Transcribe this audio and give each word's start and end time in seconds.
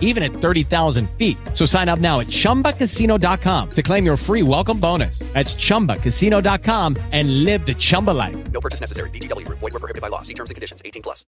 even 0.00 0.24
at 0.24 0.32
30,000 0.32 1.08
feet. 1.10 1.36
So 1.54 1.64
sign 1.64 1.88
up 1.88 2.00
now 2.00 2.18
at 2.18 2.26
chumbacasino.com 2.26 3.70
to 3.70 3.82
claim 3.82 4.04
your 4.04 4.16
free 4.16 4.42
welcome 4.42 4.80
bonus. 4.80 5.20
That's 5.34 5.54
chumbacasino.com 5.54 6.96
and 7.12 7.44
live 7.44 7.64
the 7.64 7.74
Chumba 7.74 8.10
life. 8.10 8.36
No 8.50 8.60
purchase 8.60 8.80
necessary. 8.80 9.10
VGW 9.10 9.46
Group. 9.46 9.58
Void 9.60 9.74
were 9.74 9.80
prohibited 9.80 10.02
by 10.02 10.08
law. 10.08 10.22
See 10.22 10.34
terms 10.34 10.50
and 10.50 10.54
conditions. 10.56 10.82
18 10.84 11.02
plus. 11.02 11.24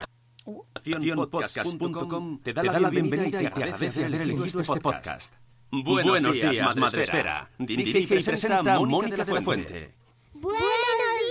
Accionpodcast.com 0.75 2.41
te 2.43 2.53
da 2.53 2.63
la 2.81 2.91
bienvenida 2.91 3.29
y 3.29 3.31
te 3.31 3.47
agradece 3.47 4.05
haber 4.05 4.23
elegido 4.23 4.61
este 4.61 4.81
podcast. 4.81 5.35
Buenos 5.71 6.35
días, 6.35 6.77
Madresfera. 6.77 7.51
Dirige 7.59 8.01
y 8.01 8.07
presenta 8.07 8.79
Mónica 8.81 9.25
de 9.25 9.33
la 9.33 9.43
Fuente. 9.43 9.95
Buenos 10.35 10.61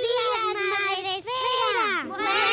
días, 0.01 0.55
Madre 0.55 1.17
Esfera. 1.19 2.50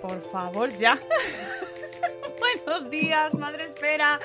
Por 0.00 0.22
favor, 0.30 0.70
ya. 0.76 0.98
Buenos 2.66 2.90
días, 2.90 3.34
madre 3.34 3.64
espera. 3.64 4.18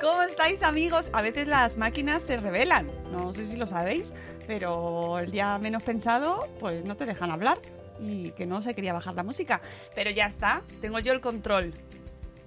¿Cómo 0.00 0.22
estáis, 0.22 0.62
amigos? 0.62 1.08
A 1.12 1.22
veces 1.22 1.46
las 1.46 1.76
máquinas 1.76 2.22
se 2.22 2.36
revelan. 2.36 2.90
No 3.10 3.32
sé 3.32 3.46
si 3.46 3.56
lo 3.56 3.66
sabéis, 3.66 4.12
pero 4.46 5.18
el 5.18 5.30
día 5.30 5.58
menos 5.58 5.82
pensado, 5.82 6.48
pues 6.60 6.84
no 6.84 6.96
te 6.96 7.06
dejan 7.06 7.30
hablar. 7.30 7.58
Y 8.00 8.30
que 8.32 8.46
no 8.46 8.62
se 8.62 8.74
quería 8.74 8.92
bajar 8.92 9.14
la 9.14 9.22
música. 9.22 9.60
Pero 9.94 10.10
ya 10.10 10.26
está, 10.26 10.62
tengo 10.80 10.98
yo 10.98 11.12
el 11.12 11.20
control. 11.20 11.72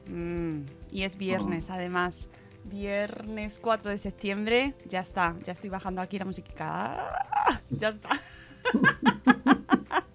Mm, 0.09 0.61
y 0.91 1.03
es 1.03 1.17
viernes, 1.17 1.69
además. 1.69 2.27
Viernes 2.65 3.59
4 3.61 3.91
de 3.91 3.97
septiembre. 3.97 4.73
Ya 4.87 4.99
está, 4.99 5.35
ya 5.45 5.53
estoy 5.53 5.69
bajando 5.69 6.01
aquí 6.01 6.19
la 6.19 6.25
música. 6.25 7.21
Ya 7.69 7.89
está. 7.89 8.21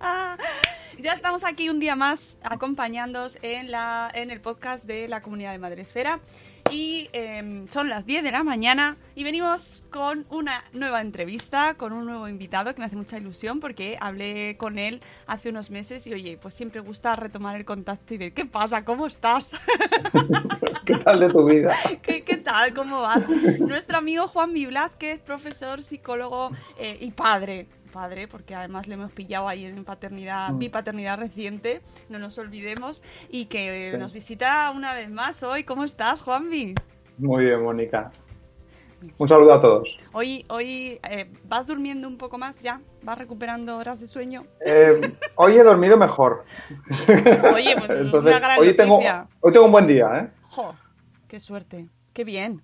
Ya 1.00 1.14
estamos 1.14 1.44
aquí 1.44 1.70
un 1.70 1.80
día 1.80 1.96
más 1.96 2.36
acompañándoos 2.42 3.38
en, 3.40 3.70
la, 3.70 4.10
en 4.12 4.30
el 4.30 4.42
podcast 4.42 4.84
de 4.84 5.08
la 5.08 5.22
comunidad 5.22 5.52
de 5.52 5.58
Madresfera. 5.58 6.20
Y 6.70 7.08
em, 7.14 7.66
son 7.68 7.88
las 7.88 8.04
10 8.04 8.22
de 8.22 8.30
la 8.30 8.44
mañana 8.44 8.98
y 9.14 9.24
venimos 9.24 9.82
con 9.90 10.26
una 10.28 10.62
nueva 10.72 11.00
entrevista, 11.00 11.74
con 11.74 11.92
un 11.94 12.04
nuevo 12.04 12.28
invitado 12.28 12.74
que 12.74 12.80
me 12.80 12.84
hace 12.84 12.96
mucha 12.96 13.16
ilusión 13.16 13.60
porque 13.60 13.96
hablé 13.98 14.56
con 14.58 14.78
él 14.78 15.00
hace 15.26 15.48
unos 15.48 15.70
meses 15.70 16.06
y 16.06 16.12
oye, 16.12 16.38
pues 16.40 16.54
siempre 16.54 16.80
gusta 16.80 17.14
retomar 17.14 17.56
el 17.56 17.64
contacto 17.64 18.14
y 18.14 18.18
ver 18.18 18.32
qué 18.32 18.44
pasa, 18.44 18.84
cómo 18.84 19.06
estás, 19.06 19.52
¿Qué 20.84 20.96
tal 20.96 21.20
de 21.20 21.30
tu 21.30 21.44
vida? 21.44 21.74
¿Qué, 22.02 22.22
qué 22.22 22.36
tal, 22.36 22.74
cómo 22.74 23.02
vas. 23.02 23.28
Nuestro 23.60 23.98
amigo 23.98 24.26
Juan 24.28 24.52
Viblat, 24.52 24.92
que 24.96 25.12
es 25.12 25.20
profesor, 25.20 25.82
psicólogo 25.82 26.50
eh, 26.78 26.98
y 27.00 27.10
padre. 27.12 27.68
Padre, 27.90 28.28
porque 28.28 28.54
además 28.54 28.86
le 28.86 28.94
hemos 28.94 29.12
pillado 29.12 29.48
ahí 29.48 29.64
en 29.66 29.84
paternidad, 29.84 30.50
Mm. 30.50 30.70
paternidad 30.70 31.18
reciente, 31.18 31.82
no 32.08 32.18
nos 32.18 32.38
olvidemos, 32.38 33.02
y 33.28 33.46
que 33.46 33.90
Sí. 33.92 33.98
nos 33.98 34.12
visita 34.12 34.70
una 34.74 34.94
vez 34.94 35.10
más 35.10 35.42
hoy. 35.42 35.64
¿Cómo 35.64 35.84
estás, 35.84 36.22
Juanvi? 36.22 36.74
Muy 37.18 37.44
bien, 37.44 37.62
Mónica. 37.62 38.10
Un 39.16 39.26
saludo 39.28 39.54
a 39.54 39.60
todos. 39.62 39.98
Hoy, 40.12 40.44
hoy 40.50 41.00
eh, 41.08 41.32
¿vas 41.44 41.66
durmiendo 41.66 42.06
un 42.06 42.18
poco 42.18 42.36
más 42.36 42.60
ya? 42.60 42.80
¿Vas 43.02 43.16
recuperando 43.18 43.78
horas 43.78 43.98
de 43.98 44.06
sueño? 44.06 44.44
Eh, 44.64 45.12
hoy 45.36 45.56
he 45.56 45.62
dormido 45.62 45.96
mejor. 45.96 46.44
Oye, 47.54 47.74
pues 47.78 47.90
eso 47.90 47.94
es 48.00 48.06
Entonces, 48.06 48.30
una 48.30 48.38
gran 48.40 48.58
hoy, 48.58 48.74
tengo, 48.76 48.94
noticia. 48.96 49.26
hoy 49.40 49.52
tengo 49.52 49.64
un 49.66 49.72
buen 49.72 49.86
día, 49.86 50.06
¿eh? 50.16 50.30
¡Jo! 50.50 50.74
¡Qué 51.28 51.40
suerte! 51.40 51.88
¡Qué 52.12 52.24
bien! 52.24 52.62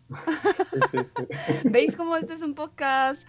Sí, 0.73 0.81
sí, 0.91 0.99
sí. 1.05 1.27
¿Veis 1.65 1.97
cómo 1.97 2.17
este 2.17 2.35
es 2.35 2.43
un 2.43 2.55
podcast 2.55 3.27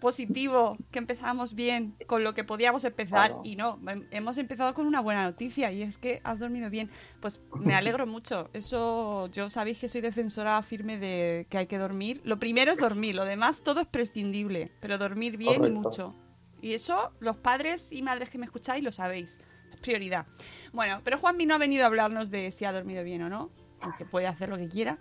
positivo? 0.00 0.76
Que 0.90 0.98
empezamos 0.98 1.54
bien 1.54 1.94
con 2.06 2.24
lo 2.24 2.34
que 2.34 2.44
podíamos 2.44 2.84
empezar 2.84 3.28
Claro. 3.30 3.42
y 3.44 3.56
no, 3.56 3.78
hem- 3.80 4.06
hemos 4.10 4.38
empezado 4.38 4.74
con 4.74 4.86
una 4.86 5.00
buena 5.00 5.22
noticia 5.24 5.70
y 5.72 5.82
es 5.82 5.98
que 5.98 6.20
has 6.24 6.38
dormido 6.38 6.70
bien. 6.70 6.90
Pues 7.20 7.42
me 7.54 7.74
alegro 7.76 8.06
mucho. 8.06 8.48
Eso, 8.52 9.28
yo 9.32 9.50
sabéis 9.50 9.78
que 9.78 9.88
soy 9.88 10.00
defensora 10.00 10.62
firme 10.62 10.98
de 10.98 11.46
que 11.50 11.58
hay 11.58 11.66
que 11.66 11.78
dormir. 11.78 12.20
Lo 12.24 12.38
primero 12.38 12.72
es 12.72 12.78
dormir, 12.78 13.14
lo 13.14 13.24
demás 13.24 13.62
todo 13.62 13.80
es 13.80 13.86
prescindible, 13.86 14.72
pero 14.80 14.98
dormir 14.98 15.36
bien 15.36 15.64
y 15.64 15.70
mucho. 15.70 16.14
Y 16.62 16.72
eso 16.74 17.12
los 17.20 17.36
padres 17.36 17.92
y 17.92 18.02
madres 18.02 18.30
que 18.30 18.38
me 18.38 18.46
escucháis 18.46 18.82
lo 18.82 18.90
sabéis. 18.92 19.38
Es 19.72 19.80
prioridad. 19.80 20.26
Bueno, 20.72 21.00
pero 21.04 21.18
Juanmi 21.18 21.44
no 21.46 21.54
ha 21.54 21.58
venido 21.58 21.84
a 21.84 21.86
hablarnos 21.88 22.30
de 22.30 22.50
si 22.52 22.64
ha 22.64 22.72
dormido 22.72 23.04
bien 23.04 23.22
o 23.22 23.28
no, 23.28 23.50
aunque 23.82 24.04
puede 24.06 24.26
hacer 24.26 24.48
lo 24.48 24.56
que 24.56 24.68
quiera. 24.68 24.96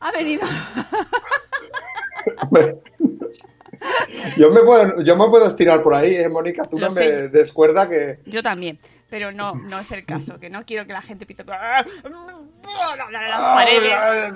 Ha 0.00 0.10
venido 0.12 0.42
Yo 4.36 4.50
me, 4.50 4.60
puedo, 4.60 5.02
yo 5.02 5.16
me 5.16 5.28
puedo 5.28 5.46
estirar 5.46 5.82
por 5.82 5.94
ahí, 5.94 6.14
¿eh, 6.14 6.28
Mónica? 6.28 6.64
Tú 6.64 6.78
Lo 6.78 6.86
no 6.86 6.92
sé. 6.92 7.00
me 7.00 7.28
descuerda 7.28 7.88
que... 7.88 8.18
Yo 8.26 8.42
también, 8.42 8.78
pero 9.10 9.32
no, 9.32 9.54
no 9.54 9.78
es 9.80 9.90
el 9.92 10.04
caso, 10.06 10.38
que 10.38 10.48
no 10.50 10.64
quiero 10.64 10.86
que 10.86 10.92
la 10.92 11.02
gente 11.02 11.26
pite 11.26 11.44
¡Ah! 11.48 11.84
las 13.10 13.32
Ah, 13.34 13.54
paredes, 13.54 14.32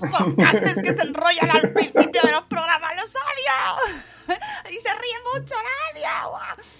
los 0.00 0.10
podcasters 0.10 0.80
que 0.82 0.94
se 0.94 1.02
enrollan 1.02 1.50
al 1.50 1.72
principio 1.72 2.20
de 2.22 2.30
los 2.30 2.42
programas, 2.42 2.92
los 2.96 3.14
odio, 3.14 4.36
y 4.70 4.74
se 4.74 4.88
ríe 4.90 5.16
mucho, 5.34 5.54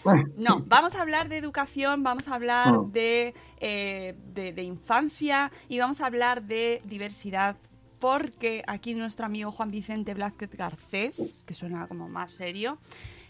nadie. 0.05 0.29
No, 0.37 0.63
vamos 0.67 0.95
a 0.95 1.03
hablar 1.03 1.29
de 1.29 1.39
educación, 1.39 2.03
vamos 2.03 2.29
a 2.29 2.35
hablar 2.35 2.73
Mm. 2.73 2.93
de, 2.93 3.35
eh, 3.61 4.15
de, 4.27 4.53
de 4.53 4.63
infancia 4.63 5.51
y 5.69 5.79
vamos 5.79 6.01
a 6.01 6.07
hablar 6.07 6.43
de 6.43 6.81
diversidad. 6.85 7.57
Porque 8.03 8.65
aquí 8.67 8.95
nuestro 8.95 9.27
amigo 9.27 9.53
Juan 9.53 9.71
Vicente 9.71 10.13
Blázquez 10.13 10.51
Garcés, 10.57 11.45
que 11.47 11.55
suena 11.55 11.87
como 11.87 12.09
más 12.09 12.33
serio, 12.33 12.79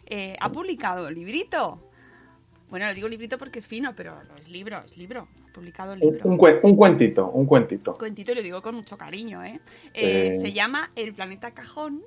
eh, 0.06 0.34
ha 0.40 0.50
publicado 0.50 1.06
un 1.08 1.14
librito. 1.14 1.90
Bueno, 2.70 2.86
lo 2.86 2.94
digo 2.94 3.06
librito 3.06 3.36
porque 3.36 3.58
es 3.58 3.66
fino, 3.66 3.94
pero 3.94 4.14
no 4.24 4.34
es 4.34 4.48
libro, 4.48 4.82
es 4.86 4.96
libro. 4.96 5.28
Ha 5.50 5.52
publicado 5.52 5.92
un 5.92 5.98
Un, 6.02 6.12
libro. 6.14 6.26
un 6.30 6.38
cuen- 6.38 6.60
un 6.62 6.74
cuentito, 6.74 7.28
un 7.32 7.44
cuentito. 7.44 7.98
Cuentito 7.98 8.32
y 8.32 8.36
lo 8.36 8.42
digo 8.42 8.62
con 8.62 8.74
mucho 8.74 8.96
cariño, 8.96 9.44
¿eh? 9.44 9.60
Eh, 9.92 10.32
Sí. 10.36 10.40
Se 10.40 10.52
llama 10.54 10.90
El 10.96 11.12
planeta 11.12 11.50
cajón 11.50 12.02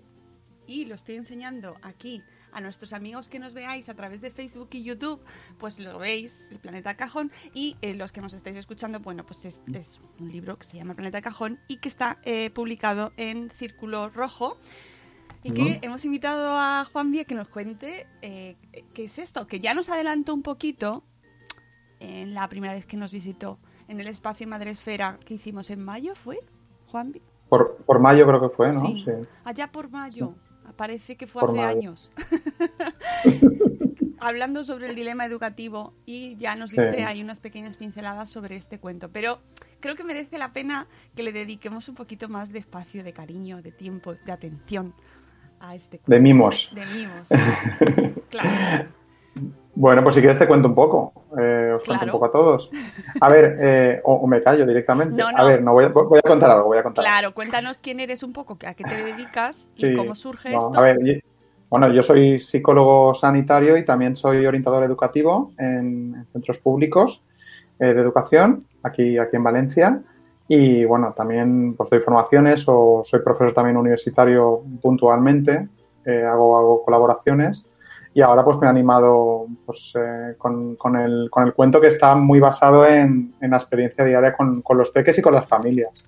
y 0.65 0.85
lo 0.85 0.95
estoy 0.95 1.17
enseñando 1.17 1.75
aquí 1.83 2.23
a 2.55 2.61
nuestros 2.61 2.93
amigos 2.93 3.27
que 3.27 3.37
nos 3.37 3.53
veáis 3.53 3.89
a 3.89 3.93
través 3.93 4.21
de 4.21 4.31
Facebook 4.31 4.69
y 4.71 4.83
YouTube, 4.83 5.21
pues 5.59 5.77
lo 5.79 5.99
veis, 5.99 6.47
El 6.49 6.59
planeta 6.59 6.95
cajón, 6.95 7.31
y 7.53 7.75
eh, 7.81 7.93
los 7.93 8.11
que 8.13 8.21
nos 8.21 8.33
estáis 8.33 8.55
escuchando, 8.55 8.99
bueno, 8.99 9.25
pues 9.25 9.45
es, 9.45 9.59
es 9.73 9.99
un 10.19 10.31
libro 10.31 10.57
que 10.57 10.65
se 10.65 10.77
llama 10.77 10.91
El 10.91 10.95
planeta 10.95 11.21
cajón 11.21 11.59
y 11.67 11.77
que 11.77 11.89
está 11.89 12.17
eh, 12.23 12.49
publicado 12.49 13.11
en 13.17 13.49
Círculo 13.51 14.09
Rojo. 14.09 14.57
Y 15.43 15.51
que 15.51 15.77
hemos 15.83 16.03
invitado 16.05 16.57
a 16.57 16.85
Juan 16.91 17.11
Vía 17.11 17.23
que 17.23 17.35
nos 17.35 17.47
cuente 17.47 18.07
eh, 18.23 18.55
qué 18.95 19.03
es 19.03 19.19
esto, 19.19 19.45
que 19.45 19.59
ya 19.59 19.75
nos 19.75 19.89
adelantó 19.89 20.33
un 20.33 20.41
poquito 20.41 21.03
en 21.99 22.33
la 22.33 22.47
primera 22.47 22.73
vez 22.73 22.87
que 22.87 22.97
nos 22.97 23.11
visitó 23.11 23.59
en 23.87 23.99
el 23.99 24.07
espacio 24.07 24.47
Madresfera 24.47 25.19
que 25.23 25.35
hicimos 25.35 25.69
en 25.69 25.83
mayo, 25.83 26.15
¿fue? 26.15 26.39
Juan. 26.87 27.13
Por, 27.47 27.77
por 27.85 27.99
mayo 28.01 28.25
creo 28.25 28.41
que 28.41 28.55
fue, 28.55 28.73
¿no? 28.73 28.81
Sí. 28.81 29.05
Allá 29.43 29.71
por 29.71 29.91
mayo. 29.91 30.33
Parece 30.73 31.15
que 31.15 31.27
fue 31.27 31.43
hace 31.43 31.61
años. 31.61 32.11
Hablando 34.19 34.63
sobre 34.63 34.89
el 34.89 34.95
dilema 34.95 35.25
educativo 35.25 35.93
y 36.05 36.35
ya 36.37 36.55
nos 36.55 36.71
Sí. 36.71 36.77
diste 36.81 37.03
ahí 37.05 37.21
unas 37.21 37.39
pequeñas 37.39 37.75
pinceladas 37.75 38.29
sobre 38.29 38.55
este 38.55 38.79
cuento. 38.79 39.09
Pero 39.11 39.41
creo 39.79 39.95
que 39.95 40.03
merece 40.03 40.37
la 40.37 40.53
pena 40.53 40.87
que 41.15 41.23
le 41.23 41.31
dediquemos 41.31 41.87
un 41.89 41.95
poquito 41.95 42.27
más 42.27 42.51
de 42.51 42.59
espacio, 42.59 43.03
de 43.03 43.13
cariño, 43.13 43.61
de 43.61 43.71
tiempo, 43.71 44.15
de 44.15 44.31
atención 44.31 44.93
a 45.59 45.75
este 45.75 45.99
cuento. 45.99 46.11
De 46.11 46.19
mimos. 46.19 46.71
De 46.73 46.85
mimos. 46.85 47.29
claro. 48.29 48.89
Bueno, 49.75 50.01
pues 50.03 50.15
si 50.15 50.21
quieres 50.21 50.39
te 50.39 50.47
cuento 50.47 50.69
un 50.69 50.75
poco. 50.75 51.11
Eh, 51.37 51.73
os 51.75 51.83
cuento 51.83 52.05
Claro. 52.05 52.05
un 52.05 52.11
poco 52.11 52.25
a 52.25 52.31
todos. 52.31 52.71
A 53.19 53.29
ver, 53.29 53.57
eh, 53.59 54.01
o, 54.05 54.13
o 54.15 54.27
me 54.27 54.41
callo 54.41 54.65
directamente. 54.65 55.21
No, 55.21 55.27
A 55.27 55.31
no. 55.33 55.45
ver, 55.47 55.61
no 55.61 55.73
voy 55.73 55.83
a, 55.85 55.89
voy 55.89 56.19
a 56.23 56.27
contar 56.27 56.51
algo, 56.51 56.67
voy 56.67 56.77
a 56.77 56.83
contar 56.83 57.05
algo. 57.05 57.13
Claro, 57.13 57.33
cuéntanos 57.33 57.77
quién 57.79 57.99
eres 57.99 58.23
un 58.23 58.31
poco, 58.31 58.57
a 58.65 58.73
qué 58.73 58.83
te 58.85 58.95
dedicas 58.95 59.67
y 59.77 59.93
cómo 59.95 60.15
surge 60.15 60.51
no, 60.51 60.67
esto. 60.67 60.79
A 60.79 60.81
ver, 60.81 60.97
y- 61.05 61.21
bueno, 61.69 61.91
yo 61.91 62.01
soy 62.01 62.39
psicólogo 62.39 63.13
sanitario 63.13 63.75
y 63.75 63.83
también 63.83 64.15
soy 64.15 64.45
orientador 64.45 64.83
educativo 64.83 65.51
en, 65.57 66.13
en 66.15 66.25
centros 66.31 66.59
públicos 66.59 67.25
eh, 67.79 67.93
de 67.93 67.99
educación 68.01 68.65
aquí, 68.83 69.17
aquí 69.17 69.35
en 69.35 69.43
Valencia. 69.43 70.01
Y 70.47 70.85
bueno, 70.85 71.11
también 71.17 71.73
pues 71.75 71.89
doy 71.89 71.99
formaciones 71.99 72.63
o 72.67 73.01
soy 73.03 73.19
profesor 73.21 73.51
también 73.51 73.75
universitario 73.77 74.61
puntualmente, 74.81 75.67
eh, 76.05 76.23
hago, 76.23 76.55
hago 76.57 76.83
colaboraciones. 76.85 77.65
Y 78.15 78.21
ahora 78.21 78.45
pues 78.45 78.57
me 78.59 78.67
he 78.67 78.69
animado 78.69 79.45
pues, 79.65 79.91
eh, 79.99 80.35
con, 80.37 80.77
con 80.77 80.95
el, 80.95 81.27
con 81.29 81.43
el 81.43 81.53
cuento 81.53 81.81
que 81.81 81.87
está 81.87 82.15
muy 82.15 82.39
basado 82.39 82.87
en, 82.87 83.35
en 83.41 83.51
la 83.51 83.57
experiencia 83.57 84.05
diaria 84.05 84.31
con, 84.31 84.61
con 84.61 84.77
los 84.77 84.89
peques 84.89 85.19
y 85.19 85.21
con 85.21 85.33
las 85.33 85.45
familias. 85.49 86.05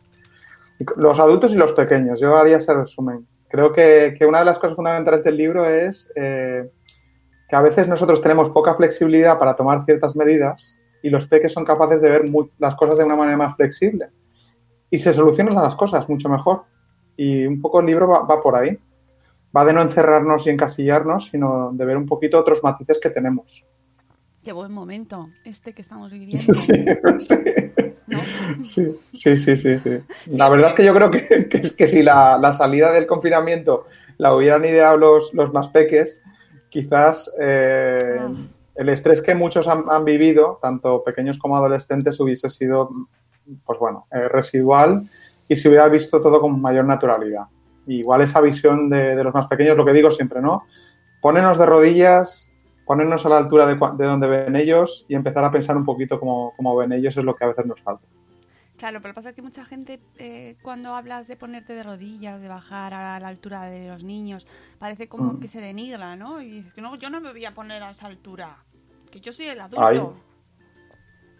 Los 0.95 1.19
adultos 1.19 1.51
y 1.51 1.57
los 1.57 1.73
pequeños, 1.73 2.21
yo 2.21 2.33
haría 2.37 2.57
ese 2.57 2.73
resumen. 2.73 3.27
Creo 3.49 3.73
que, 3.73 4.15
que 4.17 4.25
una 4.25 4.39
de 4.39 4.45
las 4.45 4.57
cosas 4.57 4.77
fundamentales 4.77 5.21
del 5.21 5.35
libro 5.35 5.65
es 5.65 6.09
eh, 6.15 6.71
que 7.49 7.55
a 7.57 7.61
veces 7.61 7.89
nosotros 7.89 8.21
tenemos 8.21 8.51
poca 8.51 8.73
flexibilidad 8.75 9.37
para 9.37 9.57
tomar 9.57 9.83
ciertas 9.83 10.15
medidas 10.15 10.77
y 11.03 11.09
los 11.09 11.27
peques 11.27 11.51
son 11.51 11.65
capaces 11.65 11.99
de 11.99 12.09
ver 12.09 12.21
las 12.57 12.75
cosas 12.75 12.97
de 12.97 13.03
una 13.03 13.17
manera 13.17 13.35
más 13.35 13.57
flexible. 13.57 14.07
Y 14.89 14.99
se 14.99 15.11
solucionan 15.11 15.55
las 15.55 15.75
cosas 15.75 16.07
mucho 16.07 16.29
mejor. 16.29 16.61
Y 17.17 17.45
un 17.45 17.59
poco 17.59 17.81
el 17.81 17.85
libro 17.85 18.07
va 18.07 18.41
por 18.41 18.55
ahí. 18.55 18.79
Va 19.55 19.65
de 19.65 19.73
no 19.73 19.81
encerrarnos 19.81 20.45
y 20.45 20.49
encasillarnos, 20.49 21.29
sino 21.29 21.71
de 21.73 21.85
ver 21.85 21.97
un 21.97 22.05
poquito 22.05 22.39
otros 22.39 22.63
matices 22.63 22.99
que 23.01 23.09
tenemos. 23.09 23.65
Qué 24.43 24.51
buen 24.51 24.71
momento 24.71 25.29
este 25.43 25.73
que 25.73 25.81
estamos 25.81 26.11
viviendo. 26.11 26.37
Sí, 26.53 26.53
sí. 26.53 26.85
¿no? 28.07 28.19
Sí, 28.63 28.97
sí, 29.11 29.37
sí, 29.37 29.55
sí, 29.57 29.79
sí. 29.79 29.99
La 30.27 30.47
verdad 30.47 30.69
es 30.69 30.75
que 30.75 30.85
yo 30.85 30.93
creo 30.93 31.11
que, 31.11 31.47
que, 31.49 31.61
que 31.75 31.87
si 31.87 32.01
la, 32.03 32.37
la 32.37 32.53
salida 32.53 32.91
del 32.91 33.05
confinamiento 33.05 33.85
la 34.17 34.33
hubieran 34.33 34.63
ideado 34.63 34.95
los, 34.97 35.33
los 35.33 35.51
más 35.51 35.67
peques, 35.67 36.21
quizás 36.69 37.33
eh, 37.39 38.17
Ah. 38.19 38.29
el 38.75 38.89
estrés 38.89 39.21
que 39.21 39.35
muchos 39.35 39.67
han, 39.67 39.85
han 39.89 40.05
vivido, 40.05 40.59
tanto 40.61 41.03
pequeños 41.03 41.37
como 41.37 41.57
adolescentes, 41.57 42.19
hubiese 42.19 42.49
sido, 42.49 42.89
pues 43.65 43.79
bueno, 43.79 44.07
eh, 44.11 44.27
residual 44.29 45.09
y 45.47 45.55
se 45.55 45.67
hubiera 45.67 45.87
visto 45.89 46.21
todo 46.21 46.39
con 46.39 46.61
mayor 46.61 46.85
naturalidad. 46.85 47.43
Igual 47.87 48.21
esa 48.21 48.41
visión 48.41 48.89
de, 48.89 49.15
de 49.15 49.23
los 49.23 49.33
más 49.33 49.47
pequeños, 49.47 49.77
lo 49.77 49.85
que 49.85 49.93
digo 49.93 50.11
siempre, 50.11 50.41
¿no? 50.41 50.63
Ponernos 51.21 51.57
de 51.57 51.65
rodillas, 51.65 52.49
ponernos 52.85 53.25
a 53.25 53.29
la 53.29 53.37
altura 53.37 53.65
de, 53.65 53.75
de 53.75 54.05
donde 54.05 54.27
ven 54.27 54.55
ellos 54.55 55.05
y 55.09 55.15
empezar 55.15 55.43
a 55.43 55.51
pensar 55.51 55.75
un 55.77 55.85
poquito 55.85 56.19
como, 56.19 56.53
como 56.55 56.75
ven 56.75 56.91
ellos 56.93 57.15
es 57.17 57.23
lo 57.23 57.35
que 57.35 57.43
a 57.45 57.47
veces 57.47 57.65
nos 57.65 57.81
falta. 57.81 58.05
Claro, 58.77 59.01
pero 59.01 59.15
pasa 59.15 59.33
que 59.33 59.41
mucha 59.41 59.65
gente, 59.65 59.99
eh, 60.19 60.55
cuando 60.61 60.93
hablas 60.93 61.27
de 61.27 61.35
ponerte 61.35 61.73
de 61.73 61.81
rodillas, 61.81 62.39
de 62.39 62.47
bajar 62.47 62.93
a 62.93 63.19
la 63.19 63.27
altura 63.27 63.63
de 63.63 63.87
los 63.87 64.03
niños, 64.03 64.45
parece 64.77 65.07
como 65.09 65.33
Mm. 65.33 65.39
que 65.39 65.47
se 65.47 65.59
denigra, 65.59 66.15
¿no? 66.15 66.41
Y 66.41 66.51
dices 66.51 66.73
que 66.75 66.81
no, 66.81 66.95
yo 66.95 67.09
no 67.09 67.19
me 67.19 67.31
voy 67.31 67.43
a 67.45 67.55
poner 67.55 67.81
a 67.81 67.89
esa 67.89 68.05
altura, 68.05 68.57
que 69.09 69.19
yo 69.19 69.31
soy 69.31 69.47
el 69.47 69.61
adulto. 69.61 69.83
Ay. 69.83 69.99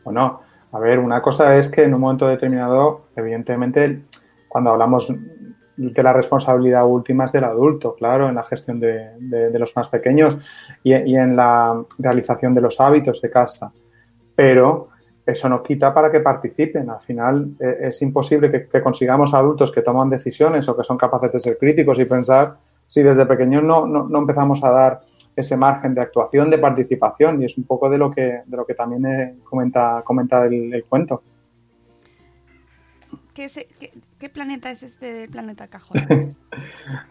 Bueno, 0.04 0.42
a 0.72 0.80
ver, 0.80 0.98
una 1.00 1.22
cosa 1.22 1.56
es 1.58 1.70
que 1.70 1.84
en 1.84 1.94
un 1.94 2.02
momento 2.02 2.28
determinado, 2.28 3.06
evidentemente, 3.16 4.02
cuando 4.48 4.72
hablamos 4.72 5.08
de 5.78 6.04
la 6.04 6.12
responsabilidad 6.12 6.86
última 6.88 7.26
es 7.26 7.32
del 7.32 7.44
adulto, 7.44 7.94
claro, 7.96 8.28
en 8.28 8.36
la 8.36 8.44
gestión 8.44 8.80
de, 8.80 9.12
de- 9.20 9.60
los 9.60 9.76
más 9.76 9.90
pequeños 9.90 10.38
y, 10.84 10.94
en 10.94 11.36
la 11.36 11.82
realización 12.00 12.56
de 12.56 12.62
los 12.62 12.82
hábitos 12.82 13.22
de 13.22 13.30
casa. 13.30 13.72
Pero 14.36 14.90
eso 15.26 15.48
no 15.50 15.62
quita 15.62 15.94
para 15.94 16.12
que 16.12 16.20
participen. 16.20 16.90
Al 16.90 17.02
final 17.02 17.52
eh, 17.60 17.78
es 17.82 18.02
imposible 18.02 18.50
que, 18.50 18.68
que 18.68 18.82
consigamos 18.82 19.34
adultos 19.34 19.72
que 19.72 19.82
toman 19.84 20.10
decisiones 20.10 20.68
o 20.68 20.76
que 20.76 20.84
son 20.84 20.98
capaces 20.98 21.32
de 21.32 21.40
ser 21.40 21.58
críticos 21.58 22.00
y 22.00 22.06
pensar 22.06 22.58
si 22.88 23.04
desde 23.04 23.26
pequeños 23.26 23.64
no, 23.64 23.86
no, 23.86 24.18
empezamos 24.20 24.64
a 24.64 24.72
dar 24.72 25.02
ese 25.36 25.56
margen 25.58 25.94
de 25.94 26.02
actuación, 26.02 26.50
de 26.50 26.58
participación, 26.58 27.40
y 27.42 27.46
es 27.46 27.56
un 27.58 27.66
poco 27.66 27.90
de 27.90 27.98
lo 28.00 28.10
que, 28.10 28.42
de 28.46 28.58
lo 28.58 28.66
que 28.66 28.74
también 28.74 29.06
eh, 29.06 29.36
comenta, 29.44 30.02
comenta 30.04 30.46
el, 30.46 30.84
cuento. 30.90 31.22
¿Qué, 33.34 33.48
se- 33.50 33.68
qué 34.20 34.30
planeta 34.30 34.72
es 34.72 34.84
este 34.84 35.14
del 35.14 35.30
planeta 35.30 35.68
cajón? 35.68 35.98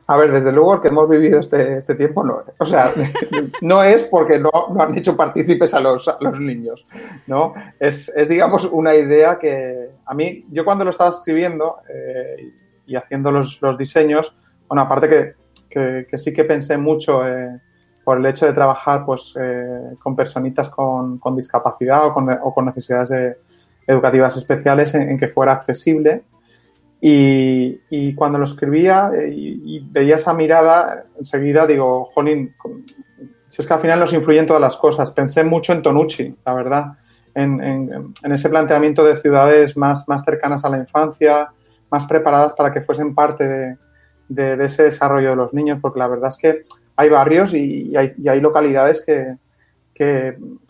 A 0.06 0.16
ver, 0.16 0.32
desde 0.32 0.52
luego 0.52 0.74
el 0.74 0.80
que 0.80 0.88
hemos 0.88 1.08
vivido 1.08 1.38
este, 1.40 1.76
este 1.76 1.94
tiempo 1.94 2.24
no 2.24 2.40
es. 2.40 2.54
O 2.58 2.66
sea, 2.66 2.92
no 3.60 3.82
es 3.82 4.04
porque 4.04 4.38
no, 4.38 4.50
no 4.72 4.82
han 4.82 4.96
hecho 4.96 5.16
partícipes 5.16 5.72
a 5.74 5.80
los, 5.80 6.08
los 6.20 6.40
niños, 6.40 6.84
¿no? 7.26 7.54
Es, 7.78 8.08
es, 8.14 8.28
digamos, 8.28 8.64
una 8.66 8.94
idea 8.94 9.38
que 9.38 9.90
a 10.04 10.14
mí, 10.14 10.44
yo 10.50 10.64
cuando 10.64 10.84
lo 10.84 10.90
estaba 10.90 11.10
escribiendo 11.10 11.76
eh, 11.88 12.52
y 12.86 12.96
haciendo 12.96 13.30
los, 13.30 13.60
los 13.62 13.78
diseños, 13.78 14.36
bueno, 14.68 14.82
aparte 14.82 15.34
que, 15.68 16.06
que, 16.08 16.18
sí 16.18 16.32
que 16.32 16.44
pensé 16.44 16.76
mucho 16.76 17.26
eh, 17.26 17.56
por 18.04 18.18
el 18.18 18.26
hecho 18.26 18.46
de 18.46 18.52
trabajar 18.52 19.04
pues, 19.04 19.34
eh, 19.40 19.94
con 19.98 20.16
personitas 20.16 20.70
con, 20.70 21.18
con 21.18 21.36
discapacidad 21.36 22.06
o 22.06 22.14
con, 22.54 22.64
necesidades 22.66 23.08
de- 23.10 23.36
educativas 23.88 24.36
especiales 24.36 24.94
en 24.94 25.16
que 25.18 25.28
fuera 25.28 25.52
accesible. 25.52 26.22
Y, 27.00 28.14
cuando 28.14 28.38
lo 28.38 28.44
escribía 28.44 29.10
eh, 29.14 29.30
y, 29.32 29.80
veía 29.90 30.16
esa 30.16 30.32
mirada, 30.32 31.04
enseguida 31.18 31.66
digo, 31.66 32.06
jolín, 32.06 32.54
si 33.48 33.62
es 33.62 33.68
que 33.68 33.74
al 33.74 33.80
final 33.80 34.00
nos 34.00 34.12
influyen 34.12 34.46
todas 34.46 34.62
las 34.62 34.76
cosas. 34.76 35.12
Pensé 35.12 35.44
mucho 35.44 35.72
en 35.72 35.82
Tonucci, 35.82 36.36
la 36.44 36.54
verdad, 36.54 36.92
en, 37.34 38.12
ese 38.24 38.48
planteamiento 38.48 39.04
de 39.04 39.16
ciudades 39.18 39.76
más, 39.76 40.08
más 40.08 40.24
cercanas 40.24 40.64
a 40.64 40.70
la 40.70 40.78
infancia, 40.78 41.50
más 41.90 42.06
preparadas 42.06 42.54
para 42.54 42.72
que 42.72 42.80
fuesen 42.80 43.14
parte 43.14 43.78
de, 44.28 44.64
ese 44.64 44.84
desarrollo 44.84 45.30
de 45.30 45.36
los 45.36 45.52
niños, 45.52 45.78
porque 45.80 45.98
la 45.98 46.08
verdad 46.08 46.28
es 46.28 46.36
que 46.36 46.64
hay 46.96 47.08
barrios 47.08 47.54
y, 47.54 47.94
hay, 47.96 48.40
localidades 48.40 49.04
que, 49.04 49.36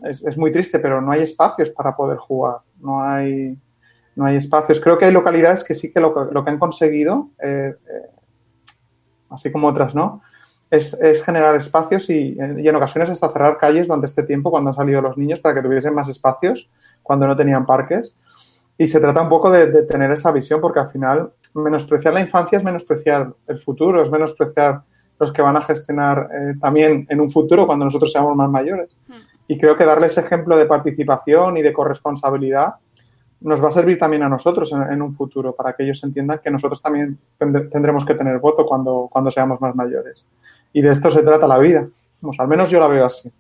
es 0.05 0.37
muy 0.37 0.53
triste, 0.53 0.79
pero 0.79 1.01
no 1.01 1.11
hay 1.11 1.23
espacios 1.23 1.71
para 1.71 1.97
poder 1.97 2.19
jugar, 2.19 2.59
no 2.81 3.03
hay, 3.03 3.57
no 4.17 4.25
hay 4.25 4.37
espacios. 4.37 4.81
Creo 4.81 4.99
que 4.99 5.05
hay 5.05 5.13
localidades 5.13 5.63
que 5.63 5.75
sí 5.75 5.93
que 5.93 6.01
lo, 6.01 6.13
que- 6.15 6.35
lo 6.35 6.45
que 6.45 6.51
han 6.51 6.59
conseguido, 6.59 7.29
eh, 7.41 7.75
eh, 7.89 8.11
así 9.31 9.51
como 9.53 9.69
otras 9.69 9.95
no, 9.95 10.23
es, 10.71 10.95
es 11.01 11.23
generar 11.25 11.55
espacios 11.55 12.11
y, 12.11 12.37
y 12.37 12.69
en 12.69 12.75
ocasiones 12.77 13.09
hasta 13.11 13.29
cerrar 13.29 13.57
calles 13.59 13.87
durante 13.87 14.07
este 14.07 14.25
tiempo 14.25 14.51
cuando 14.51 14.71
han 14.71 14.77
salido 14.77 15.01
los 15.01 15.17
niños 15.17 15.39
para 15.41 15.55
que 15.55 15.63
tuviesen 15.63 15.95
más 15.95 16.09
espacios 16.09 16.71
cuando 17.03 17.27
no 17.27 17.37
tenían 17.37 17.65
parques. 17.67 18.17
Y 18.79 18.89
se 18.89 19.01
trata 19.01 19.23
un 19.23 19.29
poco 19.29 19.51
de, 19.51 19.71
de 19.71 19.83
tener 19.85 20.11
esa 20.11 20.33
visión 20.33 20.61
porque 20.61 20.81
al 20.81 20.89
final 20.89 21.33
menospreciar 21.55 22.13
la 22.13 22.21
infancia 22.21 22.59
es 22.59 22.65
menospreciar 22.65 23.33
el 23.47 23.59
futuro, 23.59 24.03
es 24.03 24.11
menospreciar 24.11 24.83
los 25.19 25.33
que 25.33 25.41
van 25.41 25.57
a 25.57 25.63
gestionar 25.63 26.29
eh, 26.33 26.55
también 26.61 27.07
en 27.09 27.21
un 27.21 27.31
futuro 27.31 27.67
cuando 27.67 27.85
nosotros 27.87 28.13
seamos 28.13 28.37
más 28.37 28.51
mayores. 28.51 28.97
Y 29.49 29.57
creo 29.57 29.77
que 29.77 29.85
darles 29.85 30.19
ejemplo 30.19 30.57
de 30.59 30.67
participación 30.67 31.57
y 31.57 31.63
de 31.63 31.73
corresponsabilidad 31.73 32.75
nos 33.41 33.63
va 33.63 33.69
a 33.69 33.71
servir 33.71 33.99
también 33.99 34.23
a 34.23 34.29
nosotros 34.29 34.73
en, 34.73 34.83
en 34.83 35.03
un 35.03 35.13
futuro 35.13 35.55
para 35.55 35.75
que 35.75 35.85
ellos 35.85 36.03
entiendan 36.05 36.41
que 36.43 36.51
nosotros 36.51 36.81
también 36.81 37.19
tend- 37.39 37.71
tendremos 37.71 38.05
que 38.05 38.15
tener 38.15 38.39
voto 38.39 38.65
cuando, 38.65 39.09
cuando 39.11 39.31
seamos 39.31 39.61
más 39.61 39.75
mayores. 39.75 40.27
Y 40.73 40.83
de 40.83 40.91
esto 40.91 41.11
se 41.11 41.23
trata 41.23 41.47
la 41.47 41.59
vida. 41.59 41.89
Vamos, 42.21 42.41
al 42.41 42.49
menos 42.49 42.71
yo 42.71 42.81
la 42.81 42.89
veo 42.89 43.05
así. 43.05 43.31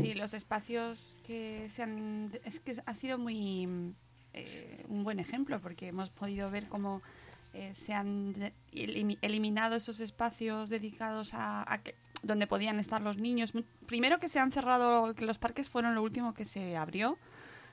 Sí, 0.00 0.14
los 0.14 0.32
espacios 0.34 1.16
que 1.26 1.68
se 1.70 1.82
han... 1.82 2.30
Es 2.44 2.60
que 2.60 2.74
ha 2.84 2.94
sido 2.94 3.18
muy... 3.18 3.94
eh, 4.32 4.84
un 4.88 5.02
buen 5.02 5.18
ejemplo 5.18 5.60
porque 5.60 5.88
hemos 5.88 6.10
podido 6.10 6.50
ver 6.50 6.68
cómo 6.68 7.02
eh, 7.54 7.72
se 7.74 7.94
han 7.94 8.52
eliminado 8.72 9.76
esos 9.76 10.00
espacios 10.00 10.68
dedicados 10.68 11.34
a, 11.34 11.70
a 11.72 11.78
que, 11.78 11.94
donde 12.22 12.46
podían 12.46 12.78
estar 12.78 13.00
los 13.00 13.18
niños. 13.18 13.52
Primero 13.86 14.18
que 14.18 14.28
se 14.28 14.38
han 14.38 14.52
cerrado, 14.52 15.14
que 15.14 15.24
los 15.24 15.38
parques 15.38 15.68
fueron 15.68 15.94
lo 15.94 16.02
último 16.02 16.34
que 16.34 16.44
se 16.44 16.76
abrió. 16.76 17.16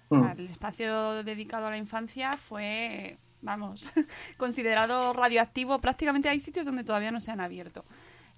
Mm. 0.10 0.24
El 0.38 0.48
espacio 0.48 1.24
dedicado 1.24 1.68
a 1.68 1.70
la 1.70 1.78
infancia 1.78 2.38
fue, 2.38 3.18
vamos, 3.42 3.92
considerado 4.38 5.14
radioactivo. 5.14 5.80
Prácticamente 5.80 6.30
hay 6.30 6.40
sitios 6.40 6.66
donde 6.66 6.84
todavía 6.84 7.12
no 7.12 7.22
se 7.22 7.32
han 7.32 7.42
abierto. 7.42 7.86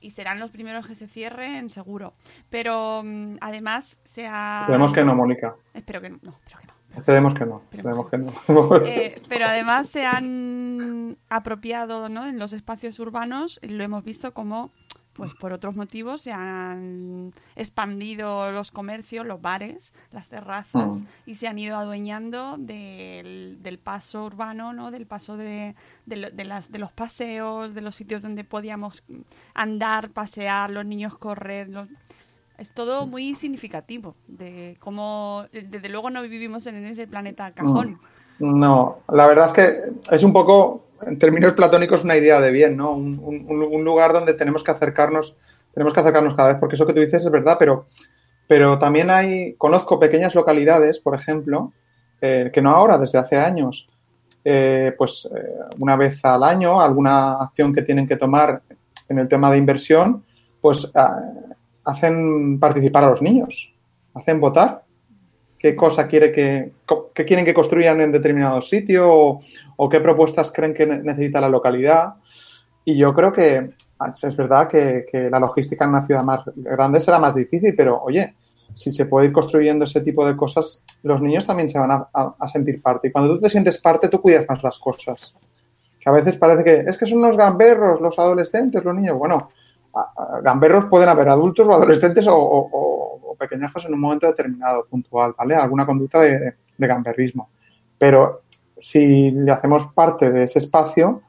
Y 0.01 0.11
serán 0.11 0.39
los 0.39 0.51
primeros 0.51 0.87
que 0.87 0.95
se 0.95 1.07
cierren, 1.07 1.69
seguro. 1.69 2.13
Pero 2.49 3.01
mm, 3.03 3.37
además 3.41 3.99
se 4.03 4.27
ha... 4.27 4.59
Esperemos 4.61 4.93
que 4.93 5.03
no, 5.03 5.15
Mónica. 5.15 5.55
Espero 5.73 6.01
que 6.01 6.09
no, 6.09 6.19
no, 6.21 6.31
espero 6.31 6.59
que 6.59 6.67
no. 6.67 6.75
Esperemos 6.95 7.33
que 7.33 7.45
no. 7.45 7.61
Esperemos 7.71 8.09
que 8.09 8.17
no. 8.17 8.33
Eh, 8.85 9.21
pero 9.27 9.45
además 9.45 9.89
se 9.89 10.05
han 10.05 11.17
apropiado 11.29 12.09
¿no? 12.09 12.25
en 12.25 12.39
los 12.39 12.53
espacios 12.53 12.99
urbanos, 12.99 13.59
lo 13.63 13.83
hemos 13.83 14.03
visto 14.03 14.33
como, 14.33 14.71
pues 15.15 15.33
por 15.33 15.53
otros 15.53 15.75
motivos, 15.77 16.21
se 16.21 16.31
han 16.33 17.31
expandido 17.55 18.51
los 18.51 18.71
comercios, 18.71 19.25
los 19.25 19.41
bares, 19.41 19.93
las 20.11 20.27
terrazas, 20.29 20.99
Mm. 20.99 21.05
y 21.25 21.35
se 21.35 21.47
han 21.47 21.57
ido 21.57 21.77
adueñando 21.77 22.57
del, 22.57 23.57
del 23.61 23.79
paso 23.79 24.25
urbano, 24.25 24.73
¿no? 24.73 24.91
del 24.91 25.05
paso 25.05 25.37
de, 25.37 25.75
de, 26.05 26.31
de 26.31 26.43
las, 26.45 26.71
de 26.71 26.79
los 26.79 26.91
paseos, 26.91 27.73
de 27.73 27.81
los 27.81 27.95
sitios 27.95 28.21
donde 28.21 28.43
podíamos 28.43 29.03
andar, 29.53 30.09
pasear, 30.09 30.69
los 30.69 30.85
niños 30.85 31.17
correr. 31.17 31.69
los- 31.69 31.89
Es 32.57 32.69
todo 32.73 33.05
muy 33.07 33.35
significativo 33.35 34.15
de 34.27 34.77
cómo, 34.79 35.45
desde 35.51 35.89
luego, 35.89 36.09
no 36.09 36.21
vivimos 36.21 36.65
en 36.67 36.85
ese 36.85 37.07
planeta 37.07 37.51
cajón. 37.51 37.99
No, 38.39 38.99
la 39.09 39.27
verdad 39.27 39.45
es 39.45 39.53
que 39.53 40.15
es 40.15 40.23
un 40.23 40.33
poco, 40.33 40.84
en 41.05 41.19
términos 41.19 41.53
platónicos, 41.53 42.03
una 42.03 42.15
idea 42.17 42.39
de 42.39 42.51
bien, 42.51 42.77
¿no? 42.77 42.91
Un, 42.91 43.19
un- 43.23 43.83
lugar 43.85 44.13
donde 44.13 44.33
tenemos 44.33 44.63
que 44.63 44.71
acercarnos, 44.71 45.35
tenemos 45.73 45.93
que 45.93 45.99
acercarnos 45.99 46.35
cada 46.35 46.49
vez, 46.49 46.57
porque 46.59 46.75
eso 46.75 46.85
que 46.87 46.93
tú 46.93 46.99
dices 47.01 47.23
es 47.23 47.31
verdad, 47.31 47.57
pero, 47.59 47.85
pero 48.47 48.79
también 48.79 49.09
hay, 49.09 49.53
conozco 49.55 49.99
pequeñas 49.99 50.35
localidades, 50.35 50.99
por 50.99 51.15
ejemplo, 51.15 51.71
eh, 52.21 52.49
que 52.53 52.61
no 52.61 52.71
ahora, 52.71 52.97
desde 52.97 53.17
hace 53.19 53.37
años, 53.37 53.89
eh, 54.43 54.93
pues 54.97 55.29
eh, 55.35 55.39
una 55.79 55.95
vez 55.95 56.23
al 56.23 56.43
año, 56.43 56.79
alguna 56.79 57.35
acción 57.35 57.73
que 57.73 57.81
tienen 57.81 58.07
que 58.07 58.15
tomar 58.17 58.61
en 59.09 59.19
el 59.19 59.27
tema 59.27 59.51
de 59.51 59.57
inversión, 59.57 60.23
pues 60.61 60.91
ah, 60.95 61.19
hacen 61.83 62.59
participar 62.59 63.03
a 63.03 63.09
los 63.11 63.21
niños, 63.21 63.73
hacen 64.13 64.39
votar 64.39 64.84
qué 65.65 65.75
cosa 65.75 66.07
quiere 66.07 66.31
que, 66.31 66.73
qué 67.15 67.25
quieren 67.25 67.43
que 67.43 67.53
construyan 67.55 67.99
en 67.99 68.11
determinado 68.11 68.61
sitio 68.61 69.11
o, 69.11 69.39
o 69.77 69.89
qué 69.89 69.99
propuestas 69.99 70.51
creen 70.51 70.75
que 70.75 70.85
ne- 70.85 70.99
necesita 71.01 71.41
la 71.41 71.49
localidad. 71.49 72.13
Y 72.83 72.95
yo 72.97 73.15
creo 73.15 73.31
que 73.31 73.71
es 74.21 74.37
verdad 74.37 74.67
que, 74.67 75.05
que 75.11 75.27
la 75.27 75.39
logística 75.39 75.85
en 75.85 75.89
una 75.89 76.05
ciudad 76.05 76.21
más 76.21 76.41
grande 76.55 76.99
será 76.99 77.17
más 77.17 77.33
difícil, 77.33 77.73
pero 77.75 77.99
oye, 77.99 78.35
si 78.73 78.91
se 78.91 79.07
puede 79.07 79.25
ir 79.25 79.33
construyendo 79.33 79.85
ese 79.85 80.01
tipo 80.01 80.23
de 80.23 80.35
cosas, 80.37 80.83
los 81.01 81.19
niños 81.19 81.47
también 81.47 81.67
se 81.67 81.79
van 81.79 81.89
a, 81.89 82.07
a- 82.13 82.35
a 82.37 82.47
sentir 82.47 82.79
parte. 82.79 83.07
Y 83.07 83.11
cuando 83.11 83.33
tú 83.33 83.41
te 83.41 83.49
sientes 83.49 83.79
parte, 83.81 84.07
tú 84.07 84.21
cuidas 84.21 84.45
más 84.47 84.61
las 84.61 84.77
cosas. 84.77 85.33
Que 85.99 86.07
a 86.11 86.13
veces 86.13 86.37
parece 86.37 86.63
que 86.63 86.87
es 86.87 86.95
que 86.95 87.07
son 87.07 87.17
unos 87.17 87.35
gamberros 87.37 88.01
los 88.01 88.19
adolescentes, 88.19 88.83
los 88.83 88.93
niños. 88.95 89.17
Bueno, 89.17 89.49
gamberros 90.43 90.85
pueden 90.85 91.09
haber 91.09 91.29
adultos 91.29 91.67
o 91.67 91.73
adolescentes 91.73 92.27
o, 92.27 92.35
o- 92.37 92.69
pequeñajos 93.35 93.85
en 93.85 93.93
un 93.93 93.99
momento 93.99 94.27
determinado, 94.27 94.85
puntual, 94.85 95.33
¿vale? 95.37 95.55
Alguna 95.55 95.85
conducta 95.85 96.21
de, 96.21 96.53
de 96.77 96.87
gamberrismo. 96.87 97.49
Pero 97.97 98.41
si 98.77 99.31
le 99.31 99.51
hacemos 99.51 99.87
parte 99.87 100.31
de 100.31 100.43
ese 100.43 100.59
espacio, 100.59 101.21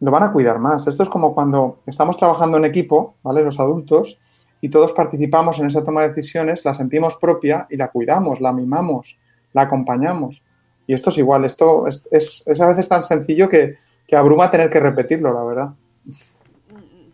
lo 0.00 0.10
van 0.10 0.22
a 0.22 0.32
cuidar 0.32 0.58
más. 0.58 0.86
Esto 0.86 1.02
es 1.02 1.08
como 1.08 1.34
cuando 1.34 1.80
estamos 1.86 2.16
trabajando 2.16 2.58
en 2.58 2.64
equipo, 2.64 3.16
¿vale? 3.22 3.42
Los 3.42 3.58
adultos, 3.58 4.18
y 4.60 4.68
todos 4.68 4.92
participamos 4.92 5.58
en 5.58 5.66
esa 5.66 5.84
toma 5.84 6.02
de 6.02 6.08
decisiones, 6.08 6.64
la 6.64 6.72
sentimos 6.72 7.16
propia 7.16 7.66
y 7.68 7.76
la 7.76 7.88
cuidamos, 7.88 8.40
la 8.40 8.52
mimamos, 8.52 9.18
la 9.52 9.62
acompañamos. 9.62 10.42
Y 10.86 10.94
esto 10.94 11.10
es 11.10 11.18
igual, 11.18 11.44
esto 11.44 11.86
es, 11.86 12.44
a 12.60 12.66
veces 12.66 12.88
tan 12.88 13.02
sencillo 13.02 13.48
que, 13.48 13.76
que 14.06 14.16
abruma 14.16 14.50
tener 14.50 14.70
que 14.70 14.80
repetirlo, 14.80 15.32
la 15.34 15.44
verdad. 15.44 15.74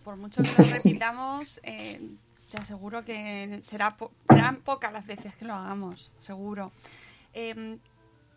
Por 0.05 0.17
mucho 0.17 0.43
que 0.43 0.49
lo 0.63 0.69
repitamos, 0.75 1.61
eh, 1.63 2.01
te 2.51 2.59
aseguro 2.59 3.05
que 3.05 3.61
será 3.63 3.97
serán 4.29 4.57
pocas 4.57 4.93
las 4.93 5.07
veces 5.07 5.35
que 5.37 5.45
lo 5.45 5.55
hagamos, 5.55 6.11
seguro. 6.21 6.73
Em, 7.33 7.79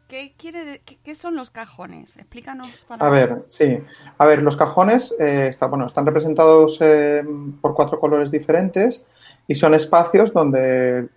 ¿qué, 0.07 0.33
quiere 0.37 0.81
qué, 1.03 1.15
son 1.15 1.35
los 1.35 1.49
cajones? 1.49 2.15
Explícanos. 2.17 2.85
Para 2.87 3.07
A 3.07 3.09
ver, 3.09 3.43
sí. 3.47 3.79
A 4.17 4.25
ver, 4.25 4.41
los 4.43 4.55
cajones 4.55 5.13
eh, 5.19 5.47
está- 5.49 5.65
bueno, 5.65 5.85
están 5.87 6.05
representados 6.05 6.77
eh, 6.81 7.23
por 7.59 7.73
cuatro 7.73 7.99
colores 7.99 8.29
diferentes 8.31 9.05
y 9.47 9.55
son 9.55 9.73
espacios 9.73 10.31
donde 10.31 11.09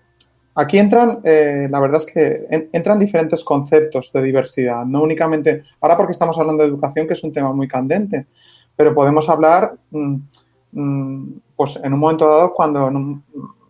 aquí 0.55 0.79
entran, 0.79 1.21
eh, 1.25 1.69
la 1.71 1.81
verdad 1.81 1.99
es 1.99 2.07
que 2.13 2.47
en- 2.51 2.71
entran 2.73 2.99
diferentes 2.99 3.45
conceptos 3.45 4.11
de 4.13 4.23
diversidad, 4.23 4.87
no 4.87 5.03
únicamente, 5.03 5.65
ahora 5.83 5.97
porque 5.99 6.13
estamos 6.13 6.39
hablando 6.39 6.63
de 6.63 6.71
educación, 6.71 7.07
que 7.07 7.13
es 7.13 7.23
un 7.23 7.33
tema 7.33 7.53
muy 7.53 7.69
candente, 7.69 8.27
pero 8.75 8.95
podemos 8.95 9.29
hablar, 9.29 9.77
mm, 9.91 10.17
mm, 10.73 11.33
pues 11.57 11.77
en 11.83 11.93
un 11.95 12.01
momento 12.01 12.29
dado, 12.29 12.53
cuando 12.55 12.87
un- 12.87 13.23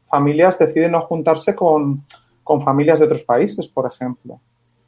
familias 0.02 0.58
deciden 0.58 0.92
no 0.92 1.00
juntarse 1.02 1.54
con, 1.54 2.04
con 2.44 2.60
familias 2.60 2.98
de 2.98 3.06
otros 3.06 3.22
países, 3.22 3.66
por 3.66 3.86
ejemplo. 3.90 4.40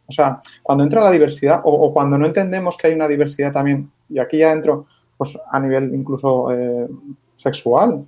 O 0.07 0.13
sea, 0.13 0.41
cuando 0.63 0.85
entra 0.85 1.03
la 1.03 1.11
diversidad 1.11 1.61
o, 1.65 1.71
o 1.73 1.93
cuando 1.93 2.17
no 2.17 2.27
entendemos 2.27 2.77
que 2.77 2.87
hay 2.89 2.95
una 2.95 3.09
diversidad 3.09 3.53
también, 3.53 3.91
y 4.09 4.19
aquí 4.19 4.39
ya 4.39 4.53
entro 4.53 4.87
pues, 5.17 5.39
a 5.51 5.59
nivel 5.61 5.95
incluso 5.95 6.51
eh, 6.53 6.89
sexual. 7.35 8.05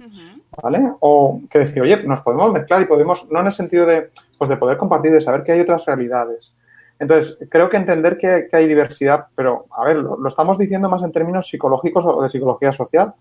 ¿vale? 0.63 0.93
O 1.01 1.41
que 1.49 1.61
decir, 1.61 1.81
oye, 1.83 2.03
nos 2.05 2.21
podemos 2.23 2.53
mezclar 2.53 2.83
y 2.83 2.87
podemos, 2.87 3.31
no 3.31 3.41
en 3.41 3.47
el 3.47 3.53
sentido 3.53 3.87
de, 3.87 4.11
pues, 4.39 4.49
de 4.51 4.57
poder 4.57 4.77
compartir, 4.79 5.13
de 5.13 5.21
saber 5.21 5.43
que 5.43 5.53
hay 5.53 5.61
otras 5.61 5.85
realidades. 5.87 6.55
Entonces, 6.99 7.39
creo 7.49 7.69
que 7.69 7.77
entender 7.77 8.19
que, 8.19 8.47
que 8.51 8.57
hay 8.57 8.67
diversidad, 8.67 9.27
pero, 9.35 9.67
a 9.71 9.85
ver, 9.85 9.97
lo, 9.99 10.17
lo 10.19 10.29
estamos 10.29 10.59
diciendo 10.59 10.89
más 10.89 11.03
en 11.03 11.13
términos 11.13 11.49
psicológicos 11.49 12.05
o 12.05 12.23
de 12.23 12.29
psicología 12.29 12.73
social, 12.73 13.15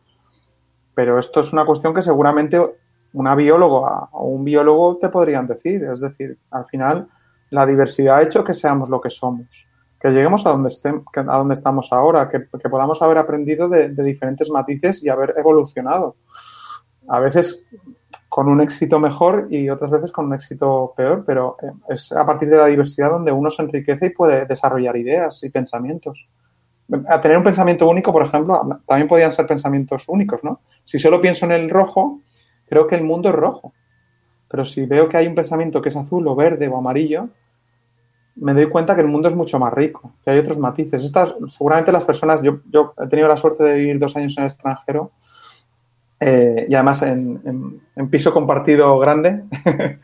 pero 0.99 1.17
esto 1.17 1.39
es 1.39 1.53
una 1.53 1.63
cuestión 1.63 1.93
que 1.93 2.01
seguramente 2.01 2.61
una 3.13 3.33
bióloga 3.33 4.09
o 4.11 4.25
un 4.25 4.43
biólogo 4.43 4.97
te 4.97 5.07
podrían 5.07 5.47
decir. 5.47 5.81
Es 5.85 6.01
decir, 6.01 6.37
al 6.51 6.65
final, 6.65 7.07
la 7.51 7.65
diversidad 7.65 8.17
ha 8.17 8.21
hecho 8.21 8.43
que 8.43 8.51
seamos 8.53 8.89
lo 8.89 8.99
que 8.99 9.09
somos, 9.09 9.65
que 9.97 10.09
lleguemos 10.09 10.45
a 10.45 10.49
donde, 10.49 10.67
estem- 10.67 11.05
que- 11.13 11.21
a 11.21 11.37
donde 11.37 11.53
estamos 11.53 11.93
ahora, 11.93 12.27
que, 12.27 12.49
que 12.61 12.67
podamos 12.69 13.01
haber 13.01 13.17
aprendido 13.17 13.69
de, 13.69 13.87
de 13.91 14.03
diferentes 14.03 14.49
matices 14.49 15.01
y 15.01 15.07
haber 15.07 15.35
evolucionado. 15.37 16.17
A 17.07 17.21
veces 17.21 17.63
con 18.27 18.49
un 18.49 18.59
éxito 18.59 18.99
mejor 18.99 19.47
y 19.49 19.69
otras 19.69 19.91
veces 19.91 20.11
con 20.11 20.25
un 20.25 20.33
éxito 20.33 20.93
peor, 20.97 21.23
pero 21.25 21.55
eh, 21.61 21.71
es 21.87 22.11
a 22.11 22.25
partir 22.25 22.49
de 22.49 22.57
la 22.57 22.65
diversidad 22.65 23.09
donde 23.09 23.31
uno 23.31 23.49
se 23.49 23.61
enriquece 23.61 24.07
y 24.07 24.09
puede 24.09 24.45
desarrollar 24.45 24.97
ideas 24.97 25.41
y 25.45 25.49
pensamientos. 25.49 26.27
A 27.07 27.21
tener 27.21 27.37
un 27.37 27.43
pensamiento 27.43 27.87
único, 27.87 28.11
por 28.11 28.23
ejemplo, 28.23 28.81
también 28.85 29.07
podían 29.07 29.31
ser 29.31 29.45
pensamientos 29.45 30.05
únicos, 30.07 30.43
¿no? 30.43 30.61
Si 30.83 30.97
solo 30.97 31.21
pienso 31.21 31.45
en 31.45 31.51
el 31.51 31.69
rojo, 31.69 32.21
creo 32.67 32.87
que 32.87 32.95
el 32.95 33.03
mundo 33.03 33.29
es 33.29 33.35
rojo. 33.35 33.73
Pero 34.49 34.65
si 34.65 34.85
veo 34.85 35.07
que 35.07 35.17
hay 35.17 35.27
un 35.27 35.35
pensamiento 35.35 35.81
que 35.81 35.89
es 35.89 35.95
azul 35.95 36.27
o 36.27 36.35
verde 36.35 36.67
o 36.67 36.77
amarillo, 36.77 37.29
me 38.35 38.53
doy 38.53 38.69
cuenta 38.69 38.95
que 38.95 39.01
el 39.01 39.07
mundo 39.07 39.27
es 39.27 39.35
mucho 39.35 39.59
más 39.59 39.73
rico, 39.73 40.13
que 40.23 40.31
hay 40.31 40.39
otros 40.39 40.57
matices. 40.57 41.03
Estas, 41.03 41.35
seguramente 41.49 41.91
las 41.91 42.05
personas, 42.05 42.41
yo, 42.41 42.61
he 43.01 43.07
tenido 43.07 43.27
la 43.27 43.37
suerte 43.37 43.63
de 43.63 43.73
vivir 43.73 43.99
dos 43.99 44.15
años 44.15 44.35
en 44.37 44.43
el 44.43 44.47
extranjero 44.47 45.11
eh, 46.19 46.65
y 46.67 46.75
además 46.75 47.01
en, 47.03 47.81
piso 48.09 48.33
compartido 48.33 48.97
grande 48.99 49.43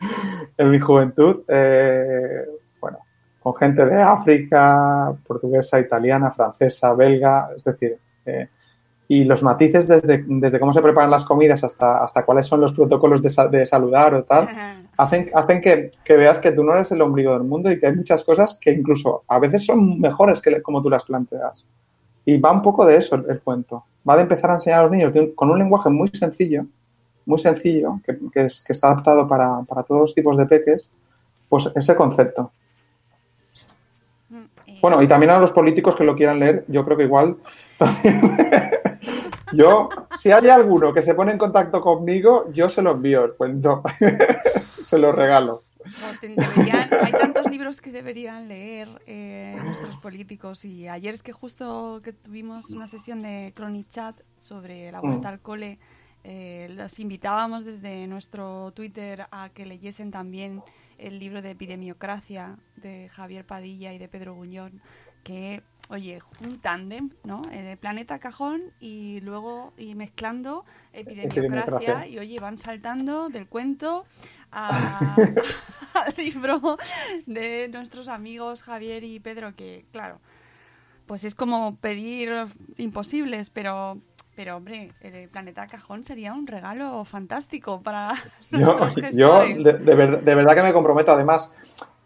en 0.56 0.70
mi 0.70 0.78
juventud, 0.78 1.42
eh, 1.48 2.44
con 3.46 3.54
gente 3.54 3.86
de 3.86 4.02
África, 4.02 5.14
portuguesa, 5.24 5.78
italiana, 5.78 6.32
francesa, 6.32 6.92
belga, 6.94 7.50
es 7.54 7.62
decir, 7.62 7.96
eh, 8.24 8.48
y 9.06 9.22
los 9.22 9.40
matices 9.44 9.86
desde, 9.86 10.24
desde 10.26 10.58
cómo 10.58 10.72
se 10.72 10.82
preparan 10.82 11.12
las 11.12 11.24
comidas 11.24 11.62
hasta, 11.62 12.02
hasta 12.02 12.24
cuáles 12.24 12.46
son 12.48 12.60
los 12.60 12.72
protocolos 12.74 13.22
de, 13.22 13.30
sa- 13.30 13.46
de 13.46 13.64
saludar 13.64 14.14
o 14.14 14.24
tal, 14.24 14.48
hacen, 14.96 15.30
hacen 15.32 15.60
que, 15.60 15.92
que 16.04 16.16
veas 16.16 16.38
que 16.38 16.50
tú 16.50 16.64
no 16.64 16.72
eres 16.74 16.90
el 16.90 17.00
ombligo 17.02 17.34
del 17.34 17.44
mundo 17.44 17.70
y 17.70 17.78
que 17.78 17.86
hay 17.86 17.94
muchas 17.94 18.24
cosas 18.24 18.58
que 18.60 18.72
incluso 18.72 19.22
a 19.28 19.38
veces 19.38 19.64
son 19.64 20.00
mejores 20.00 20.40
que 20.40 20.60
como 20.60 20.82
tú 20.82 20.90
las 20.90 21.04
planteas. 21.04 21.64
Y 22.24 22.38
va 22.38 22.50
un 22.50 22.62
poco 22.62 22.84
de 22.84 22.96
eso 22.96 23.14
el, 23.14 23.26
el 23.30 23.40
cuento. 23.42 23.84
Va 24.08 24.16
de 24.16 24.22
empezar 24.22 24.50
a 24.50 24.54
enseñar 24.54 24.80
a 24.80 24.82
los 24.82 24.90
niños 24.90 25.12
un- 25.14 25.36
con 25.36 25.50
un 25.50 25.58
lenguaje 25.60 25.88
muy 25.88 26.08
sencillo, 26.08 26.66
muy 27.26 27.38
sencillo, 27.38 28.00
que, 28.04 28.18
que 28.32 28.46
es, 28.46 28.60
que 28.64 28.72
está 28.72 28.88
adaptado 28.88 29.28
para, 29.28 29.60
para 29.62 29.84
todos 29.84 30.00
los 30.00 30.14
tipos 30.16 30.36
de 30.36 30.46
peques, 30.46 30.90
pues 31.48 31.70
ese 31.76 31.94
concepto. 31.94 32.50
Bueno, 34.82 35.02
y 35.02 35.08
también 35.08 35.30
a 35.30 35.38
los 35.38 35.52
políticos 35.52 35.96
que 35.96 36.04
lo 36.04 36.14
quieran 36.14 36.38
leer, 36.38 36.64
yo 36.68 36.84
creo 36.84 36.96
que 36.96 37.04
igual. 37.04 37.36
yo, 39.52 39.88
si 40.16 40.30
hay 40.32 40.48
alguno 40.48 40.92
que 40.92 41.02
se 41.02 41.14
pone 41.14 41.32
en 41.32 41.38
contacto 41.38 41.80
conmigo, 41.80 42.46
yo 42.52 42.68
se 42.68 42.82
lo 42.82 42.92
envío 42.92 43.24
el 43.24 43.32
cuento. 43.34 43.82
se 44.82 44.98
lo 44.98 45.12
regalo. 45.12 45.62
deberían- 46.20 46.88
hay 47.02 47.12
tantos 47.12 47.48
libros 47.50 47.80
que 47.80 47.92
deberían 47.92 48.48
leer 48.48 48.88
eh, 49.06 49.56
nuestros 49.64 49.96
políticos 49.96 50.64
y 50.64 50.88
ayer 50.88 51.14
es 51.14 51.22
que 51.22 51.32
justo 51.32 52.00
que 52.02 52.12
tuvimos 52.12 52.70
una 52.70 52.88
sesión 52.88 53.22
de 53.22 53.52
Chat 53.88 54.16
sobre 54.40 54.90
la 54.92 55.00
vuelta 55.00 55.28
Mm. 55.28 55.32
al 55.32 55.40
cole, 55.40 55.78
eh, 56.24 56.68
los 56.74 56.98
invitábamos 56.98 57.64
desde 57.64 58.06
nuestro 58.08 58.72
Twitter 58.72 59.26
a 59.30 59.48
que 59.50 59.64
leyesen 59.64 60.10
también 60.10 60.60
el 60.98 61.18
libro 61.18 61.42
de 61.42 61.50
Epidemiocracia 61.50 62.56
de 62.76 63.08
Javier 63.10 63.44
Padilla 63.44 63.92
y 63.92 63.98
de 63.98 64.08
Pedro 64.08 64.34
Guñón, 64.34 64.80
que 65.24 65.62
oye, 65.88 66.20
un 66.44 66.58
tándem, 66.58 67.10
¿no? 67.24 67.42
Eh, 67.52 67.76
Planeta 67.80 68.18
Cajón 68.18 68.62
y 68.80 69.20
luego 69.20 69.72
y 69.78 69.94
mezclando 69.94 70.64
epidemiocracia 70.92 71.42
Epidemiocracia. 71.42 72.06
y 72.08 72.18
oye, 72.18 72.40
van 72.40 72.58
saltando 72.58 73.28
del 73.28 73.46
cuento 73.46 74.04
a- 74.52 75.16
al 75.94 76.14
libro 76.16 76.76
de 77.26 77.68
nuestros 77.72 78.08
amigos 78.08 78.62
Javier 78.62 79.04
y 79.04 79.20
Pedro, 79.20 79.54
que 79.54 79.84
claro, 79.92 80.20
pues 81.06 81.22
es 81.24 81.34
como 81.36 81.76
pedir 81.76 82.32
imposibles, 82.78 83.50
pero 83.50 83.98
pero 84.36 84.56
hombre, 84.56 84.92
el 85.00 85.28
Planeta 85.28 85.66
Cajón 85.66 86.04
sería 86.04 86.32
un 86.34 86.46
regalo 86.46 87.04
fantástico 87.04 87.80
para 87.82 88.12
Yo, 88.52 88.76
yo 89.16 89.40
de, 89.64 89.72
de 89.72 89.94
ver- 89.94 90.22
de 90.22 90.34
verdad 90.34 90.54
que 90.54 90.62
me 90.62 90.72
comprometo. 90.72 91.10
Además, 91.12 91.56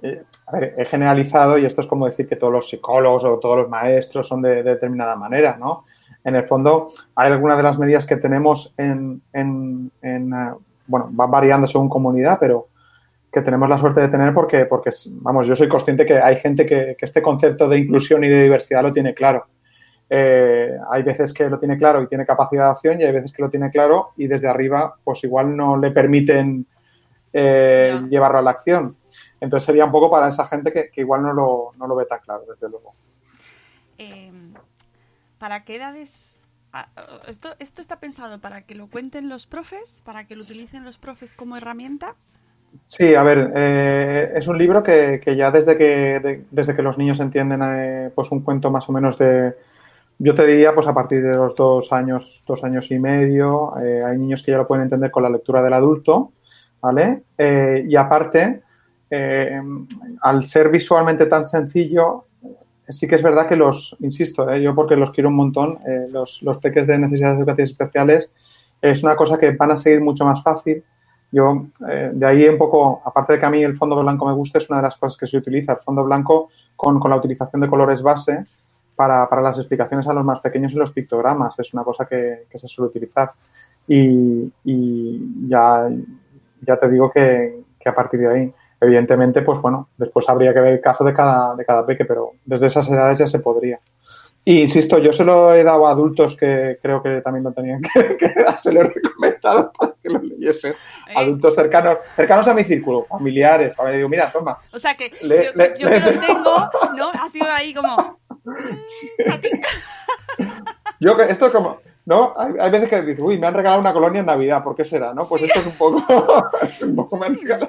eh, 0.03 0.23
a 0.47 0.53
ver, 0.53 0.75
he 0.79 0.85
generalizado 0.87 1.59
y 1.59 1.67
esto 1.67 1.81
es 1.83 1.87
como 1.87 2.07
decir 2.07 2.27
que 2.29 2.37
todos 2.37 2.53
los 2.53 2.69
psicólogos 2.69 3.25
o 3.25 3.39
todos 3.39 3.59
los 3.59 3.69
maestros 3.69 4.27
son 4.29 4.41
de, 4.43 4.63
de 4.63 4.71
determinada 4.71 5.17
manera, 5.17 5.57
¿no? 5.59 5.85
En 6.25 6.37
el 6.37 6.45
fondo, 6.45 6.89
hay 7.17 7.33
algunas 7.33 7.57
de 7.57 7.63
las 7.63 7.79
medidas 7.79 8.07
que 8.07 8.17
tenemos 8.17 8.75
en, 8.79 9.21
en- 9.33 9.91
en, 10.03 10.33
eh, 10.33 10.53
bueno, 10.87 11.09
van 11.11 11.31
variando 11.31 11.67
según 11.67 11.89
comunidad, 11.89 12.39
pero 12.41 12.69
que 13.33 13.43
tenemos 13.43 13.69
la 13.69 13.79
suerte 13.79 14.01
de 14.01 14.09
tener 14.09 14.35
porque, 14.35 14.65
porque 14.67 14.91
vamos, 15.23 15.47
yo 15.47 15.55
soy 15.55 15.69
consciente 15.69 16.05
que 16.05 16.19
hay 16.19 16.37
gente 16.37 16.67
que, 16.67 16.97
que 16.99 17.05
este 17.05 17.23
concepto 17.23 17.69
de 17.69 17.79
inclusión 17.79 18.25
y 18.25 18.29
de 18.29 18.43
diversidad 18.43 18.83
lo 18.83 18.93
tiene 18.93 19.15
claro. 19.15 19.47
Eh, 20.13 20.77
hay 20.91 21.03
veces 21.05 21.33
que 21.33 21.49
lo 21.49 21.57
tiene 21.57 21.77
claro 21.77 22.03
y 22.03 22.09
tiene 22.09 22.27
capacidad 22.27 22.65
de 22.65 22.71
acción 22.73 23.01
y 23.01 23.05
hay 23.05 23.13
veces 23.13 23.33
que 23.33 23.43
lo 23.43 23.49
tiene 23.49 23.71
claro 23.71 24.11
y 24.17 24.27
desde 24.27 24.49
arriba 24.49 24.97
pues 25.05 25.23
igual 25.23 25.57
no 25.57 25.77
le 25.77 25.93
permiten 25.93 26.67
eh, 27.33 28.01
llevarlo 28.11 28.39
a 28.39 28.43
la 28.43 28.51
acción. 28.51 28.97
Entonces 29.41 29.67
sería 29.67 29.85
un 29.85 29.93
poco 29.93 30.11
para 30.11 30.29
esa 30.29 30.45
gente 30.47 30.73
que, 30.73 30.91
que 30.91 31.03
igual 31.03 31.23
no 31.23 31.33
lo, 31.33 31.71
no 31.79 31.87
lo 31.87 31.95
ve 31.95 32.07
tan 32.07 32.19
claro, 32.21 32.43
desde 32.49 32.69
luego. 32.69 32.93
Eh, 33.99 34.33
¿Para 35.39 35.65
qué 35.65 35.77
edades? 35.77 36.39
ah, 36.73 36.89
Esto, 37.29 37.55
esto 37.61 37.81
está 37.81 38.01
pensado 38.01 38.41
para 38.41 38.63
que 38.63 38.75
lo 38.75 38.89
cuenten 38.89 39.29
los 39.29 39.47
profes, 39.47 40.03
para 40.05 40.27
que 40.27 40.35
lo 40.37 40.43
utilicen 40.43 40.85
los 40.85 40.99
profes 40.99 41.35
como 41.35 41.57
herramienta. 41.57 42.17
Sí, 42.85 43.15
a 43.15 43.23
ver, 43.23 43.53
eh, 43.55 44.33
es 44.35 44.47
un 44.47 44.59
libro 44.59 44.83
que, 44.83 45.21
que 45.23 45.35
ya 45.37 45.51
desde 45.51 45.77
que, 45.77 46.21
de- 46.21 46.45
desde 46.51 46.75
que 46.77 46.83
los 46.83 46.99
niños 46.99 47.19
entienden 47.21 47.61
eh, 47.65 48.11
pues 48.15 48.31
un 48.31 48.43
cuento 48.43 48.71
más 48.71 48.89
o 48.89 48.93
menos 48.93 49.19
de, 49.19 49.55
yo 50.23 50.35
te 50.35 50.47
diría 50.47 50.75
pues 50.75 50.87
a 50.87 50.93
partir 50.93 51.23
de 51.23 51.35
los 51.35 51.57
dos 51.57 51.91
años, 51.95 52.45
dos 52.47 52.63
años 52.63 52.91
y 52.91 52.99
medio, 52.99 53.73
eh, 53.83 54.05
hay 54.05 54.19
niños 54.19 54.43
que 54.43 54.51
ya 54.53 54.59
lo 54.59 54.67
pueden 54.67 54.83
entender 54.83 55.11
con 55.11 55.23
la 55.23 55.31
lectura 55.31 55.63
del 55.63 55.73
adulto, 55.73 56.33
¿vale? 56.79 57.23
Eh, 57.39 57.87
y 57.89 57.97
aparte, 57.97 58.61
eh, 59.09 59.63
al 60.21 60.45
ser 60.45 60.69
visualmente 60.69 61.25
tan 61.25 61.47
sencillo, 61.47 62.27
sí 62.87 63.09
que 63.09 63.15
es 63.15 63.23
verdad 63.23 63.49
que 63.49 63.57
los, 63.57 63.97
insisto, 64.01 64.55
yo 64.57 64.75
porque 64.75 64.95
los 64.95 65.11
quiero 65.11 65.31
un 65.31 65.37
montón, 65.37 65.79
los, 66.11 66.43
los 66.43 66.59
peques 66.59 66.87
de 66.87 66.99
necesidades 66.99 67.39
educativas 67.39 67.71
especiales, 67.71 68.31
es 68.83 69.03
una 69.03 69.17
cosa 69.17 69.39
que 69.39 69.53
van 69.53 69.71
a 69.71 69.77
seguir 69.77 70.03
mucho 70.03 70.27
más 70.27 70.43
fácil. 70.43 70.85
Yo, 71.33 71.67
de 72.13 72.27
ahí 72.27 72.47
un 72.47 72.59
poco, 72.59 73.01
aparte 73.05 73.35
de 73.35 73.39
que 73.39 73.47
a 73.47 73.51
mí 73.51 73.63
el 73.63 73.77
fondo 73.77 73.97
blanco 73.97 74.27
me 74.27 74.35
gusta, 74.35 74.59
es 74.59 74.69
una 74.69 74.81
de 74.81 74.83
las 74.83 74.97
cosas 74.97 75.17
que 75.17 75.27
se 75.27 75.39
utiliza, 75.39 75.73
el 75.73 75.79
fondo 75.79 76.05
blanco 76.05 76.51
con, 76.77 76.99
con 76.99 77.11
la 77.11 77.17
utilización 77.17 77.63
de 77.63 77.69
colores 77.69 78.03
base 78.03 78.45
para, 79.01 79.27
para 79.31 79.41
las 79.41 79.57
explicaciones 79.57 80.07
a 80.07 80.13
los 80.13 80.23
más 80.23 80.41
pequeños 80.41 80.75
y 80.75 80.77
los 80.77 80.91
pictogramas. 80.93 81.59
Es 81.59 81.73
una 81.73 81.83
cosa 81.83 82.05
que, 82.05 82.45
que 82.51 82.59
se 82.59 82.69
suele 82.69 82.91
utilizar. 82.91 83.31
Y, 83.89 84.53
y 84.63 85.49
ya, 85.49 85.89
ya 86.61 86.77
te 86.77 86.87
digo 86.91 87.11
que, 87.11 87.63
que 87.79 87.89
a 87.89 87.95
partir 87.95 88.21
de 88.21 88.29
ahí, 88.29 88.55
evidentemente, 88.79 89.41
pues 89.41 89.59
bueno, 89.63 89.89
después 89.97 90.29
habría 90.29 90.53
que 90.53 90.61
ver 90.61 90.75
el 90.75 90.81
caso 90.83 91.03
de 91.03 91.15
cada, 91.15 91.57
de 91.57 91.65
cada 91.65 91.87
peque, 91.87 92.05
pero 92.05 92.33
desde 92.45 92.67
esas 92.67 92.91
edades 92.91 93.21
ya 93.21 93.27
se 93.27 93.39
podría. 93.39 93.81
Y 94.51 94.63
insisto, 94.63 94.99
yo 94.99 95.13
se 95.13 95.25
lo 95.25 95.55
he 95.55 95.63
dado 95.63 95.87
a 95.87 95.93
adultos 95.93 96.37
que 96.37 96.77
creo 96.83 97.01
que 97.01 97.21
también 97.21 97.45
lo 97.45 97.53
tenían 97.53 97.81
que, 97.81 98.17
que 98.19 98.35
se 98.59 98.73
lo 98.73 98.81
he 98.81 98.85
recomendado 98.85 99.71
para 99.79 99.93
que 100.03 100.09
lo 100.09 100.19
leyesen. 100.21 100.73
¿eh? 100.73 101.13
Adultos 101.15 101.55
cercanos, 101.55 101.99
cercanos 102.17 102.49
a 102.49 102.55
mi 102.55 102.65
círculo, 102.65 103.05
familiares. 103.05 103.77
familia. 103.77 103.99
Digo, 103.99 104.09
mira, 104.09 104.33
toma. 104.33 104.59
O 104.73 104.79
sea 104.81 104.97
que 104.97 105.13
Le- 105.23 105.45
yo, 105.45 105.51
le- 105.55 105.75
yo 105.79 105.89
le- 105.89 106.03
que 106.03 106.13
lo 106.15 106.21
tengo, 106.21 106.71
¿no? 106.97 107.11
Ha 107.11 107.29
sido 107.29 107.47
ahí 107.49 107.73
como. 107.73 108.19
Yo, 110.99 111.17
que- 111.17 111.31
esto 111.31 111.47
es 111.47 111.53
como, 111.53 111.79
¿no? 112.07 112.35
Hay, 112.37 112.53
hay 112.61 112.71
veces 112.71 112.89
que 112.91 113.03
dices, 113.03 113.23
uy, 113.23 113.39
me 113.39 113.47
han 113.47 113.55
regalado 113.55 113.81
una 113.81 113.93
colonia 113.93 114.21
en 114.21 114.27
Navidad, 114.27 114.63
¿por 114.65 114.75
qué 114.75 114.85
será? 114.85 115.15
¿no? 115.15 115.27
Pues 115.27 115.43
esto 115.45 115.61
es 115.61 115.67
un 115.67 115.73
poco, 115.73 116.03
es 116.63 116.83
un 116.83 116.97
poco 116.97 117.17
me 117.17 117.27
han 117.27 117.37
regalado. 117.37 117.69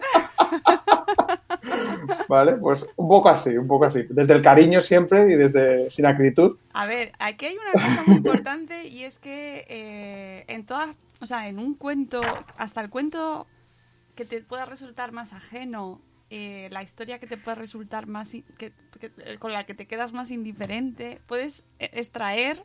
Vale, 2.27 2.53
pues 2.53 2.87
un 2.95 3.07
poco 3.07 3.29
así, 3.29 3.57
un 3.57 3.67
poco 3.67 3.85
así. 3.85 4.05
Desde 4.09 4.33
el 4.33 4.41
cariño 4.41 4.81
siempre 4.81 5.23
y 5.31 5.35
desde 5.35 5.89
sin 5.89 6.05
acritud. 6.05 6.57
A 6.73 6.85
ver, 6.85 7.11
aquí 7.19 7.45
hay 7.45 7.57
una 7.57 7.71
cosa 7.73 8.03
muy 8.05 8.17
importante 8.17 8.87
y 8.87 9.03
es 9.03 9.17
que 9.17 9.65
eh, 9.67 10.45
en 10.47 10.65
todas, 10.65 10.89
o 11.19 11.25
sea, 11.25 11.47
en 11.47 11.59
un 11.59 11.75
cuento, 11.75 12.21
hasta 12.57 12.81
el 12.81 12.89
cuento 12.89 13.47
que 14.15 14.25
te 14.25 14.41
pueda 14.41 14.65
resultar 14.65 15.11
más 15.11 15.33
ajeno, 15.33 16.01
eh, 16.29 16.69
la 16.71 16.81
historia 16.83 17.19
que 17.19 17.27
te 17.27 17.37
pueda 17.37 17.55
resultar 17.55 18.07
más, 18.07 18.31
que, 18.57 18.73
eh, 19.01 19.37
con 19.39 19.51
la 19.51 19.65
que 19.65 19.73
te 19.73 19.85
quedas 19.85 20.13
más 20.13 20.31
indiferente, 20.31 21.21
puedes 21.27 21.63
extraer 21.79 22.63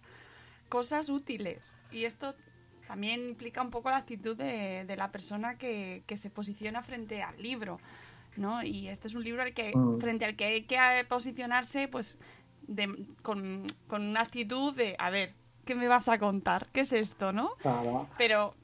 cosas 0.69 1.09
útiles. 1.09 1.79
Y 1.91 2.05
esto 2.05 2.35
también 2.87 3.29
implica 3.29 3.63
un 3.63 3.71
poco 3.71 3.91
la 3.91 3.97
actitud 3.97 4.37
de, 4.37 4.85
de 4.87 4.97
la 4.97 5.11
persona 5.11 5.59
que, 5.59 6.05
que 6.07 6.17
se 6.17 6.31
posiciona 6.31 6.83
frente 6.83 7.23
al 7.23 7.41
libro. 7.43 7.81
¿No? 8.39 8.63
Y 8.63 8.89
este 8.89 9.09
es 9.09 9.15
un 9.15 9.25
libro 9.25 9.43
al 9.43 9.53
que, 9.55 9.73
Mm. 9.75 9.99
frente 10.01 10.25
al 10.25 10.37
que 10.37 10.45
hay 10.45 10.63
que 10.63 10.79
posicionarse 11.09 11.89
pues 11.89 12.19
de- 12.67 13.07
con, 13.23 13.65
con 13.87 14.03
una 14.07 14.21
actitud 14.23 14.75
de, 14.75 14.97
a 14.99 15.11
ver, 15.11 15.35
¿qué 15.65 15.75
me 15.75 15.89
vas 15.89 16.09
a 16.09 16.19
contar? 16.19 16.67
¿Qué 16.73 16.81
es 16.81 16.93
esto, 16.93 17.33
no? 17.33 17.51
Claro. 17.61 18.09
Pero 18.19 18.55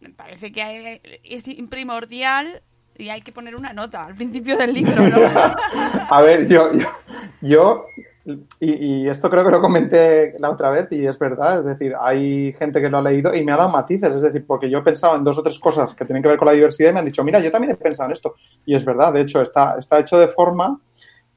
me 0.00 0.10
parece 0.10 0.52
que 0.52 0.62
hay- 0.62 1.00
es 1.24 1.44
primordial 1.68 2.62
y 2.96 3.08
hay 3.10 3.20
que 3.22 3.32
poner 3.32 3.54
una 3.56 3.72
nota 3.72 4.04
al 4.04 4.14
principio 4.14 4.56
del 4.56 4.74
libro, 4.74 5.08
¿no? 5.08 5.16
A 6.10 6.20
ver, 6.22 6.48
yo, 6.48 6.72
yo, 6.72 6.88
yo- 7.40 7.86
y, 8.60 8.86
y 8.86 9.08
esto 9.08 9.30
creo 9.30 9.44
que 9.44 9.50
lo 9.50 9.60
comenté 9.60 10.34
la 10.38 10.50
otra 10.50 10.70
vez 10.70 10.88
y 10.90 11.06
es 11.06 11.18
verdad, 11.18 11.60
es 11.60 11.64
decir, 11.64 11.94
hay 11.98 12.52
gente 12.52 12.80
que 12.80 12.90
lo 12.90 12.98
ha 12.98 13.02
leído 13.02 13.34
y 13.34 13.44
me 13.44 13.52
ha 13.52 13.56
dado 13.56 13.70
matices, 13.70 14.14
es 14.14 14.22
decir, 14.22 14.44
porque 14.46 14.68
yo 14.68 14.78
he 14.78 14.82
pensado 14.82 15.16
en 15.16 15.24
dos 15.24 15.38
o 15.38 15.42
tres 15.42 15.58
cosas 15.58 15.94
que 15.94 16.04
tienen 16.04 16.22
que 16.22 16.28
ver 16.28 16.38
con 16.38 16.46
la 16.46 16.52
diversidad 16.52 16.90
y 16.90 16.92
me 16.92 16.98
han 17.00 17.06
dicho, 17.06 17.24
mira, 17.24 17.40
yo 17.40 17.50
también 17.50 17.72
he 17.72 17.76
pensado 17.76 18.08
en 18.08 18.12
esto. 18.12 18.34
Y 18.66 18.74
es 18.74 18.84
verdad, 18.84 19.12
de 19.12 19.22
hecho, 19.22 19.40
está, 19.40 19.76
está 19.78 19.98
hecho 19.98 20.18
de 20.18 20.28
forma 20.28 20.80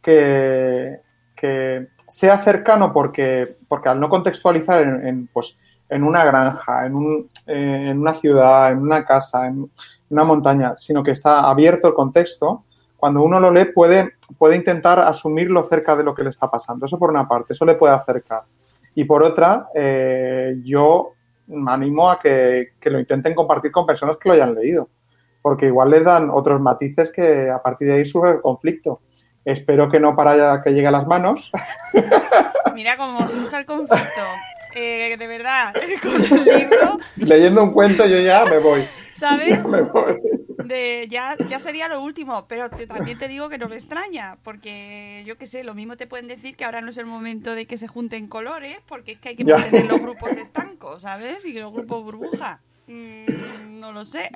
que, 0.01 0.99
que 1.35 1.87
sea 2.07 2.37
cercano 2.39 2.91
porque, 2.91 3.57
porque 3.67 3.89
al 3.89 3.99
no 3.99 4.09
contextualizar 4.09 4.81
en, 4.81 5.07
en, 5.07 5.27
pues, 5.27 5.57
en 5.89 6.03
una 6.03 6.25
granja, 6.25 6.85
en, 6.85 6.95
un, 6.95 7.29
en 7.47 7.99
una 7.99 8.13
ciudad, 8.13 8.71
en 8.71 8.79
una 8.79 9.05
casa, 9.05 9.47
en 9.47 9.69
una 10.09 10.23
montaña, 10.23 10.75
sino 10.75 11.03
que 11.03 11.11
está 11.11 11.49
abierto 11.49 11.87
el 11.87 11.93
contexto, 11.93 12.65
cuando 13.01 13.23
uno 13.23 13.39
lo 13.39 13.49
lee 13.49 13.65
puede, 13.65 14.13
puede 14.37 14.55
intentar 14.55 14.99
asumirlo 14.99 15.63
cerca 15.63 15.95
de 15.95 16.03
lo 16.03 16.13
que 16.13 16.21
le 16.21 16.29
está 16.29 16.51
pasando. 16.51 16.85
Eso 16.85 16.99
por 16.99 17.09
una 17.09 17.27
parte, 17.27 17.53
eso 17.53 17.65
le 17.65 17.73
puede 17.73 17.95
acercar. 17.95 18.43
Y 18.93 19.05
por 19.05 19.23
otra, 19.23 19.69
eh, 19.73 20.53
yo 20.61 21.13
me 21.47 21.71
animo 21.71 22.11
a 22.11 22.19
que, 22.19 22.73
que, 22.79 22.91
lo 22.91 22.99
intenten 22.99 23.33
compartir 23.33 23.71
con 23.71 23.87
personas 23.87 24.17
que 24.17 24.29
lo 24.29 24.35
hayan 24.35 24.53
leído, 24.53 24.87
porque 25.41 25.65
igual 25.65 25.89
le 25.89 26.01
dan 26.01 26.29
otros 26.29 26.61
matices 26.61 27.11
que 27.11 27.49
a 27.49 27.59
partir 27.59 27.87
de 27.87 27.95
ahí 27.95 28.05
surge 28.05 28.33
el 28.33 28.41
conflicto. 28.41 29.01
Espero 29.43 29.89
que 29.89 29.99
no 29.99 30.15
para 30.15 30.61
que 30.61 30.69
llegue 30.69 30.85
a 30.85 30.91
las 30.91 31.07
manos. 31.07 31.51
Mira 32.75 32.97
cómo 32.97 33.27
surge 33.27 33.57
el 33.57 33.65
conflicto. 33.65 34.21
Eh, 34.75 35.17
de 35.17 35.27
verdad, 35.27 35.73
con 36.03 36.23
el 36.23 36.43
libro. 36.45 36.99
Leyendo 37.15 37.63
un 37.63 37.71
cuento 37.71 38.05
yo 38.05 38.19
ya 38.19 38.45
me 38.45 38.59
voy. 38.59 38.87
¿Sabes? 39.13 39.49
Ya. 39.49 39.63
De, 40.63 41.07
ya, 41.09 41.35
ya 41.49 41.59
sería 41.59 41.87
lo 41.87 42.03
último, 42.03 42.45
pero 42.47 42.69
te, 42.69 42.85
también 42.85 43.17
te 43.17 43.27
digo 43.27 43.49
que 43.49 43.57
no 43.57 43.67
me 43.67 43.75
extraña, 43.75 44.37
porque 44.43 45.23
yo 45.25 45.37
qué 45.37 45.47
sé, 45.47 45.63
lo 45.63 45.73
mismo 45.73 45.97
te 45.97 46.05
pueden 46.07 46.27
decir 46.27 46.55
que 46.55 46.65
ahora 46.65 46.81
no 46.81 46.91
es 46.91 46.97
el 46.97 47.07
momento 47.07 47.55
de 47.55 47.65
que 47.65 47.77
se 47.77 47.87
junten 47.87 48.27
colores, 48.27 48.77
porque 48.87 49.13
es 49.13 49.19
que 49.19 49.29
hay 49.29 49.35
que 49.35 49.43
mantener 49.43 49.87
los 49.87 49.99
grupos 49.99 50.31
estancos, 50.37 51.01
¿sabes? 51.01 51.45
Y 51.45 51.53
los 51.53 51.73
grupos 51.73 52.03
burbuja. 52.03 52.59
Mm, 52.87 53.79
no 53.79 53.91
lo 53.91 54.05
sé. 54.05 54.29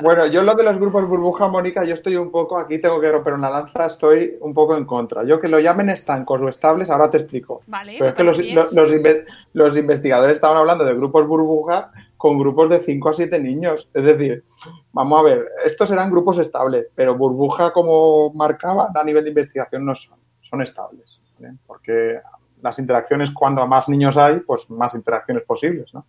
Bueno, 0.00 0.26
yo 0.26 0.42
lo 0.42 0.54
de 0.54 0.62
los 0.64 0.78
grupos 0.78 1.06
burbuja, 1.06 1.48
Mónica, 1.48 1.84
yo 1.84 1.94
estoy 1.94 2.16
un 2.16 2.30
poco, 2.30 2.58
aquí 2.58 2.78
tengo 2.80 3.00
que 3.00 3.10
romper 3.10 3.34
una 3.34 3.50
lanza, 3.50 3.86
estoy 3.86 4.36
un 4.40 4.54
poco 4.54 4.76
en 4.76 4.84
contra. 4.84 5.24
Yo 5.24 5.40
que 5.40 5.48
lo 5.48 5.60
llamen 5.60 5.90
estancos 5.90 6.40
o 6.40 6.48
estables, 6.48 6.88
ahora 6.88 7.10
te 7.10 7.18
explico. 7.18 7.62
Vale, 7.66 7.96
Pero 7.98 8.10
es 8.10 8.14
que 8.16 8.24
los, 8.24 8.38
los 8.72 8.90
inve- 8.92 9.24
los 9.52 9.76
investigadores 9.76 10.34
estaban 10.36 10.56
hablando 10.56 10.84
de 10.84 10.94
grupos 10.94 11.26
burbuja 11.26 11.92
con 12.22 12.38
grupos 12.38 12.68
de 12.70 12.78
5 12.78 13.08
a 13.08 13.12
7 13.12 13.40
niños. 13.40 13.88
Es 13.92 14.04
decir, 14.04 14.44
vamos 14.92 15.18
a 15.18 15.22
ver, 15.24 15.44
estos 15.64 15.90
eran 15.90 16.08
grupos 16.08 16.38
estables, 16.38 16.86
pero 16.94 17.16
burbuja 17.18 17.72
como 17.72 18.30
marcaban 18.34 18.96
a 18.96 19.02
nivel 19.02 19.24
de 19.24 19.30
investigación 19.30 19.84
no 19.84 19.92
son, 19.92 20.20
son 20.40 20.62
estables. 20.62 21.20
¿vale? 21.36 21.56
Porque 21.66 22.20
las 22.60 22.78
interacciones, 22.78 23.32
cuando 23.32 23.66
más 23.66 23.88
niños 23.88 24.16
hay, 24.16 24.38
pues 24.38 24.70
más 24.70 24.94
interacciones 24.94 25.42
posibles, 25.42 25.92
¿no? 25.92 26.06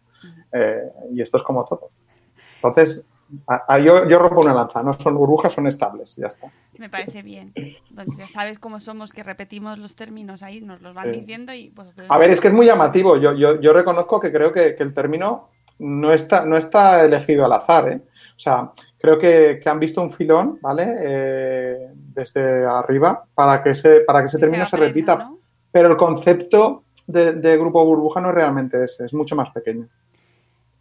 Eh, 0.51 0.83
y 1.13 1.19
esto 1.23 1.37
es 1.37 1.41
como 1.43 1.65
todo. 1.65 1.89
Entonces, 2.57 3.03
a- 3.47 3.63
a- 3.73 3.79
yo, 3.79 4.07
yo 4.07 4.19
rompo 4.19 4.41
una 4.41 4.53
lanza, 4.53 4.83
no 4.83 4.93
son 4.93 5.15
burbujas, 5.15 5.51
son 5.51 5.65
estables, 5.65 6.15
ya 6.15 6.27
está. 6.27 6.51
Me 6.77 6.89
parece 6.91 7.23
bien. 7.23 7.53
Entonces, 7.55 8.17
ya 8.19 8.27
sabes 8.27 8.59
cómo 8.59 8.79
somos 8.79 9.11
que 9.13 9.23
repetimos 9.23 9.79
los 9.79 9.95
términos 9.95 10.43
ahí, 10.43 10.61
nos 10.61 10.79
los 10.79 10.93
van 10.93 11.11
Sí. 11.11 11.21
diciendo 11.21 11.53
y 11.55 11.71
pues... 11.71 11.87
A 12.07 12.17
ver, 12.19 12.29
es 12.29 12.39
que 12.39 12.49
es 12.49 12.53
muy 12.53 12.67
llamativo. 12.67 13.17
Yo, 13.17 13.33
yo, 13.33 13.59
yo 13.59 13.73
reconozco 13.73 14.19
que 14.19 14.31
creo 14.31 14.53
que, 14.53 14.75
que 14.75 14.83
el 14.83 14.93
término 14.93 15.49
no 15.79 16.13
está, 16.13 16.45
no 16.45 16.57
está 16.57 17.03
elegido 17.03 17.45
al 17.45 17.53
azar. 17.53 17.89
¿eh? 17.91 18.01
O 18.35 18.39
sea, 18.39 18.71
creo 18.99 19.17
que, 19.19 19.59
que 19.61 19.69
han 19.69 19.79
visto 19.79 20.01
un 20.01 20.11
filón, 20.11 20.59
¿vale? 20.61 20.95
Eh, 20.99 21.89
desde 21.93 22.65
arriba 22.65 23.23
para 23.33 23.61
que 23.63 23.71
ese, 23.71 24.01
para 24.01 24.19
que 24.19 24.25
ese 24.25 24.39
término 24.39 24.65
se 24.65 24.77
repita. 24.77 25.15
¿no? 25.17 25.37
Pero 25.71 25.89
el 25.89 25.97
concepto 25.97 26.83
de, 27.07 27.33
de 27.33 27.57
grupo 27.57 27.83
burbuja 27.85 28.21
no 28.21 28.29
es 28.29 28.35
realmente 28.35 28.83
ese, 28.83 29.05
es 29.05 29.13
mucho 29.13 29.35
más 29.35 29.49
pequeño. 29.51 29.87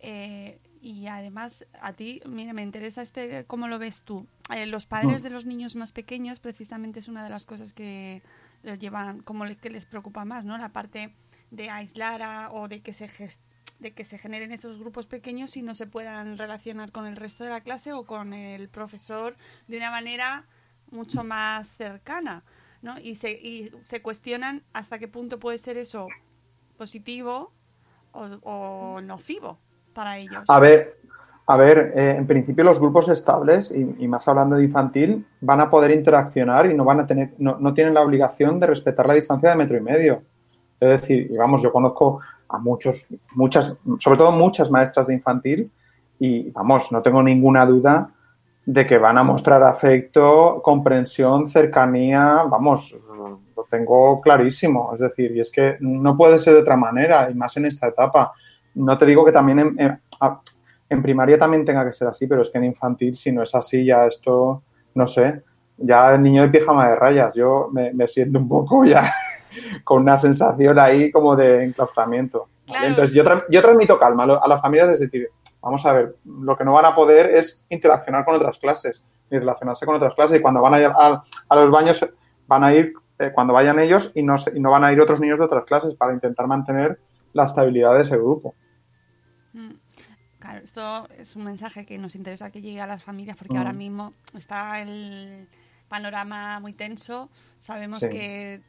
Eh, 0.01 0.59
y 0.81 1.07
además, 1.07 1.65
a 1.81 1.93
ti, 1.93 2.21
mira, 2.27 2.53
me 2.53 2.63
interesa 2.63 3.03
este, 3.03 3.45
cómo 3.47 3.69
lo 3.69 3.79
ves 3.79 4.03
tú. 4.03 4.27
Eh, 4.55 4.67
los 4.67 4.85
padres 4.87 5.21
Mm. 5.21 5.25
de 5.25 5.31
los 5.31 5.47
niños 5.47 5.77
más 5.77 5.93
pequeños, 5.93 6.41
precisamente 6.41 6.99
es 7.01 7.09
una 7.09 7.23
de 7.23 7.31
las 7.31 7.47
cosas 7.47 7.73
que 7.73 8.23
los 8.65 8.79
llevan, 8.79 9.21
como 9.23 9.45
le- 9.45 9.57
que 9.57 9.71
les 9.71 9.87
preocupa 9.87 10.25
más, 10.25 10.45
¿no? 10.45 10.59
La 10.59 10.71
parte 10.71 11.15
de 11.51 11.71
aislar 11.71 12.23
a- 12.23 12.51
o 12.51 12.67
de 12.69 12.81
que 12.81 12.93
se 12.93 13.07
ges- 13.07 13.39
de 13.83 13.93
que 13.93 14.05
se 14.05 14.17
generen 14.17 14.53
esos 14.53 14.79
grupos 14.79 15.07
pequeños 15.07 15.57
y 15.57 15.63
no 15.63 15.75
se 15.75 15.87
puedan 15.87 16.39
relacionar 16.39 16.93
con 16.93 17.05
el 17.07 17.17
resto 17.17 17.45
de 17.45 17.51
la 17.51 17.61
clase 17.61 17.93
o 17.93 18.05
con 18.05 18.33
el 18.33 18.69
profesor 18.69 19.37
de 19.67 19.77
una 19.77 19.91
manera 19.91 20.47
mucho 20.91 21.25
más 21.25 21.69
cercana, 21.69 22.45
¿no? 22.81 22.99
Y 23.01 23.17
se, 23.17 23.33
y 23.33 23.71
se 23.83 24.01
cuestionan 24.01 24.63
hasta 24.73 24.99
qué 24.99 25.09
punto 25.09 25.39
puede 25.39 25.59
ser 25.59 25.77
eso 25.77 26.07
positivo 26.77 27.53
o, 28.13 29.01
nocivo 29.03 29.59
para 29.93 30.19
ellos. 30.19 30.45
A 30.49 30.61
ver, 30.61 31.01
a 31.47 31.57
ver, 31.57 31.93
eh, 31.97 32.15
en 32.19 32.27
principio 32.27 32.63
los 32.63 32.79
grupos 32.79 33.09
estables, 33.09 33.73
y, 33.73 33.97
y 33.99 34.09
más 34.09 34.29
hablando 34.29 34.57
de 34.57 34.65
infantil, 34.65 35.27
van 35.41 35.61
a 35.61 35.71
poder 35.71 35.91
interaccionar 35.91 36.71
y 36.71 36.75
no 36.75 36.85
van 36.85 37.01
a 37.01 37.07
tener, 37.07 37.35
no, 37.39 37.59
no 37.59 37.75
tienen 37.75 37.95
la 37.95 38.03
obligación 38.03 38.61
de 38.61 38.69
respetar 38.69 39.07
la 39.07 39.15
distancia 39.15 39.51
de 39.51 39.57
metro 39.57 39.77
y 39.77 39.81
medio. 39.81 40.23
Es 40.83 41.01
decir, 41.01 41.31
vamos, 41.39 41.63
yo 41.63 41.71
conozco 41.71 42.19
a 42.49 42.59
muchos, 42.59 43.07
muchas, 43.35 43.79
sobre 44.01 44.19
todo 44.19 44.33
muchas 44.33 44.69
maestras 44.69 45.07
de 45.07 45.15
infantil, 45.15 45.71
y 46.19 46.51
vamos, 46.51 46.91
no 46.91 47.01
tengo 47.01 47.23
ninguna 47.23 47.65
duda 47.65 48.11
de 48.67 48.85
que 48.85 48.99
van 48.99 49.17
a 49.17 49.23
mostrar 49.23 49.63
afecto, 49.63 50.61
comprensión, 50.61 51.49
cercanía, 51.49 52.43
vamos, 52.51 52.93
lo 53.57 53.65
tengo 53.71 54.21
clarísimo. 54.21 54.91
Es 54.93 54.99
decir, 54.99 55.37
y 55.37 55.41
es 55.41 55.53
que 55.53 55.77
no 55.79 56.17
puede 56.17 56.39
ser 56.41 56.55
de 56.55 56.61
otra 56.63 56.77
manera, 56.77 57.31
y 57.31 57.35
más 57.35 57.57
en 57.57 57.67
esta 57.67 57.87
etapa. 57.87 58.33
No 58.75 58.99
te 58.99 59.07
digo 59.07 59.25
que 59.25 59.33
también 59.33 59.61
en, 59.61 60.01
en- 60.89 61.03
primaria 61.03 61.39
también 61.39 61.65
tenga 61.65 61.85
que 61.85 61.93
ser 61.93 62.09
así, 62.09 62.27
pero 62.27 62.43
es 62.43 62.51
que 62.51 62.59
en 62.59 62.65
infantil, 62.65 63.15
si 63.17 63.31
no 63.31 63.45
es 63.45 63.55
así, 63.55 63.85
ya 63.85 64.07
esto, 64.07 64.63
no 64.95 65.07
sé, 65.07 65.43
ya 65.79 66.15
el 66.17 66.23
niño 66.23 66.43
de 66.43 66.49
pijama 66.49 66.89
de 66.89 66.97
rayas, 66.97 67.35
yo 67.37 67.71
me 67.73 68.07
siento 68.09 68.41
un 68.41 68.49
poco 68.49 68.85
ya 68.85 69.13
con 69.85 70.03
una 70.03 70.17
sensación 70.17 70.79
ahí 70.79 71.11
como 71.11 71.37
de 71.37 71.65
enclaustramiento. 71.65 72.41
¿vale? 72.41 72.51
Claro. 72.67 72.87
Entonces 72.87 73.15
yo, 73.15 73.25
tra- 73.25 73.45
yo 73.51 73.61
transmito 73.63 73.99
calma 73.99 74.25
a, 74.25 74.49
las 74.49 74.61
familias, 74.61 74.91
es 74.91 75.01
decir, 75.01 75.29
vamos 75.61 75.85
a 75.87 75.93
ver, 75.93 76.17
lo 76.25 76.57
que 76.57 76.65
no 76.65 76.73
van 76.73 76.85
a 76.87 76.95
poder 76.95 77.31
es 77.31 77.65
interaccionar 77.69 78.25
con 78.25 78.35
otras 78.35 78.59
clases, 78.59 79.05
ni 79.31 79.39
relacionarse 79.39 79.87
con 79.87 79.95
otras 79.97 80.15
clases, 80.15 80.39
y 80.39 80.43
cuando 80.43 80.61
van 80.61 80.75
a 80.75 80.81
ir 80.81 80.87
a, 80.87 81.23
a 81.49 81.57
los 81.57 81.71
baños 81.71 82.05
van 82.47 82.65
a 82.65 82.75
ir 82.75 82.93
eh, 83.19 83.31
cuando 83.35 83.53
vayan 83.53 83.79
ellos 83.79 84.11
y 84.15 84.23
no, 84.23 84.37
y 84.55 84.59
no 84.61 84.71
van 84.71 84.85
a 84.85 84.93
ir 84.93 85.01
otros 85.01 85.21
niños 85.21 85.39
de 85.39 85.45
otras 85.45 85.65
clases 85.65 85.95
para 85.95 86.13
intentar 86.13 86.47
mantener 86.47 86.99
la 87.33 87.45
estabilidad 87.45 87.95
de 87.95 88.03
ese 88.03 88.17
grupo. 88.17 88.55
Mm. 89.53 89.71
Claro, 90.39 90.61
esto 90.65 91.09
es 91.19 91.37
un 91.37 91.45
mensaje 91.45 91.87
que 91.87 91.99
nos 91.99 92.17
interesa 92.17 92.51
que 92.51 92.61
llegue 92.61 92.81
a 92.81 92.87
las 92.87 93.03
familias 93.05 93.37
porque 93.37 93.55
Mm. 93.55 93.59
ahora 93.59 93.73
mismo 93.73 94.13
está 94.37 94.81
el 94.81 95.47
panorama 95.89 96.59
muy 96.59 96.73
tenso. 96.73 97.31
Sabemos 97.59 98.01
Sí. 98.01 98.09
que 98.09 98.61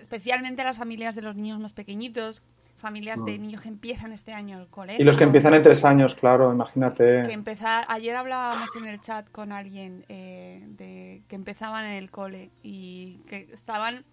especialmente 0.00 0.64
las 0.64 0.78
familias 0.78 1.14
de 1.14 1.22
los 1.22 1.36
niños 1.36 1.58
más 1.60 1.72
pequeñitos, 1.72 2.42
familias 2.76 3.24
de 3.24 3.38
Mm. 3.38 3.42
niños 3.42 3.60
que 3.62 3.68
empiezan 3.68 4.12
este 4.12 4.32
año 4.32 4.60
el 4.60 4.66
colegio. 4.68 5.00
Y 5.00 5.04
los 5.04 5.16
que 5.16 5.24
empiezan 5.24 5.54
en 5.54 5.62
tres 5.62 5.84
años, 5.84 6.14
claro, 6.14 6.52
imagínate. 6.52 7.22
que 7.24 7.32
empezar 7.32 7.86
ayer 7.88 8.14
hablábamos 8.14 8.68
en 8.76 8.86
el 8.88 9.00
chat 9.00 9.30
con 9.30 9.52
alguien 9.52 10.04
eh, 10.08 10.62
de 10.68 11.22
que 11.28 11.34
empezaban 11.36 11.84
en 11.86 11.92
el 11.92 12.10
cole 12.10 12.50
y 12.62 13.20
que 13.28 13.48
estaban 13.52 14.04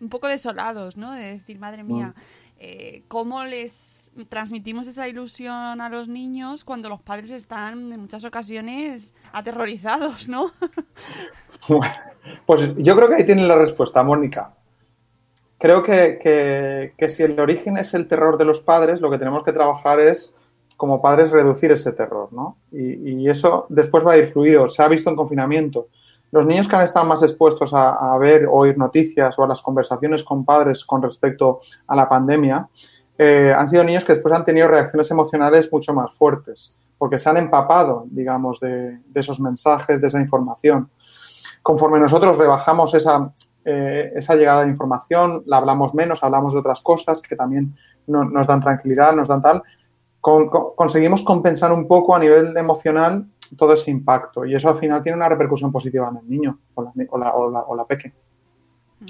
un 0.00 0.08
poco 0.10 0.28
desolados 0.28 0.98
no 0.98 1.12
de 1.12 1.24
decir 1.24 1.58
madre 1.58 1.82
mía 1.82 2.12
eh, 2.58 3.04
cómo 3.08 3.44
les 3.44 4.12
transmitimos 4.28 4.86
esa 4.86 5.08
ilusión 5.08 5.80
a 5.80 5.88
los 5.88 6.06
niños 6.08 6.64
cuando 6.64 6.90
los 6.90 7.00
padres 7.00 7.30
están 7.30 7.90
en 7.90 8.00
muchas 8.00 8.24
ocasiones 8.26 9.14
aterrorizados 9.32 10.28
no 10.28 10.52
Bueno, 11.68 11.94
pues 12.44 12.74
yo 12.76 12.94
creo 12.96 13.08
que 13.08 13.14
ahí 13.16 13.24
tiene 13.24 13.46
la 13.46 13.56
respuesta, 13.56 14.02
Mónica. 14.02 14.54
Creo 15.60 15.82
que, 15.82 16.18
que- 16.96 17.08
si 17.10 17.22
el 17.22 17.38
origen 17.38 17.76
es 17.76 17.92
el 17.92 18.08
terror 18.08 18.38
de 18.38 18.46
los 18.46 18.62
padres, 18.62 19.02
lo 19.02 19.10
que 19.10 19.18
tenemos 19.18 19.44
que 19.44 19.52
trabajar 19.52 20.00
es, 20.00 20.34
como 20.78 21.02
padres, 21.02 21.30
reducir 21.30 21.70
ese 21.70 21.92
terror, 21.92 22.32
¿no? 22.32 22.56
Y, 22.72 23.10
y 23.10 23.28
eso 23.28 23.66
después 23.68 24.04
va 24.04 24.14
a 24.14 24.16
ir 24.16 24.32
fluido. 24.32 24.70
Se 24.70 24.82
ha 24.82 24.88
visto 24.88 25.10
en 25.10 25.16
confinamiento. 25.16 25.88
Los 26.32 26.46
niños 26.46 26.66
que 26.66 26.76
han 26.76 26.82
estado 26.82 27.04
más 27.04 27.22
expuestos 27.22 27.74
a, 27.74 28.16
ver 28.16 28.46
o 28.46 28.52
oír 28.52 28.78
noticias 28.78 29.38
o 29.38 29.44
a 29.44 29.48
las 29.48 29.60
conversaciones 29.60 30.24
con 30.24 30.46
padres 30.46 30.82
con 30.82 31.02
respecto 31.02 31.60
a 31.86 31.94
la 31.94 32.08
pandemia, 32.08 32.66
eh, 33.18 33.52
han 33.54 33.68
sido 33.68 33.84
niños 33.84 34.04
que 34.04 34.14
después 34.14 34.32
han 34.32 34.46
tenido 34.46 34.66
reacciones 34.66 35.10
emocionales 35.10 35.70
mucho 35.70 35.92
más 35.92 36.14
fuertes, 36.16 36.78
porque 36.96 37.18
se 37.18 37.28
han 37.28 37.36
empapado, 37.36 38.06
digamos, 38.08 38.60
de 38.60 38.98
esos 39.14 39.38
mensajes, 39.40 40.00
de 40.00 40.06
esa 40.06 40.20
información 40.22 40.88
conforme 41.62 42.00
nosotros 42.00 42.36
rebajamos 42.38 42.94
esa, 42.94 43.30
eh, 43.64 44.12
esa 44.16 44.34
llegada 44.34 44.62
de 44.64 44.70
información, 44.70 45.42
la 45.46 45.58
hablamos 45.58 45.94
menos, 45.94 46.22
hablamos 46.24 46.52
de 46.54 46.60
otras 46.60 46.80
cosas 46.80 47.20
que 47.20 47.36
también 47.36 47.74
no- 48.06 48.24
nos 48.24 48.46
dan 48.46 48.60
tranquilidad, 48.60 49.14
nos 49.14 49.28
dan 49.28 49.42
tal, 49.42 49.62
con- 50.20 50.48
con- 50.48 50.74
conseguimos 50.74 51.22
compensar 51.22 51.72
un 51.72 51.86
poco 51.86 52.14
a 52.14 52.18
nivel 52.18 52.56
emocional 52.56 53.26
todo 53.58 53.72
ese 53.74 53.90
impacto. 53.90 54.44
Y 54.44 54.54
eso 54.54 54.68
al 54.68 54.76
final 54.76 55.02
tiene 55.02 55.16
una 55.16 55.28
repercusión 55.28 55.70
positiva 55.72 56.08
en 56.08 56.16
el 56.18 56.28
niño 56.30 56.58
o 56.74 56.82
la, 57.18 57.34
o 57.34 57.50
la, 57.50 57.60
o. 57.60 57.86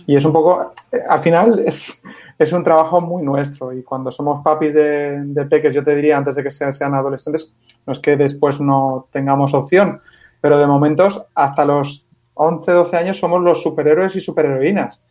Y 0.06 0.14
es 0.16 0.24
un 0.24 0.32
poco, 0.32 0.70
eh, 0.92 0.98
al 1.08 1.20
final 1.20 1.58
es, 1.60 2.02
es 2.38 2.52
un 2.52 2.62
trabajo 2.62 3.00
muy 3.00 3.22
nuestro. 3.22 3.72
Y 3.72 3.82
cuando 3.82 4.10
somos 4.10 4.40
papis 4.40 4.72
de, 4.74 5.22
de 5.24 5.46
peques, 5.46 5.74
yo 5.74 5.82
te 5.84 5.94
diría 5.94 6.16
antes 6.16 6.36
de 6.36 6.42
que 6.44 6.50
se- 6.50 6.72
sean 6.72 6.94
adolescentes, 6.94 7.54
no 7.86 7.92
es 7.92 7.98
que 7.98 8.16
después 8.16 8.60
no 8.60 9.06
tengamos 9.10 9.52
opción, 9.52 10.00
pero 10.40 10.58
de 10.58 10.66
momentos 10.66 11.26
hasta 11.34 11.64
los 11.64 12.08
11, 12.42 12.72
12 12.72 12.96
años 12.96 13.18
somos 13.18 13.42
los 13.42 13.62
superhéroes 13.62 14.16
y 14.16 14.20
superheroínas. 14.20 15.02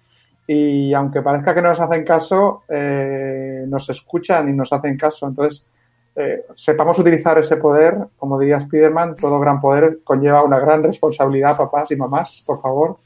Y 0.48 0.94
aunque 0.96 1.22
parezca 1.22 1.54
que 1.54 1.62
no 1.62 1.70
nos 1.70 1.80
hacen 1.80 2.04
caso, 2.04 2.64
eh, 2.68 3.66
nos 3.68 3.88
escuchan 3.90 4.50
y 4.50 4.54
nos 4.54 4.74
hacen 4.74 4.98
caso. 4.98 5.28
Entonces, 5.28 5.68
eh, 6.16 6.46
sepamos 6.56 6.98
utilizar 6.98 7.38
ese 7.38 7.58
poder, 7.58 7.96
como 8.18 8.40
diría 8.40 8.60
Spiderman, 8.60 9.16
todo 9.16 9.40
gran 9.40 9.62
poder 9.62 10.00
conlleva 10.04 10.44
una 10.44 10.58
gran 10.60 10.82
responsabilidad, 10.82 11.56
papás 11.56 11.92
y 11.92 11.96
mamás, 11.96 12.44
por 12.48 12.60
favor. 12.60 12.98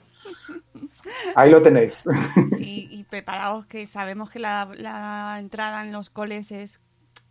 Ahí 1.35 1.51
lo 1.51 1.61
tenéis. 1.61 2.05
sí 2.57 2.87
y 2.89 3.03
preparaos 3.03 3.65
que 3.65 3.87
sabemos 3.87 4.29
que 4.29 4.39
la, 4.39 4.69
la 4.77 5.35
entrada 5.37 5.83
en 5.83 5.91
los 5.91 6.09
coles 6.09 6.49
es 6.53 6.79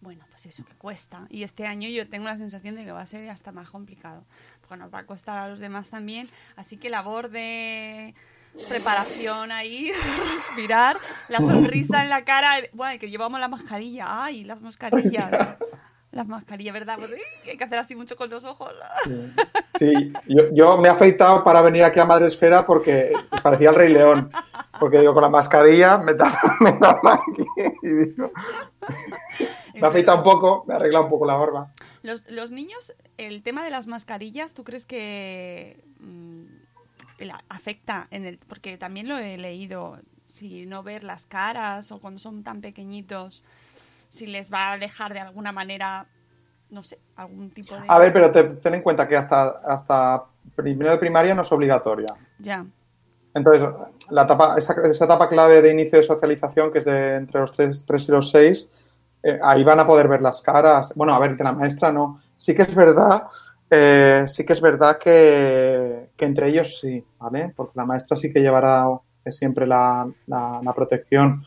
bueno, 0.03 0.25
pues 0.31 0.47
eso 0.47 0.65
que 0.65 0.75
cuesta. 0.75 1.27
Y 1.31 1.45
este 1.45 1.65
año 1.65 1.89
yo 1.89 2.09
tengo 2.09 2.27
la 2.27 2.37
sensación 2.37 2.75
de 2.75 2.85
que 2.85 2.91
va 2.91 3.03
a 3.03 3.07
ser 3.07 3.31
hasta 3.31 3.53
más 3.53 3.71
complicado. 3.71 4.25
Porque 4.73 4.85
nos 4.85 4.95
va 4.95 5.01
a 5.01 5.07
costar 5.07 5.37
a 5.37 5.49
los 5.49 5.59
demás 5.59 5.91
también. 5.91 6.31
Así 6.57 6.79
que 6.79 6.89
labor 6.89 7.29
de 7.29 8.15
preparación 8.71 9.53
ahí, 9.53 9.93
respirar, 10.47 10.97
la 11.29 11.39
sonrisa 11.43 12.03
en 12.03 12.09
la 12.09 12.25
cara. 12.25 12.55
Bueno, 12.73 12.99
que 12.99 13.11
llevamos 13.11 13.39
la 13.39 13.49
mascarilla. 13.49 14.07
¡Ay, 14.09 14.45
las 14.45 14.63
mascarillas! 14.63 15.59
Las 16.13 16.29
mascarillas, 16.29 16.75
¿verdad? 16.75 16.97
Pues, 16.99 17.11
¡ay! 17.13 17.51
hay 17.51 17.57
que 17.57 17.65
hacer 17.65 17.79
así 17.79 17.97
mucho 17.97 18.17
con 18.17 18.31
los 18.31 18.45
ojos. 18.45 18.73
Sí, 19.05 19.33
Sí, 19.79 20.13
yo, 20.29 20.53
yo 20.53 20.77
me 20.79 20.89
he 20.89 20.91
afeitado 20.91 21.43
para 21.43 21.63
venir 21.63 21.83
aquí 21.85 21.99
a 21.99 22.05
Madre 22.05 22.27
Esfera 22.27 22.67
porque 22.67 23.13
parecía 23.43 23.71
el 23.71 23.77
Rey 23.77 23.93
León. 23.93 24.31
Porque 24.79 24.99
digo, 24.99 25.15
con 25.15 25.23
la 25.23 25.31
mascarilla 25.31 25.99
me 25.99 26.15
tapa, 26.15 26.57
me 26.61 26.73
tapa 26.73 27.15
aquí. 27.15 27.47
Y 27.83 27.89
digo, 27.89 28.31
me 29.75 29.81
he 29.81 29.85
afeitado 29.87 30.19
un 30.19 30.25
poco, 30.25 30.65
me 30.67 30.75
he 30.75 30.77
arreglado 30.77 31.05
un 31.05 31.11
poco 31.11 31.25
la 31.25 31.37
barba. 31.37 31.73
Los, 32.03 32.29
los 32.31 32.51
niños, 32.51 32.95
el 33.17 33.43
tema 33.43 33.65
de 33.65 33.71
las 33.71 33.87
mascarillas, 33.87 34.53
¿tú 34.53 34.65
crees 34.65 34.85
que 34.85 35.83
mm, 36.01 36.45
afecta 37.49 38.09
en 38.11 38.27
el 38.27 38.39
porque 38.39 38.77
también 38.77 39.09
lo 39.09 39.19
he 39.19 39.39
leído 39.39 39.99
si 40.23 40.67
no 40.67 40.83
ver 40.83 41.05
las 41.05 41.27
caras 41.27 41.93
o 41.93 42.01
cuando 42.01 42.19
son 42.19 42.43
tan 42.43 42.61
pequeñitos 42.61 43.45
si 44.13 44.27
les 44.27 44.53
va 44.53 44.73
a 44.73 44.79
dejar 44.79 45.15
de 45.15 45.21
alguna 45.21 45.53
manera 45.53 46.07
no 46.69 46.83
sé 46.83 46.99
algún 47.17 47.51
tipo 47.51 47.75
de 47.75 47.83
A 47.89 47.99
ver, 47.99 48.13
pero 48.13 48.31
te- 48.31 48.45
ten 48.45 48.75
en 48.75 48.83
cuenta 48.83 49.09
que 49.09 49.17
hasta, 49.17 49.61
hasta 49.67 50.25
primero 50.55 50.91
de 50.93 50.99
primaria 50.99 51.35
no 51.35 51.43
es 51.43 51.53
obligatoria. 51.53 52.07
ya 52.39 52.65
Entonces, 53.35 53.67
la 54.11 54.25
etapa, 54.25 54.55
esa, 54.59 54.75
esa 54.85 55.05
etapa 55.07 55.29
clave 55.29 55.63
de 55.63 55.73
inicio 55.73 55.99
de 55.99 56.05
socialización, 56.05 56.71
que 56.71 56.79
es 56.81 56.85
de 56.85 57.17
entre 57.17 57.41
los 57.41 57.53
3, 57.55 57.85
y 58.09 58.13
los 58.13 58.31
6, 58.31 58.69
ahí 59.43 59.65
van 59.65 59.81
a 59.81 59.87
poder 59.87 60.09
ver 60.09 60.21
las 60.21 60.43
caras. 60.43 60.93
Bueno, 60.95 61.15
a 61.15 61.19
ver, 61.19 61.35
que 61.37 61.45
la 61.45 61.53
maestra 61.53 61.91
no. 61.91 62.21
Sí 62.37 62.55
que 62.55 62.63
es 62.63 62.75
verdad 62.75 63.25
eh, 63.71 64.25
sí 64.27 64.45
que 64.45 64.53
es 64.53 64.61
verdad 64.61 64.99
que, 64.99 66.11
que 66.15 66.25
entre 66.27 66.49
ellos 66.49 66.79
sí, 66.79 67.03
¿vale? 67.19 67.53
Porque 67.57 67.73
la 67.77 67.87
maestra 67.87 68.19
sí 68.19 68.31
que 68.31 68.41
llevará 68.41 68.85
siempre 69.27 69.67
la, 69.67 70.07
la- 70.27 70.61
la 70.63 70.73
protección. 70.75 71.43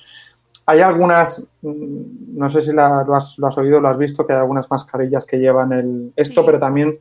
Hay 0.67 0.79
algunas, 0.81 1.45
mm, 1.61 2.37
no 2.37 2.49
sé 2.49 2.61
si 2.61 2.71
la- 2.73 3.03
lo, 3.03 3.15
has, 3.15 3.37
lo 3.37 3.47
has 3.47 3.57
oído, 3.57 3.79
lo 3.79 3.87
has 3.89 3.97
visto, 3.97 4.25
que 4.25 4.33
hay 4.33 4.39
algunas 4.39 4.69
mascarillas 4.71 5.25
que 5.25 5.37
llevan 5.37 5.71
el, 5.73 6.13
esto, 6.15 6.41
Sí. 6.41 6.45
pero 6.45 6.59
también 6.59 6.97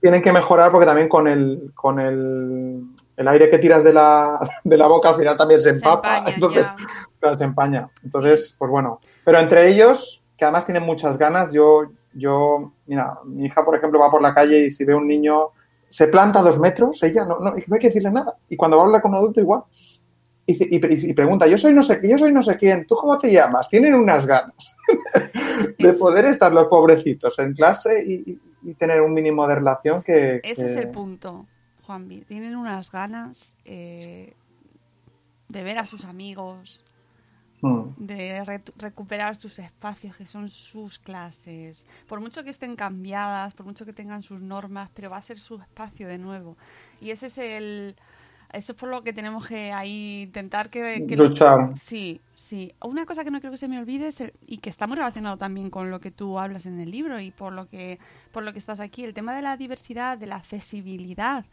tienen 0.00 0.20
que 0.22 0.32
mejorar 0.32 0.70
porque 0.70 0.86
también 0.86 1.08
con 1.08 1.26
el, 1.26 1.72
con 1.74 1.98
el, 1.98 2.82
el 3.16 3.28
aire 3.28 3.48
que 3.48 3.58
tiras 3.58 3.82
de 3.82 3.92
la, 3.92 4.38
de 4.64 4.76
la 4.76 4.86
boca 4.86 5.08
al 5.10 5.16
final 5.16 5.36
también 5.36 5.58
se 5.60 5.70
Se 5.70 5.76
empapa. 5.76 6.18
empañan 6.18 6.34
entonces, 6.34 6.62
ya. 6.64 6.76
Claro, 7.20 7.38
se 7.38 7.44
empaña. 7.44 7.88
Entonces, 8.02 8.54
pues 8.58 8.70
bueno. 8.70 9.00
Pero 9.24 9.38
entre 9.38 9.68
ellos, 9.70 10.26
que 10.36 10.44
además 10.44 10.66
tienen 10.66 10.82
muchas 10.82 11.16
ganas, 11.16 11.52
yo, 11.52 11.84
yo, 12.12 12.72
mira, 12.86 13.18
mi 13.24 13.46
hija, 13.46 13.64
por 13.64 13.74
ejemplo, 13.76 13.98
va 13.98 14.10
por 14.10 14.20
la 14.20 14.34
calle 14.34 14.66
y 14.66 14.70
si 14.70 14.84
ve 14.84 14.94
un 14.94 15.08
niño, 15.08 15.48
se 15.88 16.08
planta 16.08 16.40
a 16.40 16.42
dos 16.42 16.58
metros, 16.58 17.02
ella 17.02 17.24
no, 17.24 17.38
no, 17.38 17.50
no 17.66 17.74
hay 17.74 17.80
que 17.80 17.86
decirle 17.88 18.10
nada. 18.10 18.34
Y 18.50 18.56
cuando 18.56 18.76
va 18.76 18.82
a 18.82 18.86
hablar 18.86 19.00
con 19.00 19.12
un 19.12 19.16
adulto, 19.16 19.40
igual. 19.40 19.62
Y, 20.46 21.12
pregunta, 21.14 21.46
yo 21.46 21.56
soy 21.56 21.72
no 21.72 21.82
sé 21.82 22.00
yo 22.02 22.18
soy 22.18 22.32
no 22.32 22.42
sé 22.42 22.56
quién, 22.56 22.86
¿tú 22.86 22.96
cómo 22.96 23.18
te 23.18 23.32
llamas? 23.32 23.68
Tienen 23.68 23.94
unas 23.94 24.26
ganas 24.26 24.76
de 25.78 25.92
poder 25.94 26.26
estar 26.26 26.52
los 26.52 26.68
pobrecitos 26.68 27.38
en 27.38 27.54
clase 27.54 28.04
y, 28.04 28.38
tener 28.78 29.02
un 29.02 29.12
mínimo 29.12 29.46
de 29.46 29.56
relación 29.56 30.02
que... 30.02 30.40
Ese 30.42 30.64
es 30.64 30.76
el 30.76 30.88
punto, 30.88 31.46
Juanvi. 31.82 32.22
Tienen 32.22 32.56
unas 32.56 32.90
ganas 32.90 33.54
eh, 33.66 34.32
de 35.48 35.62
ver 35.62 35.78
a 35.78 35.84
sus 35.84 36.06
amigos, 36.06 36.82
Mm. 37.64 37.94
de 37.96 38.44
re- 38.44 38.62
recuperar 38.76 39.36
sus 39.36 39.58
espacios, 39.58 40.14
que 40.16 40.26
son 40.26 40.50
sus 40.50 40.98
clases. 40.98 41.86
Por 42.06 42.20
mucho 42.20 42.44
que 42.44 42.50
estén 42.50 42.76
cambiadas, 42.76 43.54
por 43.54 43.64
mucho 43.64 43.86
que 43.86 43.94
tengan 43.94 44.22
sus 44.22 44.42
normas, 44.42 44.90
pero 44.92 45.08
va 45.08 45.16
a 45.16 45.22
ser 45.22 45.38
su 45.38 45.54
espacio 45.54 46.06
de 46.06 46.18
nuevo. 46.18 46.58
Y 47.00 47.10
ese 47.10 47.26
es 47.28 47.38
el... 47.38 47.96
Eso 48.52 48.72
es 48.72 48.78
por 48.78 48.88
lo 48.88 49.02
que 49.02 49.12
tenemos 49.12 49.46
que 49.46 49.72
ahí 49.72 50.22
intentar 50.22 50.70
que... 50.70 51.04
que 51.08 51.16
lo- 51.16 51.24
Luchar. 51.24 51.76
Sí, 51.76 52.20
sí. 52.34 52.72
Una 52.82 53.04
cosa 53.04 53.24
que 53.24 53.30
no 53.30 53.40
creo 53.40 53.50
que 53.50 53.56
se 53.58 53.66
me 53.68 53.78
olvide 53.78 54.08
es 54.08 54.20
el- 54.20 54.32
y 54.46 54.58
que 54.58 54.70
está 54.70 54.86
muy 54.86 54.96
relacionado 54.96 55.36
también 55.36 55.70
con 55.70 55.90
lo 55.90 55.98
que 56.00 56.10
tú 56.10 56.38
hablas 56.38 56.66
en 56.66 56.78
el 56.80 56.90
libro 56.90 57.18
y 57.20 57.30
por 57.32 57.52
lo 57.52 57.68
que 57.68 57.98
por 58.32 58.42
lo 58.44 58.52
que 58.52 58.58
estás 58.58 58.78
aquí, 58.80 59.02
el 59.04 59.14
tema 59.14 59.34
de 59.34 59.42
la 59.42 59.56
diversidad, 59.56 60.18
de 60.18 60.26
la 60.26 60.36
accesibilidad 60.36 61.44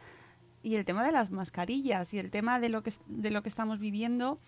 y 0.63 0.75
el 0.75 0.85
tema 0.85 1.03
de 1.03 1.11
las 1.11 1.31
mascarillas 1.31 2.13
y 2.13 2.19
el 2.19 2.29
tema 2.29 2.59
de 2.59 2.69
lo 2.69 2.83
que 2.83 2.93
de 3.07 3.31
lo 3.31 3.41
que 3.41 3.49
estamos 3.49 3.79
viviendo, 3.79 4.39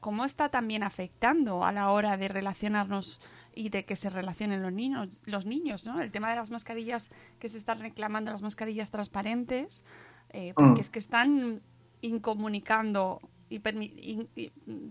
cómo 0.00 0.24
está 0.24 0.48
también 0.50 0.82
afectando 0.82 1.64
a 1.64 1.72
la 1.72 1.90
hora 1.90 2.16
de 2.18 2.28
relacionarnos 2.28 3.20
y 3.54 3.68
de 3.70 3.84
que 3.84 3.96
se 3.96 4.10
relacionen 4.10 4.60
los 4.62 4.72
niños, 4.72 5.08
los 5.24 5.46
niños, 5.46 5.86
¿no? 5.86 6.00
El 6.00 6.10
tema 6.10 6.28
de 6.28 6.36
las 6.36 6.50
mascarillas 6.50 7.10
que 7.38 7.48
se 7.48 7.56
están 7.58 7.80
reclamando, 7.80 8.32
las 8.32 8.42
mascarillas 8.42 8.90
transparentes, 8.90 9.84
eh, 10.30 10.52
porque 10.56 10.70
Mm. 10.78 10.80
es 10.80 10.90
que 10.90 10.98
están 10.98 11.60
incomunicando 12.02 13.20
y, 13.48 13.60
permi- 13.60 13.92
y- 14.34 14.50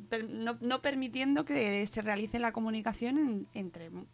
per- 0.10 0.30
no, 0.30 0.56
no 0.62 0.82
permitiendo 0.84 1.46
que 1.46 1.88
se 1.88 2.02
realice 2.04 2.38
la 2.38 2.52
comunicación 2.52 3.18
en- 3.18 3.48
entre 3.56 3.86
en- 3.88 4.06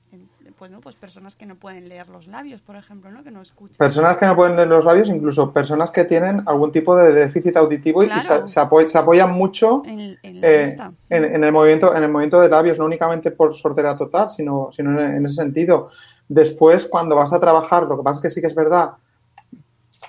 pues, 0.58 0.72
¿no? 0.72 0.80
pues 0.80 0.96
personas 0.96 1.36
que 1.36 1.46
no 1.46 1.56
pueden 1.56 1.90
leer 1.90 2.08
los 2.08 2.28
labios, 2.28 2.62
por 2.62 2.78
ejemplo, 2.78 3.12
¿no? 3.12 3.24
que 3.26 3.30
no 3.32 3.42
escuchan. 3.42 3.76
Personas 3.78 4.16
que 4.18 4.26
no 4.26 4.38
pueden 4.38 4.56
leer 4.56 4.70
los 4.70 4.86
labios, 4.86 5.10
incluso 5.10 5.52
personas 5.52 5.92
que 5.92 6.06
tienen 6.06 6.44
algún 6.46 6.72
tipo 6.72 6.96
de 6.96 7.12
déficit 7.12 7.58
auditivo 7.58 8.04
y- 8.04 8.10
se, 8.22 8.48
se 8.48 8.60
apoy- 8.62 8.88
se 8.88 8.98
apoyan 8.98 9.32
mucho 9.34 9.84
en, 9.86 10.18
en 10.24 10.42
la 10.42 10.48
eh, 10.48 10.78
en, 11.10 11.26
en 11.26 11.44
el 11.44 11.52
movimiento, 11.52 11.94
en 11.94 12.04
el 12.04 12.10
movimiento 12.10 12.40
de 12.40 12.48
labios, 12.48 12.80
no 12.80 12.86
únicamente 12.86 13.32
por 13.32 13.54
sordera 13.54 13.98
total, 13.98 14.30
sino, 14.30 14.70
sino 14.72 14.98
en 15.00 15.26
ese 15.26 15.36
sentido. 15.36 15.90
Después, 16.30 16.86
cuando 16.86 17.18
vas 17.18 17.34
a 17.34 17.40
trabajar, 17.42 17.84
lo 17.84 17.98
que 17.98 18.04
pasa 18.04 18.20
es 18.20 18.22
que 18.22 18.30
sí 18.30 18.40
que 18.42 18.48
es 18.48 18.56
verdad. 18.56 18.92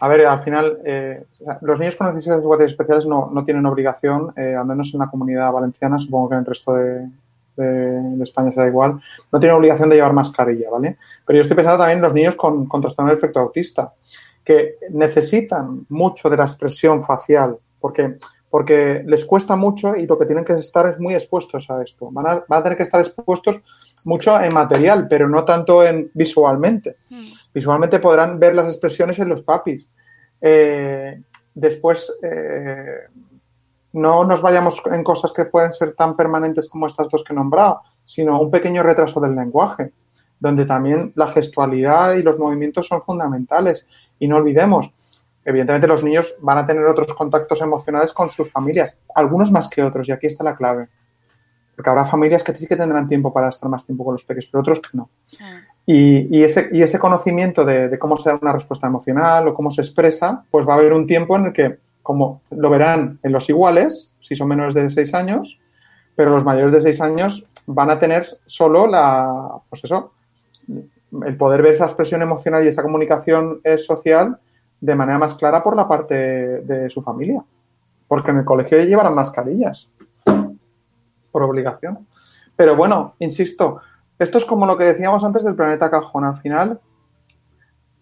A 0.00 0.08
ver, 0.08 0.26
al 0.26 0.42
final, 0.42 0.78
eh, 0.84 1.24
los 1.62 1.78
niños 1.78 1.96
con 1.96 2.08
necesidades 2.08 2.42
educativas 2.42 2.70
especiales 2.70 3.06
no, 3.06 3.30
no 3.32 3.44
tienen 3.44 3.66
obligación, 3.66 4.32
eh, 4.36 4.54
al 4.54 4.66
menos 4.66 4.92
en 4.94 5.00
la 5.00 5.08
comunidad 5.08 5.52
valenciana, 5.52 5.98
supongo 5.98 6.28
que 6.28 6.34
en 6.34 6.40
el 6.40 6.46
resto 6.46 6.74
de, 6.74 7.08
España 8.20 8.52
será 8.52 8.68
igual, 8.68 9.00
no 9.32 9.40
tienen 9.40 9.56
obligación 9.56 9.88
de 9.88 9.96
llevar 9.96 10.12
mascarilla, 10.12 10.70
¿vale? 10.70 10.96
Pero 11.26 11.38
yo 11.38 11.40
estoy 11.40 11.56
pensando 11.56 11.78
también 11.78 11.98
en 11.98 12.04
los 12.04 12.14
niños 12.14 12.36
con, 12.36 12.66
con 12.66 12.80
trastorno 12.80 13.10
del 13.10 13.18
espectro 13.18 13.42
autista, 13.42 13.92
que 14.44 14.76
necesitan 14.92 15.84
mucho 15.88 16.30
de 16.30 16.36
la 16.36 16.44
expresión 16.44 17.02
facial, 17.02 17.58
porque, 17.80 18.16
porque 18.48 19.02
les 19.04 19.24
cuesta 19.24 19.56
mucho 19.56 19.96
y 19.96 20.06
lo 20.06 20.16
que 20.16 20.26
tienen 20.26 20.44
que 20.44 20.52
estar 20.52 20.86
es 20.86 21.00
muy 21.00 21.14
expuestos 21.14 21.68
a 21.68 21.82
esto. 21.82 22.08
Van 22.12 22.28
a, 22.28 22.44
van 22.48 22.60
a 22.60 22.62
tener 22.62 22.76
que 22.76 22.84
estar 22.84 23.00
expuestos 23.00 23.62
mucho 24.04 24.40
en 24.40 24.54
material, 24.54 25.06
pero 25.08 25.28
no 25.28 25.44
tanto 25.44 25.84
en 25.84 26.10
visualmente. 26.14 26.96
Visualmente 27.58 27.98
podrán 27.98 28.38
ver 28.38 28.54
las 28.54 28.68
expresiones 28.68 29.18
en 29.18 29.30
los 29.30 29.42
papis. 29.42 29.90
Eh, 30.40 31.20
después, 31.52 32.16
eh, 32.22 33.08
no 33.94 34.22
nos 34.22 34.40
vayamos 34.40 34.80
en 34.92 35.02
cosas 35.02 35.32
que 35.32 35.44
pueden 35.46 35.72
ser 35.72 35.96
tan 35.96 36.14
permanentes 36.14 36.68
como 36.68 36.86
estas 36.86 37.08
dos 37.08 37.24
que 37.24 37.32
he 37.32 37.36
nombrado, 37.36 37.80
sino 38.04 38.40
un 38.40 38.48
pequeño 38.48 38.84
retraso 38.84 39.18
del 39.18 39.34
lenguaje, 39.34 39.92
donde 40.38 40.66
también 40.66 41.12
la 41.16 41.26
gestualidad 41.26 42.14
y 42.14 42.22
los 42.22 42.38
movimientos 42.38 42.86
son 42.86 43.02
fundamentales. 43.02 43.88
Y 44.20 44.28
no 44.28 44.36
olvidemos, 44.36 44.92
evidentemente 45.44 45.88
los 45.88 46.04
niños 46.04 46.36
van 46.40 46.58
a 46.58 46.64
tener 46.64 46.84
otros 46.84 47.12
contactos 47.12 47.60
emocionales 47.60 48.12
con 48.12 48.28
sus 48.28 48.52
familias, 48.52 49.00
algunos 49.16 49.50
más 49.50 49.66
que 49.66 49.82
otros, 49.82 50.08
y 50.08 50.12
aquí 50.12 50.28
está 50.28 50.44
la 50.44 50.54
clave. 50.54 50.86
Porque 51.74 51.90
habrá 51.90 52.04
familias 52.04 52.44
que 52.44 52.54
sí 52.54 52.68
que 52.68 52.76
tendrán 52.76 53.08
tiempo 53.08 53.32
para 53.32 53.48
estar 53.48 53.68
más 53.68 53.84
tiempo 53.84 54.04
con 54.04 54.14
los 54.14 54.22
pequeños, 54.22 54.48
pero 54.48 54.60
otros 54.60 54.80
que 54.80 54.96
no. 54.96 55.10
Ah, 55.42 55.62
Y, 55.90 56.36
y 56.36 56.44
ese, 56.44 56.68
y 56.70 56.82
ese 56.82 56.98
conocimiento 56.98 57.64
de, 57.64 57.98
cómo 57.98 58.18
se 58.18 58.28
da 58.28 58.38
una 58.42 58.52
respuesta 58.52 58.86
emocional 58.86 59.48
o 59.48 59.54
cómo 59.54 59.70
se 59.70 59.80
expresa, 59.80 60.44
pues 60.50 60.68
va 60.68 60.74
a 60.74 60.76
haber 60.76 60.92
un 60.92 61.06
tiempo 61.06 61.34
en 61.34 61.46
el 61.46 61.52
que, 61.54 61.78
como 62.02 62.42
lo 62.50 62.68
verán 62.68 63.18
en 63.22 63.32
los 63.32 63.48
iguales, 63.48 64.14
si 64.20 64.36
son 64.36 64.48
menores 64.48 64.74
de 64.74 64.90
6 64.90 65.14
años, 65.14 65.62
pero 66.14 66.30
los 66.30 66.44
mayores 66.44 66.72
de 66.72 66.82
6 66.82 67.00
años 67.00 67.48
van 67.66 67.90
a 67.90 67.98
tener 67.98 68.22
solo 68.22 68.86
la, 68.86 69.62
pues 69.70 69.82
eso, 69.82 70.12
el 71.24 71.36
poder 71.38 71.62
ver 71.62 71.72
esa 71.72 71.86
expresión 71.86 72.20
emocional 72.20 72.62
y 72.66 72.68
esa 72.68 72.82
comunicación 72.82 73.62
social 73.78 74.38
de 74.82 74.94
manera 74.94 75.16
más 75.16 75.36
clara 75.36 75.62
por 75.62 75.74
la 75.74 75.88
parte 75.88 76.14
de 76.14 76.90
su 76.90 77.00
familia. 77.00 77.42
Porque 78.06 78.30
en 78.30 78.36
el 78.36 78.44
colegio 78.44 78.76
llevarán 78.84 79.14
mascarillas, 79.14 79.88
por 81.32 81.42
obligación. 81.42 82.06
Pero 82.56 82.76
bueno, 82.76 83.14
insisto, 83.20 83.80
esto 84.18 84.38
es 84.38 84.44
como 84.44 84.66
lo 84.66 84.76
que 84.76 84.84
decíamos 84.84 85.22
antes 85.24 85.44
del 85.44 85.54
planeta 85.54 85.90
cajón. 85.90 86.24
Al 86.24 86.36
final, 86.38 86.80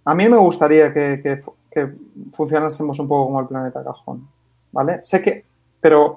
a 0.04 0.14
mí 0.14 0.28
me 0.28 0.36
gustaría 0.36 0.92
que, 0.92 1.20
que, 1.22 1.36
fu- 1.36 1.54
que 1.70 1.92
funcionásemos 2.32 2.98
un 2.98 3.08
poco 3.08 3.26
como 3.26 3.40
el 3.40 3.46
planeta 3.46 3.82
cajón, 3.84 4.28
¿vale? 4.72 5.02
Sé 5.02 5.20
que, 5.20 5.44
pero 5.80 6.16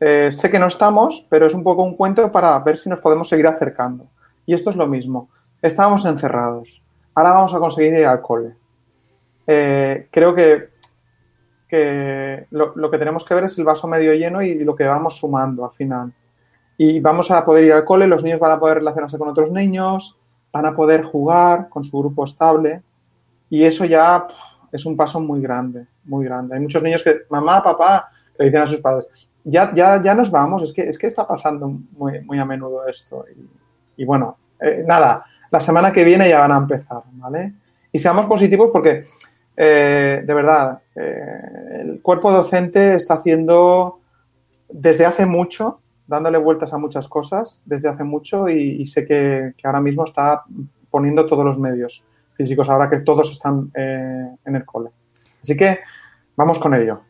eh, 0.00 0.30
sé 0.30 0.50
que 0.50 0.58
no 0.58 0.66
estamos, 0.66 1.26
pero 1.30 1.46
es 1.46 1.54
un 1.54 1.64
poco 1.64 1.82
un 1.82 1.96
cuento 1.96 2.30
para 2.30 2.58
ver 2.60 2.76
si 2.76 2.88
nos 2.90 3.00
podemos 3.00 3.28
seguir 3.28 3.46
acercando. 3.46 4.06
Y 4.46 4.54
esto 4.54 4.70
es 4.70 4.76
lo 4.76 4.86
mismo. 4.86 5.28
Estábamos 5.62 6.04
encerrados. 6.04 6.82
Ahora 7.14 7.30
vamos 7.30 7.54
a 7.54 7.58
conseguir 7.58 7.94
ir 7.94 8.06
al 8.06 8.20
cole. 8.20 8.54
Eh, 9.46 10.08
creo 10.10 10.34
que, 10.34 10.68
que 11.68 12.46
lo 12.50 12.90
que 12.90 12.98
tenemos 12.98 13.24
que 13.24 13.34
ver 13.34 13.44
es 13.44 13.58
el 13.58 13.64
vaso 13.64 13.88
medio 13.88 14.12
lleno 14.14 14.42
y 14.42 14.62
lo 14.62 14.74
que 14.74 14.84
vamos 14.84 15.16
sumando 15.16 15.64
al 15.64 15.72
final 15.72 16.12
y 16.76 17.00
vamos 17.00 17.30
a 17.30 17.44
poder 17.44 17.64
ir 17.64 17.72
al 17.72 17.84
cole, 17.84 18.06
los 18.06 18.22
niños 18.22 18.40
van 18.40 18.52
a 18.52 18.60
poder 18.60 18.78
relacionarse 18.78 19.18
con 19.18 19.28
otros 19.28 19.50
niños, 19.50 20.18
van 20.52 20.66
a 20.66 20.74
poder 20.74 21.02
jugar 21.02 21.68
con 21.68 21.84
su 21.84 21.98
grupo 21.98 22.24
estable 22.24 22.82
y 23.50 23.64
eso 23.64 23.84
ya 23.84 24.26
es 24.72 24.84
un 24.86 24.96
paso 24.96 25.20
muy 25.20 25.40
grande, 25.40 25.86
muy 26.04 26.24
grande. 26.24 26.54
Hay 26.56 26.60
muchos 26.60 26.82
niños 26.82 27.02
que, 27.02 27.22
mamá, 27.30 27.62
papá, 27.62 28.08
le 28.38 28.46
dicen 28.46 28.62
a 28.62 28.66
sus 28.66 28.80
padres, 28.80 29.30
ya, 29.44 29.72
ya, 29.74 30.00
ya 30.00 30.14
nos 30.14 30.30
vamos, 30.30 30.62
es 30.62 30.72
que, 30.72 30.82
es 30.82 30.98
que 30.98 31.06
está 31.06 31.26
pasando 31.26 31.68
muy, 31.68 32.20
muy 32.22 32.38
a 32.38 32.44
menudo 32.44 32.86
esto. 32.88 33.24
Y, 33.36 34.02
y 34.02 34.04
bueno, 34.04 34.36
eh, 34.60 34.82
nada, 34.86 35.24
la 35.50 35.60
semana 35.60 35.92
que 35.92 36.02
viene 36.04 36.28
ya 36.28 36.40
van 36.40 36.52
a 36.52 36.56
empezar, 36.56 37.02
¿vale? 37.12 37.54
Y 37.92 37.98
seamos 38.00 38.26
positivos 38.26 38.70
porque, 38.72 39.02
eh, 39.56 40.22
de 40.26 40.34
verdad, 40.34 40.80
eh, 40.96 41.80
el 41.82 42.02
cuerpo 42.02 42.32
docente 42.32 42.94
está 42.94 43.14
haciendo 43.14 44.00
desde 44.68 45.06
hace 45.06 45.26
mucho 45.26 45.80
dándole 46.06 46.38
vueltas 46.38 46.72
a 46.72 46.78
muchas 46.78 47.08
cosas 47.08 47.62
desde 47.64 47.88
hace 47.88 48.04
mucho 48.04 48.48
y, 48.48 48.84
sé 48.86 49.04
que, 49.04 49.54
ahora 49.64 49.80
mismo 49.80 50.04
está 50.04 50.44
poniendo 50.90 51.26
todos 51.26 51.44
los 51.44 51.58
medios 51.58 52.04
físicos 52.32 52.68
ahora 52.68 52.90
que 52.90 53.00
todos 53.00 53.30
están 53.30 53.70
eh, 53.74 54.28
en 54.44 54.56
el 54.56 54.64
cole. 54.64 54.90
Así 55.40 55.56
que 55.56 55.78
vamos 56.36 56.58
con 56.58 56.74
ello. 56.74 57.00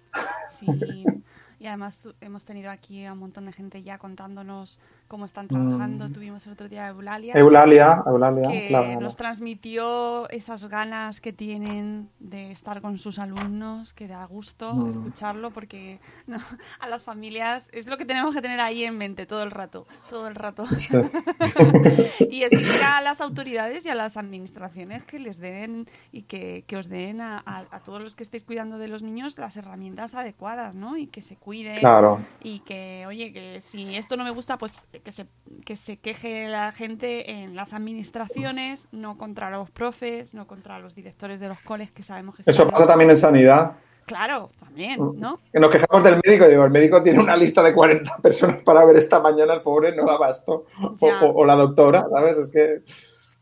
Y 1.65 1.67
además 1.67 1.99
tu- 1.99 2.13
hemos 2.21 2.45
tenido 2.45 2.71
aquí 2.71 3.07
a 3.07 3.15
un 3.15 3.21
montón 3.21 3.47
de 3.47 3.53
gente 3.55 3.83
ya 3.83 3.97
contándonos 3.97 4.79
cómo 5.09 5.25
están 5.25 5.49
trabajando. 5.49 6.11
Mm. 6.11 6.13
Tuvimos 6.13 6.47
el 6.47 6.53
otro 6.53 6.69
día 6.69 6.85
a 6.85 6.89
Eulalia. 6.91 7.33
Eulalia, 7.35 8.03
Eulalia, 8.07 8.51
que 8.51 8.69
claro, 8.69 8.85
claro. 8.89 9.01
nos 9.01 9.17
transmitió 9.17 10.29
esas 10.29 10.67
ganas 10.69 11.23
que 11.23 11.33
tienen 11.33 12.11
de 12.21 12.51
estar 12.53 12.83
con 12.83 12.99
sus 12.99 13.19
alumnos, 13.19 13.95
que 13.95 14.09
da 14.09 14.23
gusto 14.27 14.75
Mm. 14.75 14.89
escucharlo 14.91 15.53
porque 15.53 16.01
no, 16.27 16.37
a 16.81 16.87
las 16.87 17.03
familias 17.03 17.71
es 17.73 17.87
lo 17.87 17.97
que 17.97 18.05
tenemos 18.05 18.35
que 18.35 18.43
tener 18.43 18.61
ahí 18.61 18.85
en 18.85 18.99
mente 18.99 19.25
todo 19.25 19.43
el 19.43 19.51
rato, 19.51 19.87
todo 20.11 20.29
el 20.29 20.35
rato. 20.35 20.67
Sí. 20.77 20.95
y 22.31 22.43
exigir 22.43 22.83
a 22.85 23.01
las 23.01 23.23
autoridades 23.23 23.87
y 23.87 23.89
a 23.89 23.95
las 23.95 24.19
administraciones 24.19 25.03
que 25.07 25.19
les 25.19 25.39
den 25.39 25.87
y 26.13 26.25
que, 26.25 26.65
que 26.67 26.77
os 26.77 26.91
den 26.91 27.23
a, 27.23 27.43
a- 27.47 27.65
a 27.71 27.81
todos 27.81 28.03
los 28.03 28.17
que 28.17 28.23
estéis 28.23 28.45
cuidando 28.45 28.77
de 28.77 28.89
los 28.89 29.03
niños 29.03 29.39
las 29.39 29.57
herramientas 29.57 30.15
adecuadas, 30.15 30.75
¿no? 30.75 30.99
Y 30.99 31.07
que 31.07 31.23
se 31.23 31.37
cuiden 31.37 31.54
Claro. 31.79 32.21
y 32.43 32.61
que, 32.61 33.05
oye, 33.07 33.33
que 33.33 33.61
si 33.61 33.97
esto 33.97 34.17
no 34.17 34.25
me 34.25 34.31
gusta, 34.31 34.59
pues 34.59 34.81
que 35.05 35.13
se, 35.13 35.27
que 35.65 35.77
se 35.77 35.97
queje 35.99 36.49
la 36.49 36.73
gente 36.73 37.31
en 37.31 37.55
las 37.55 37.73
administraciones, 37.73 38.89
no 38.93 39.17
contra 39.19 39.51
los 39.51 39.71
profes, 39.71 40.35
no 40.35 40.47
contra 40.47 40.79
los 40.79 40.95
directores 40.95 41.41
de 41.41 41.49
los 41.49 41.61
coles 41.61 41.91
que 41.93 42.03
sabemos 42.03 42.37
que 42.37 42.43
Eso 42.47 42.69
pasa 42.69 42.87
también 42.87 43.11
en 43.11 43.17
sanidad. 43.17 43.73
Claro, 44.07 44.51
también, 44.61 45.01
¿no? 45.17 45.39
Que 45.51 45.59
nos 45.61 45.71
quejamos 45.71 46.05
del 46.05 46.21
médico 46.23 46.47
digo, 46.47 46.65
el 46.65 46.71
médico 46.71 47.03
tiene 47.03 47.21
una 47.21 47.37
lista 47.37 47.63
de 47.63 47.73
40 47.73 48.19
personas 48.23 48.63
para 48.63 48.85
ver 48.85 48.97
esta 48.97 49.19
mañana, 49.21 49.55
el 49.55 49.63
pobre 49.63 49.97
no 49.97 50.05
da 50.05 50.15
abasto. 50.15 50.67
O, 51.01 51.07
o- 51.07 51.33
o 51.37 51.45
la 51.47 51.55
doctora, 51.57 52.07
¿sabes? 52.11 52.37
Es 52.39 52.51
que 52.51 52.83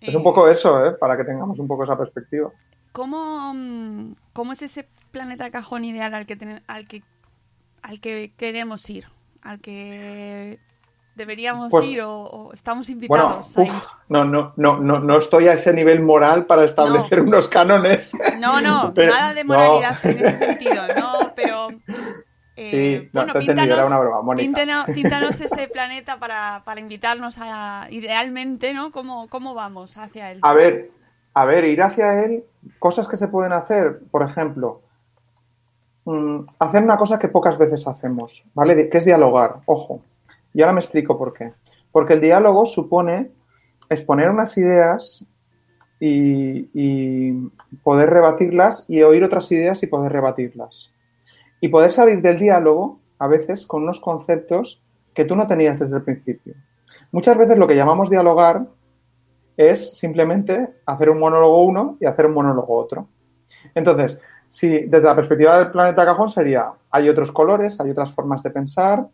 es 0.00 0.14
un 0.14 0.20
Eh, 0.20 0.24
poco 0.24 0.48
eso, 0.48 0.86
¿eh? 0.86 0.92
Para 1.00 1.16
que 1.16 1.24
tengamos 1.24 1.58
un 1.58 1.66
poco 1.66 1.82
esa 1.82 1.98
perspectiva. 1.98 2.50
¿Cómo, 2.92 3.52
mm, 3.54 4.14
cómo 4.32 4.52
es 4.52 4.62
ese 4.62 4.86
planeta 5.10 5.50
cajón 5.50 5.84
ideal 5.84 6.14
al 6.14 6.26
que, 6.26 6.36
ten- 6.36 6.62
al 6.68 6.86
que, 6.86 7.02
al 7.82 8.00
que 8.00 8.32
queremos 8.36 8.88
ir? 8.90 9.06
Al 9.42 9.60
que 9.60 10.58
deberíamos 11.14 11.70
Pues, 11.70 11.86
ir 11.86 12.00
o, 12.02 12.22
o 12.22 12.52
estamos 12.52 12.86
Bueno, 12.88 12.94
invitados 12.94 13.58
a 13.58 13.62
ir? 13.64 13.70
uf, 13.70 13.84
no, 14.08 14.24
no, 14.24 14.52
no, 14.56 14.78
no, 14.78 14.98
no 15.00 15.18
estoy 15.18 15.48
a 15.48 15.54
ese 15.54 15.72
nivel 15.72 16.00
moral 16.00 16.46
para 16.46 16.64
establecer 16.64 17.20
unos 17.20 17.48
cánones. 17.48 18.16
No, 18.38 18.60
no, 18.60 18.92
Pero- 18.94 19.12
nada 19.12 19.34
de 19.34 19.44
no. 19.44 19.54
moralidad 19.54 19.98
en 20.04 20.24
ese 20.24 20.38
sentido, 20.38 20.82
no, 20.96 21.32
pero... 21.36 21.68
eh, 22.56 22.66
Sí, 23.04 23.10
no, 23.12 23.26
te 23.26 23.38
he 23.38 23.40
entendido, 23.40 23.74
era 23.74 23.86
una 23.86 23.98
broma, 23.98 24.36
píntanos, 24.36 24.86
píntanos 24.94 25.40
ese 25.40 25.68
planeta 25.68 26.18
para, 26.18 26.62
para 26.64 26.80
invitarnos 26.80 27.36
a, 27.40 27.86
idealmente, 27.90 28.72
¿no? 28.72 28.90
¿Cómo, 28.92 29.28
¿Cómo 29.28 29.54
vamos 29.54 29.96
hacia 29.98 30.30
él? 30.30 30.38
A 30.42 30.52
ver, 30.52 30.90
a 31.34 31.44
ver, 31.44 31.64
ir 31.64 31.82
hacia 31.82 32.24
él, 32.24 32.44
cosas 32.78 33.08
que 33.08 33.16
se 33.16 33.28
pueden 33.28 33.52
hacer, 33.52 34.00
por 34.10 34.22
ejemplo, 34.22 34.82
hacer 36.58 36.82
una 36.82 36.96
cosa 36.96 37.18
que 37.18 37.28
pocas 37.28 37.56
veces 37.58 37.86
hacemos, 37.86 38.48
¿vale? 38.54 38.88
Que 38.88 38.98
es 38.98 39.04
dialogar, 39.04 39.60
ojo. 39.66 40.02
Y 40.52 40.62
ahora 40.62 40.72
me 40.72 40.80
explico 40.80 41.16
por 41.16 41.32
qué. 41.32 41.52
Porque 41.90 42.14
el 42.14 42.20
diálogo 42.20 42.66
supone 42.66 43.30
exponer 43.88 44.30
unas 44.30 44.56
ideas 44.58 45.26
y 46.00 47.32
poder 47.84 48.10
rebatirlas 48.10 48.84
y 48.88 49.02
oír 49.02 49.22
otras 49.22 49.50
ideas 49.52 49.82
y 49.82 49.86
poder 49.86 50.10
rebatirlas. 50.12 50.90
Y 51.60 51.68
poder 51.68 51.92
salir 51.92 52.20
del 52.20 52.38
diálogo 52.38 52.98
a 53.18 53.28
veces 53.28 53.64
con 53.66 53.84
unos 53.84 54.00
conceptos 54.00 54.82
que 55.14 55.24
tú 55.24 55.36
no 55.36 55.46
tenías 55.46 55.78
desde 55.78 55.98
el 55.98 56.02
principio. 56.02 56.54
Muchas 57.12 57.38
veces 57.38 57.56
lo 57.56 57.68
que 57.68 57.76
llamamos 57.76 58.10
dialogar 58.10 58.66
es 59.56 59.96
simplemente 59.96 60.74
hacer 60.86 61.10
un 61.10 61.20
monólogo 61.20 61.62
uno 61.62 61.96
y 62.00 62.06
hacer 62.06 62.26
un 62.26 62.32
monólogo 62.32 62.74
otro. 62.74 63.06
Entonces, 63.74 64.18
si 64.52 64.68
desde 64.80 65.06
la 65.06 65.16
perspectiva 65.16 65.56
del 65.56 65.70
planeta 65.70 66.04
cajón 66.04 66.28
sería, 66.28 66.70
hay 66.90 67.08
otros 67.08 67.32
colores, 67.32 67.80
hay 67.80 67.88
otras 67.88 68.12
formas 68.12 68.42
de 68.42 68.50
pensar, 68.50 69.08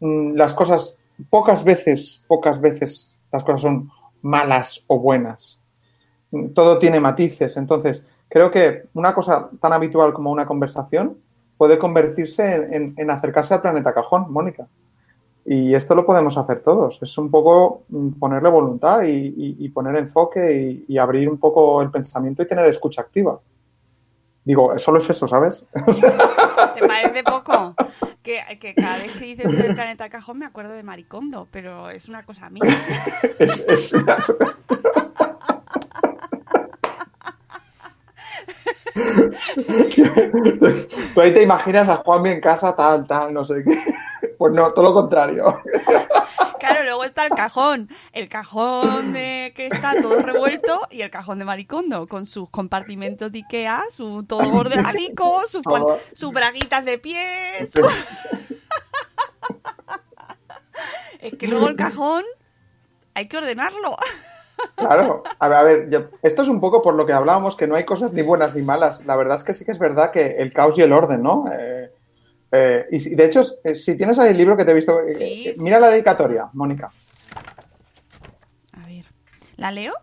mm, 0.00 0.34
las 0.34 0.52
cosas, 0.54 0.96
pocas 1.30 1.62
veces, 1.62 2.24
pocas 2.26 2.60
veces 2.60 3.14
las 3.30 3.44
cosas 3.44 3.60
son 3.60 3.88
malas 4.22 4.82
o 4.88 4.98
buenas. 4.98 5.60
Mm, 6.32 6.48
Todo 6.48 6.80
tiene 6.80 6.98
matices. 6.98 7.56
Entonces, 7.56 8.02
creo 8.28 8.50
que 8.50 8.88
una 8.94 9.14
cosa 9.14 9.50
tan 9.60 9.72
habitual 9.72 10.12
como 10.12 10.32
una 10.32 10.46
conversación 10.46 11.16
puede 11.56 11.78
convertirse 11.78 12.52
en, 12.52 13.08
acercarse 13.08 13.54
al 13.54 13.62
planeta 13.62 13.94
cajón, 13.94 14.32
Mónica. 14.32 14.66
Y 15.44 15.76
esto 15.76 15.94
lo 15.94 16.04
podemos 16.04 16.36
hacer 16.36 16.60
todos. 16.60 17.00
Es 17.00 17.16
un 17.18 17.30
poco 17.30 17.84
mm, 17.88 18.18
ponerle 18.18 18.48
voluntad 18.48 19.02
y, 19.04 19.68
poner 19.68 19.94
enfoque 19.94 20.84
y 20.88 20.98
abrir 20.98 21.28
un 21.28 21.38
poco 21.38 21.80
el 21.82 21.90
pensamiento 21.92 22.42
y 22.42 22.48
tener 22.48 22.64
escucha 22.64 23.02
activa. 23.02 23.38
Digo, 24.44 24.76
solo 24.78 24.98
es 24.98 25.08
eso, 25.08 25.26
¿sabes? 25.28 25.64
¿Te 26.78 26.86
parece 26.86 27.22
poco? 27.22 27.74
Que, 28.22 28.40
que 28.60 28.74
cada 28.74 28.98
vez 28.98 29.12
que 29.12 29.24
dices 29.24 29.54
el 29.54 29.74
planeta 29.74 30.08
cajón 30.08 30.38
me 30.38 30.46
acuerdo 30.46 30.72
de 30.72 30.82
Maricondo, 30.82 31.48
pero 31.50 31.90
es 31.90 32.08
una 32.08 32.24
cosa 32.24 32.50
mía. 32.50 32.62
Es- 33.38 33.64
es- 33.68 33.92
Tú 41.14 41.20
ahí 41.20 41.32
te 41.32 41.42
imaginas 41.42 41.88
a 41.88 41.96
Juanmi 41.96 42.30
en 42.30 42.40
casa, 42.40 42.74
tal, 42.74 43.06
tal, 43.06 43.32
no 43.32 43.44
sé 43.44 43.62
qué. 43.64 43.78
Pues 44.42 44.54
no, 44.54 44.72
todo 44.72 44.86
lo 44.86 44.92
contrario. 44.94 45.62
Claro, 46.58 46.82
luego 46.82 47.04
está 47.04 47.22
el 47.22 47.30
cajón. 47.30 47.88
El 48.12 48.28
cajón 48.28 49.12
de 49.12 49.52
que 49.54 49.68
está 49.68 49.94
todo 50.02 50.18
revuelto 50.20 50.80
y 50.90 51.02
el 51.02 51.10
cajón 51.10 51.38
de 51.38 51.44
Maricondo, 51.44 52.08
con 52.08 52.26
sus 52.26 52.50
compartimentos 52.50 53.30
de 53.30 53.38
Ikea, 53.38 53.84
su 53.90 54.24
todo 54.24 54.52
ordenadico, 54.52 55.42
sus 56.12 56.32
braguitas 56.32 56.84
de 56.84 56.98
pie. 56.98 57.68
su- 57.68 57.86
Es 61.20 61.34
que 61.34 61.46
luego 61.46 61.68
el 61.68 61.76
cajón 61.76 62.24
hay 63.14 63.28
que 63.28 63.36
ordenarlo. 63.36 63.96
Claro, 64.74 65.22
a 65.38 65.48
ver, 65.48 65.56
a 65.58 65.62
ver, 65.62 65.88
yo- 65.90 66.06
esto 66.22 66.42
es 66.42 66.48
un 66.48 66.60
poco 66.60 66.82
por 66.82 66.94
lo 66.94 67.06
que 67.06 67.12
hablábamos, 67.12 67.56
que 67.56 67.66
no 67.68 67.76
hay 67.76 67.84
cosas 67.84 68.12
ni 68.12 68.22
buenas 68.22 68.56
ni 68.56 68.62
malas. 68.62 69.06
La 69.06 69.14
verdad 69.14 69.36
es 69.36 69.44
que 69.44 69.54
sí 69.54 69.64
que 69.64 69.70
es 69.72 69.78
verdad 69.78 70.10
que 70.10 70.36
el 70.38 70.52
caos 70.52 70.76
y 70.78 70.82
el 70.82 70.92
orden, 70.92 71.22
¿no? 71.22 71.44
Eh, 71.52 71.92
eh, 72.52 72.86
y 72.90 73.00
si- 73.00 73.14
de 73.14 73.24
hecho, 73.24 73.42
eh, 73.64 73.74
si 73.74 73.96
tienes 73.96 74.18
ahí 74.18 74.30
el 74.30 74.38
libro 74.38 74.56
que 74.56 74.64
te 74.64 74.70
he 74.70 74.74
visto, 74.74 75.00
eh, 75.00 75.14
Sí, 75.14 75.48
eh, 75.48 75.54
mira 75.58 75.80
la 75.80 75.88
dedicatoria, 75.88 76.48
Mónica. 76.52 76.90
A 78.72 78.86
ver, 78.86 79.04
¿la 79.56 79.70
leo? 79.70 79.94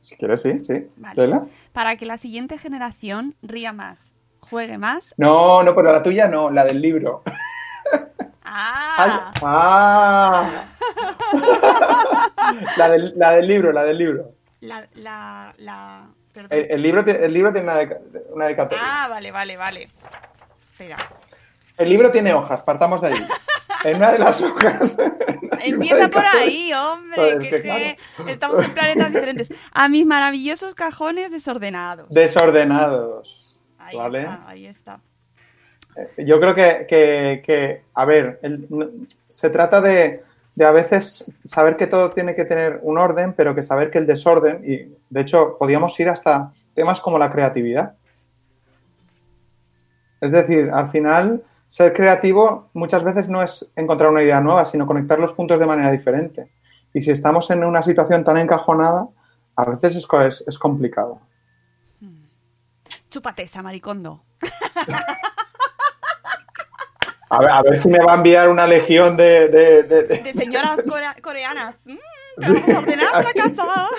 Si 0.00 0.16
quieres, 0.16 0.42
sí, 0.42 0.64
sí. 0.64 0.90
Vale. 0.96 1.14
Léela. 1.16 1.46
Para 1.72 1.96
que 1.96 2.04
la 2.06 2.18
siguiente 2.18 2.58
generación 2.58 3.34
ría 3.42 3.72
más, 3.72 4.14
juegue 4.40 4.76
más. 4.78 5.14
No, 5.16 5.62
no, 5.62 5.74
pero 5.74 5.92
la 5.92 6.02
tuya 6.02 6.28
no, 6.28 6.50
la 6.50 6.64
del 6.64 6.80
libro. 6.80 7.22
Ay, 8.46 9.10
¡Ah! 9.16 9.32
ah. 9.42 10.64
la, 12.76 12.90
del, 12.90 13.12
la 13.16 13.30
del 13.32 13.46
libro, 13.46 13.72
la 13.72 13.82
del 13.84 13.98
libro. 13.98 14.32
La, 14.60 14.86
la, 14.94 15.54
la... 15.58 16.08
Perdón. 16.32 16.50
El, 16.58 16.70
el 16.70 16.82
libro, 16.82 17.00
el 17.06 17.32
libro 17.32 17.52
tiene 17.52 17.70
una 18.32 18.44
dedicatoria. 18.46 18.82
Ah, 18.86 19.08
vale, 19.08 19.30
vale, 19.30 19.56
vale. 19.56 19.88
Espera. 20.72 20.96
El 21.76 21.88
libro 21.88 22.10
tiene 22.10 22.32
hojas, 22.34 22.62
partamos 22.62 23.00
de 23.00 23.08
ahí. 23.08 23.14
En 23.84 23.96
una 23.96 24.12
de 24.12 24.18
las 24.18 24.40
hojas. 24.40 24.96
Empieza 25.60 26.08
por 26.08 26.24
ahí, 26.24 26.72
hombre. 26.72 27.16
Joder, 27.16 27.38
que, 27.38 27.50
que 27.50 27.98
que 28.24 28.30
estamos 28.30 28.64
en 28.64 28.72
planetas 28.72 29.12
diferentes. 29.12 29.52
A 29.74 29.90
mis 29.90 30.06
maravillosos 30.06 30.74
cajones 30.74 31.30
desordenados. 31.30 32.08
Desordenados. 32.08 33.54
Ahí 33.78 33.94
¿vale? 33.98 34.20
está, 34.20 34.48
ahí 34.48 34.66
está. 34.66 35.00
Yo 36.16 36.40
creo 36.40 36.54
que, 36.54 36.86
que- 36.88 37.42
que, 37.44 37.82
a 37.92 38.04
ver, 38.06 38.38
el- 38.42 39.06
se 39.28 39.50
trata 39.50 39.82
de, 39.82 40.22
de 40.54 40.64
a 40.64 40.70
veces 40.70 41.30
saber 41.44 41.76
que 41.76 41.86
todo 41.86 42.10
tiene 42.12 42.34
que 42.34 42.46
tener 42.46 42.78
un 42.84 42.96
orden, 42.96 43.34
pero 43.34 43.54
que 43.54 43.62
saber 43.62 43.90
que 43.90 43.98
el 43.98 44.06
desorden, 44.06 44.62
y 44.64 44.96
de 45.10 45.20
hecho 45.20 45.58
podíamos 45.58 46.00
ir 46.00 46.08
hasta 46.08 46.50
temas 46.72 47.02
como 47.02 47.18
la 47.18 47.30
creatividad. 47.30 47.96
Es 50.22 50.32
decir, 50.32 50.70
al 50.72 50.88
final, 50.90 51.42
ser 51.68 51.92
creativo 51.92 52.68
muchas 52.74 53.02
veces 53.04 53.28
no 53.28 53.42
es 53.42 53.70
encontrar 53.76 54.10
una 54.10 54.22
idea 54.22 54.40
nueva, 54.40 54.64
sino 54.64 54.86
conectar 54.86 55.18
los 55.18 55.32
puntos 55.32 55.58
de 55.58 55.66
manera 55.66 55.90
diferente. 55.90 56.50
Y 56.92 57.00
si 57.00 57.10
estamos 57.10 57.50
en 57.50 57.64
una 57.64 57.82
situación 57.82 58.22
tan 58.24 58.36
encajonada, 58.36 59.08
a 59.56 59.64
veces 59.64 59.96
es, 59.96 60.06
es- 60.26 60.44
es 60.46 60.58
complicado. 60.58 61.20
Chúpate 63.10 63.44
esa, 63.44 63.62
maricondo. 63.62 64.22
A 67.30 67.38
ver, 67.40 67.50
a 67.50 67.62
ver 67.62 67.78
si 67.78 67.88
me 67.88 67.98
va 67.98 68.12
a 68.12 68.16
enviar 68.16 68.48
una 68.48 68.66
legión 68.66 69.16
de- 69.16 69.48
de- 69.48 69.82
de- 69.84 70.02
de, 70.04 70.18
De 70.18 70.32
señoras 70.32 70.80
corea- 70.88 71.16
coreanas. 71.22 71.78
Mm, 71.84 71.94
que 71.94 72.00
vamos 72.48 72.68
a 72.68 72.78
ordenar 72.78 73.24
la 73.24 73.32
casa. 73.32 73.88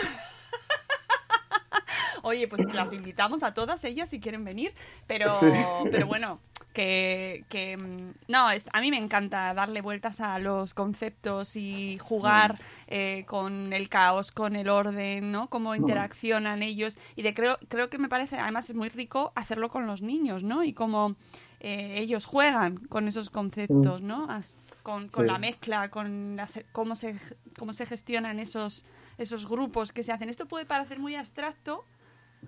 Oye, 2.24 2.48
pues 2.48 2.64
las 2.74 2.92
invitamos 2.94 3.44
a 3.44 3.54
todas 3.54 3.84
ellas 3.84 4.10
si 4.10 4.20
quieren 4.20 4.44
venir, 4.46 4.74
pero, 5.06 5.32
Sí. 5.40 5.46
pero 5.92 6.08
bueno, 6.08 6.40
que, 6.76 7.46
que, 7.50 7.76
mm, 7.78 8.32
no, 8.32 8.52
es- 8.52 8.66
a 8.74 8.82
mí 8.82 8.92
me 8.92 8.98
encanta 8.98 9.54
darle 9.56 9.82
vueltas 9.82 10.22
a 10.22 10.38
los 10.38 10.74
conceptos 10.76 11.56
y 11.56 11.98
jugar 11.98 12.60
eh, 12.88 13.24
con 13.26 13.74
el 13.74 13.90
caos, 13.90 14.32
con 14.32 14.56
el 14.56 14.70
orden, 14.70 15.32
¿no? 15.32 15.48
Cómo 15.50 15.74
interaccionan 15.74 16.62
ellos 16.62 16.98
y 17.16 17.24
de 17.24 17.34
creo 17.34 17.58
creo 17.70 17.90
que 17.90 17.98
me 17.98 18.10
parece 18.10 18.38
además 18.38 18.70
es 18.70 18.76
muy 18.76 18.90
rico 18.90 19.32
hacerlo 19.36 19.70
con 19.70 19.88
los 19.88 20.02
niños, 20.04 20.44
¿no? 20.44 20.64
Y 20.64 20.74
como 20.74 21.16
eh, 21.62 21.96
ellos 21.98 22.26
juegan 22.26 22.78
con 22.78 23.08
esos 23.08 23.30
conceptos, 23.32 24.02
¿no? 24.02 24.30
As- 24.30 24.56
Con, 24.84 25.08
con 25.08 25.26
Sí. 25.26 25.32
la 25.32 25.40
mezcla, 25.40 25.90
con 25.90 26.36
la 26.36 26.48
cómo 26.72 26.96
se 26.96 27.16
cómo 27.58 27.74
se 27.74 27.88
gestionan 27.88 28.38
esos 28.40 28.84
esos 29.18 29.48
grupos 29.48 29.92
que 29.92 30.04
se 30.04 30.12
hacen. 30.12 30.30
Esto 30.30 30.46
puede 30.46 30.66
parecer 30.68 31.00
muy 31.00 31.16
abstracto, 31.16 31.86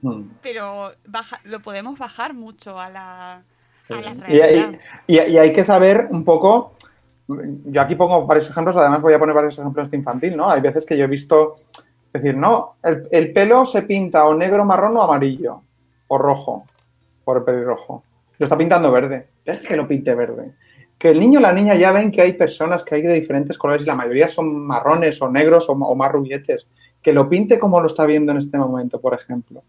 Mm. 0.03 0.23
pero 0.43 0.91
baja- 1.07 1.39
lo 1.45 1.61
podemos 1.61 1.97
bajar 1.97 2.35
mucho 2.35 2.79
a 2.79 2.89
la, 2.89 3.43
a 3.89 4.01
la 4.01 4.11
Y 4.27 4.39
realidad. 4.39 4.79
y- 5.07 5.19
y 5.19 5.37
hay 5.37 5.53
que 5.53 5.63
saber 5.63 6.07
un 6.11 6.23
poco. 6.23 6.73
Yo 7.27 7.81
aquí 7.81 7.95
pongo 7.95 8.25
varios 8.25 8.49
ejemplos, 8.49 8.75
además 8.77 9.01
voy 9.01 9.13
a 9.13 9.19
poner 9.19 9.35
varios 9.35 9.57
ejemplos 9.59 9.91
de 9.91 9.97
infantil, 9.97 10.37
¿no? 10.37 10.49
Hay 10.49 10.61
veces 10.61 10.85
que 10.85 10.97
yo 10.97 11.05
he 11.05 11.07
visto 11.07 11.55
decir, 12.13 12.35
no, 12.37 12.75
el, 12.83 13.07
el 13.11 13.33
pelo 13.33 13.65
se 13.65 13.81
pinta 13.83 14.25
o 14.25 14.33
negro, 14.33 14.63
marrón 14.63 14.95
o 14.97 15.01
amarillo, 15.01 15.61
o 16.07 16.17
rojo, 16.17 16.65
por 17.25 17.37
el 17.37 17.43
pelirrojo. 17.43 18.03
Lo 18.39 18.43
está 18.45 18.57
pintando 18.57 18.91
verde. 18.91 19.27
Es 19.43 19.59
que 19.61 19.75
lo 19.75 19.87
pinte 19.87 20.15
verde. 20.15 20.51
Que 20.97 21.09
el 21.09 21.19
niño 21.19 21.39
o 21.39 21.41
la 21.41 21.51
niña 21.51 21.75
ya 21.75 21.91
ven 21.91 22.11
que 22.11 22.21
hay 22.21 22.33
personas 22.33 22.83
que 22.83 22.95
hay 22.95 23.01
de 23.01 23.13
diferentes 23.13 23.57
colores 23.57 23.83
y 23.83 23.85
la 23.85 23.95
mayoría 23.95 24.27
son 24.27 24.65
marrones 24.65 25.21
o 25.21 25.29
negros 25.29 25.69
o, 25.69 25.73
o 25.73 25.95
más 25.95 26.11
rubietes. 26.11 26.67
Que 27.01 27.13
lo 27.13 27.27
pinte 27.27 27.59
como 27.59 27.79
lo 27.81 27.87
está 27.87 28.05
viendo 28.05 28.31
en 28.31 28.37
este 28.37 28.57
momento, 28.57 28.99
por 29.01 29.13
ejemplo. 29.13 29.63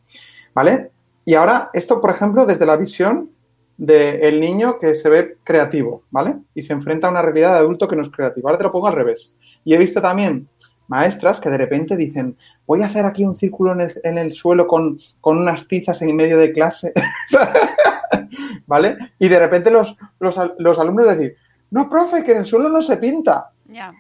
¿Vale? 0.55 0.91
Y 1.25 1.35
ahora, 1.35 1.71
esto, 1.73 2.01
por 2.01 2.11
ejemplo, 2.11 2.47
desde 2.47 2.65
la 2.67 2.77
visión 2.77 3.31
del 3.79 4.41
niño 4.41 4.79
que 4.79 4.95
se 4.95 5.09
ve 5.09 5.37
creativo, 5.45 6.03
¿vale? 6.11 6.37
Y 6.55 6.63
se 6.63 6.73
enfrenta 6.75 7.07
a 7.07 7.11
una 7.11 7.23
realidad 7.23 7.53
de 7.55 7.59
adulto 7.61 7.89
que 7.89 7.97
no 7.97 8.03
es 8.03 8.11
creativo. 8.11 8.49
Ahora 8.49 8.59
te 8.59 8.65
lo 8.65 8.73
pongo 8.73 8.89
al 8.89 8.93
revés. 8.95 9.35
Y 9.65 9.73
he 9.73 9.79
visto 9.79 10.03
también 10.03 10.49
maestras 10.89 11.41
que 11.41 11.49
de 11.51 11.59
repente 11.59 11.97
dicen, 11.97 12.37
voy 12.67 12.83
a 12.83 12.87
hacer 12.87 13.05
aquí 13.07 13.25
un 13.25 13.37
círculo 13.37 13.73
en 13.73 13.83
el, 13.83 14.01
en 14.03 14.19
el 14.19 14.33
suelo 14.33 14.67
con, 14.67 14.99
con 15.21 15.39
unas 15.39 15.69
tizas 15.69 16.03
en 16.03 16.15
medio 16.17 16.39
de 16.39 16.51
clase, 16.53 16.93
¿vale? 18.67 18.97
Y 19.19 19.29
de 19.29 19.39
repente 19.39 19.71
los, 19.71 19.97
los, 20.19 20.39
al- 20.39 20.55
los 20.59 20.79
alumnos 20.79 21.09
decir, 21.09 21.37
no, 21.71 21.89
profe, 21.89 22.25
que 22.25 22.33
en 22.33 22.39
el 22.39 22.45
suelo 22.45 22.69
no 22.69 22.81
se 22.83 22.97
pinta, 22.97 23.51
Ya. 23.67 23.93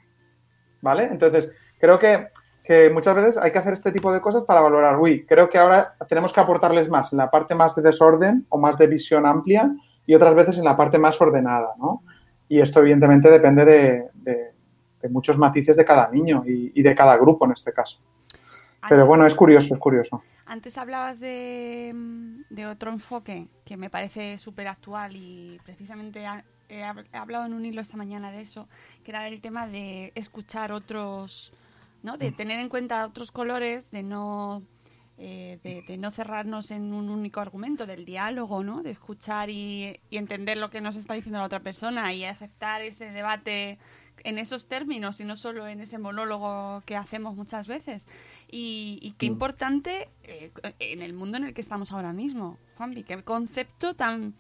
¿vale? 0.80 1.04
Entonces, 1.04 1.52
creo 1.78 1.98
que, 1.98 2.28
que 2.68 2.90
muchas 2.90 3.14
veces 3.14 3.38
hay 3.38 3.50
que 3.50 3.58
hacer 3.58 3.72
este 3.72 3.90
tipo 3.92 4.12
de 4.12 4.20
cosas 4.20 4.44
para 4.44 4.60
valorar, 4.60 4.98
uy, 4.98 5.24
creo 5.24 5.48
que 5.48 5.56
ahora 5.56 5.94
tenemos 6.06 6.34
que 6.34 6.40
aportarles 6.40 6.90
más 6.90 7.10
en 7.14 7.16
la 7.16 7.30
parte 7.30 7.54
más 7.54 7.74
de 7.74 7.80
desorden 7.80 8.44
o 8.50 8.58
más 8.58 8.76
de 8.76 8.86
visión 8.86 9.24
amplia 9.24 9.70
y 10.04 10.14
otras 10.14 10.34
veces 10.34 10.58
en 10.58 10.64
la 10.64 10.76
parte 10.76 10.98
más 10.98 11.18
ordenada, 11.18 11.74
¿no? 11.78 12.02
Y 12.46 12.60
esto 12.60 12.80
evidentemente 12.80 13.30
depende 13.30 13.64
de, 13.64 14.08
de- 14.12 14.52
de 15.00 15.08
muchos 15.08 15.38
matices 15.38 15.76
de 15.78 15.84
cada 15.86 16.10
niño 16.10 16.42
y, 16.46 16.72
y 16.78 16.82
de 16.82 16.94
cada 16.94 17.16
grupo 17.16 17.46
en 17.46 17.52
este 17.52 17.72
caso. 17.72 18.00
Pero 18.86 19.06
bueno, 19.06 19.24
es 19.24 19.34
curioso, 19.34 19.72
es 19.74 19.80
curioso. 19.80 20.22
Antes 20.44 20.76
hablabas 20.76 21.20
de, 21.20 21.92
mm, 21.94 22.40
de 22.50 22.66
otro 22.66 22.90
enfoque 22.92 23.48
que 23.64 23.76
me 23.78 23.88
parece 23.90 24.38
súper 24.38 24.68
actual 24.68 25.16
y 25.16 25.58
precisamente 25.64 26.24
he 26.68 26.84
hablado 27.16 27.46
en 27.46 27.54
un 27.54 27.64
hilo 27.64 27.80
esta 27.80 27.96
mañana 27.96 28.30
de 28.30 28.42
eso, 28.42 28.68
que 29.04 29.10
era 29.12 29.26
el 29.26 29.40
tema 29.40 29.66
de 29.66 30.12
escuchar 30.14 30.70
otros, 30.72 31.52
¿no? 32.02 32.16
De 32.16 32.32
tener 32.32 32.60
en 32.60 32.68
cuenta 32.68 33.06
otros 33.06 33.32
colores, 33.32 33.90
de 33.90 34.02
no, 34.02 34.62
eh, 35.16 35.58
de, 35.62 35.82
de 35.82 35.96
no 35.96 36.10
cerrarnos 36.10 36.70
en 36.70 36.92
un 36.92 37.10
único 37.10 37.40
argumento, 37.40 37.86
del 37.86 38.04
diálogo, 38.04 38.62
¿no? 38.62 38.82
De 38.82 38.90
escuchar 38.90 39.50
y, 39.50 40.00
y 40.10 40.16
entender 40.16 40.58
lo 40.58 40.70
que 40.70 40.80
nos 40.80 40.96
está 40.96 41.14
diciendo 41.14 41.38
la 41.38 41.46
otra 41.46 41.60
persona 41.60 42.12
y 42.12 42.24
aceptar 42.24 42.82
ese 42.82 43.10
debate 43.10 43.78
en 44.24 44.38
esos 44.38 44.66
términos 44.66 45.20
y 45.20 45.24
no 45.24 45.36
solo 45.36 45.66
en 45.66 45.80
ese 45.80 45.98
monólogo 45.98 46.82
que 46.86 46.96
hacemos 46.96 47.36
muchas 47.36 47.66
veces. 47.66 48.06
Y, 48.50 48.98
y 49.02 49.12
qué 49.12 49.26
importante 49.26 50.08
eh, 50.22 50.50
en 50.78 51.02
el 51.02 51.12
mundo 51.12 51.36
en 51.36 51.44
el 51.44 51.54
que 51.54 51.60
estamos 51.60 51.92
ahora 51.92 52.12
mismo, 52.12 52.58
Juanvi, 52.76 53.02
qué 53.04 53.22
concepto 53.22 53.94
tan... 53.94 54.34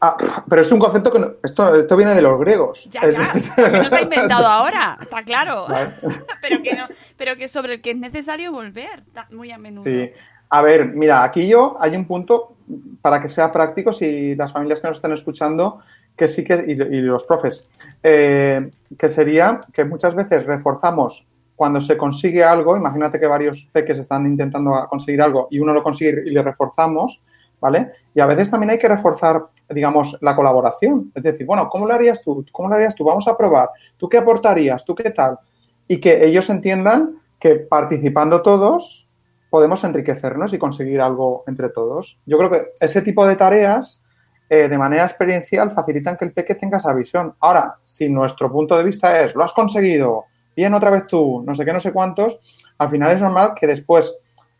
Ah, 0.00 0.16
pero 0.48 0.62
es 0.62 0.72
un 0.72 0.80
concepto 0.80 1.12
que 1.12 1.18
no- 1.20 1.32
esto, 1.44 1.74
esto 1.76 1.96
viene 1.96 2.14
de 2.14 2.22
los 2.22 2.38
griegos. 2.40 2.88
Ya, 2.90 3.02
ya, 3.08 3.32
que 3.70 3.78
no 3.78 3.88
se 3.88 3.96
ha 3.96 4.02
inventado 4.02 4.46
ahora, 4.46 4.98
está 5.00 5.22
claro, 5.22 5.66
Vale. 5.68 5.90
pero, 6.42 6.62
que 6.62 6.74
no, 6.74 6.86
pero 7.16 7.36
que 7.36 7.48
sobre 7.48 7.74
el 7.74 7.80
que 7.82 7.90
es 7.92 7.96
necesario 7.96 8.50
volver 8.52 9.04
muy 9.30 9.52
a 9.52 9.58
menudo. 9.58 9.84
Sí. 9.84 10.10
A 10.48 10.62
ver, 10.62 10.86
mira, 10.86 11.22
aquí 11.22 11.46
yo 11.46 11.76
hay 11.78 11.94
un 11.94 12.04
punto 12.06 12.56
para 13.00 13.20
que 13.22 13.28
sea 13.28 13.52
práctico 13.52 13.92
si 13.92 14.34
las 14.34 14.50
familias 14.52 14.80
que 14.80 14.88
nos 14.88 14.96
están 14.98 15.12
escuchando, 15.12 15.80
que 16.16 16.26
sí 16.26 16.42
que, 16.42 16.64
y, 16.66 16.72
y 16.72 17.00
los 17.02 17.22
profes, 17.22 17.68
eh, 18.02 18.70
que 18.98 19.08
sería 19.08 19.60
que 19.72 19.84
muchas 19.84 20.16
veces 20.16 20.44
reforzamos 20.46 21.28
cuando 21.54 21.80
se 21.80 21.96
consigue 21.96 22.42
algo, 22.42 22.76
imagínate 22.76 23.20
que 23.20 23.26
varios 23.26 23.66
peques 23.72 23.98
están 23.98 24.26
intentando 24.26 24.72
conseguir 24.88 25.22
algo 25.22 25.46
y 25.50 25.60
uno 25.60 25.72
lo 25.72 25.82
consigue 25.84 26.22
y 26.26 26.30
le 26.30 26.42
reforzamos, 26.42 27.22
¿vale? 27.60 27.92
Y 28.14 28.20
a 28.20 28.26
veces 28.26 28.50
también 28.50 28.70
hay 28.70 28.78
que 28.78 28.88
reforzar, 28.88 29.46
digamos, 29.68 30.18
la 30.20 30.34
colaboración. 30.34 31.12
Es 31.14 31.22
decir, 31.22 31.46
bueno, 31.46 31.68
¿cómo 31.68 31.86
lo 31.86 31.94
harías 31.94 32.22
tú? 32.22 32.44
¿Cómo 32.52 32.68
lo 32.68 32.74
harías 32.74 32.94
tú? 32.94 33.04
Vamos 33.04 33.28
a 33.28 33.36
probar. 33.36 33.70
¿Tú 33.96 34.08
qué 34.08 34.18
aportarías? 34.18 34.84
¿Tú 34.84 34.94
qué 34.94 35.10
tal? 35.10 35.38
Y 35.86 35.98
que 35.98 36.24
ellos 36.24 36.48
entiendan 36.50 37.20
que 37.38 37.56
participando 37.56 38.42
todos 38.42 39.08
podemos 39.50 39.82
enriquecernos 39.82 40.52
y 40.52 40.58
conseguir 40.58 41.00
algo 41.00 41.44
entre 41.46 41.68
todos. 41.70 42.20
Yo 42.24 42.38
creo 42.38 42.50
que 42.50 42.66
ese 42.80 43.02
tipo 43.02 43.26
de 43.26 43.36
tareas, 43.36 44.00
eh, 44.48 44.68
de 44.68 44.78
manera 44.78 45.02
experiencial, 45.02 45.72
facilitan 45.72 46.16
que 46.16 46.24
el 46.24 46.32
peque 46.32 46.54
tenga 46.54 46.78
esa 46.78 46.94
visión. 46.94 47.34
Ahora, 47.40 47.76
si 47.82 48.08
nuestro 48.08 48.50
punto 48.50 48.78
de 48.78 48.84
vista 48.84 49.20
es, 49.22 49.34
lo 49.34 49.42
has 49.42 49.52
conseguido, 49.52 50.26
bien 50.54 50.72
otra 50.72 50.90
vez 50.90 51.06
tú, 51.06 51.42
no 51.44 51.54
sé 51.54 51.64
qué, 51.64 51.72
no 51.72 51.80
sé 51.80 51.92
cuántos, 51.92 52.38
al 52.78 52.90
final 52.90 53.10
es 53.10 53.20
normal 53.20 53.52
que 53.58 53.66
después, 53.66 54.16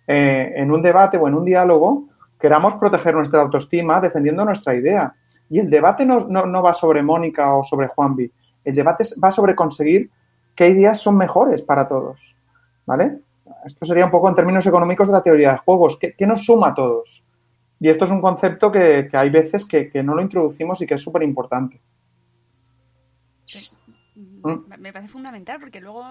eh, 0.07 0.53
en 0.57 0.73
un 0.73 0.83
debate 0.83 1.17
o 1.17 1.29
en 1.29 1.35
un 1.35 1.45
diálogo, 1.45 2.09
queramos 2.41 2.75
proteger 2.75 3.15
nuestra 3.15 3.43
autoestima 3.43 4.01
defendiendo 4.01 4.45
nuestra 4.45 4.75
idea. 4.75 5.13
Y 5.49 5.59
el 5.59 5.69
debate 5.69 6.05
no, 6.07 6.27
no- 6.29 6.47
no 6.47 6.63
va 6.63 6.73
sobre 6.75 7.03
Mónica 7.03 7.55
o 7.55 7.65
sobre 7.65 7.89
Juanvi. 7.89 8.31
El 8.65 8.75
debate 8.75 9.05
va 9.23 9.31
sobre 9.31 9.55
conseguir 9.55 10.11
qué 10.55 10.69
ideas 10.69 10.99
son 11.01 11.17
mejores 11.17 11.63
para 11.63 11.87
todos. 11.87 12.37
¿Vale? 12.87 13.19
Esto 13.65 13.85
sería 13.85 14.05
un 14.07 14.11
poco 14.11 14.29
en 14.29 14.35
términos 14.35 14.67
económicos 14.67 15.07
de 15.09 15.13
la 15.13 15.23
teoría 15.23 15.53
de 15.53 15.59
juegos. 15.59 15.99
¿Qué, 15.99 16.15
qué 16.17 16.27
nos 16.27 16.45
suma 16.45 16.69
a 16.69 16.75
todos? 16.75 17.25
Y 17.79 17.89
esto 17.89 18.05
es 18.05 18.11
un 18.11 18.21
concepto 18.21 18.71
que, 18.71 19.07
que 19.11 19.17
hay 19.17 19.31
veces 19.31 19.65
que, 19.65 19.89
que 19.89 20.03
no 20.03 20.15
lo 20.15 20.23
introducimos 20.23 20.81
y 20.83 20.87
que 20.87 20.95
es 20.95 21.01
súper 21.01 21.23
importante. 21.23 21.81
Mm, 24.15 24.59
Me 24.79 24.93
parece 24.93 25.13
fundamental 25.13 25.59
porque 25.61 25.81
luego 25.81 26.05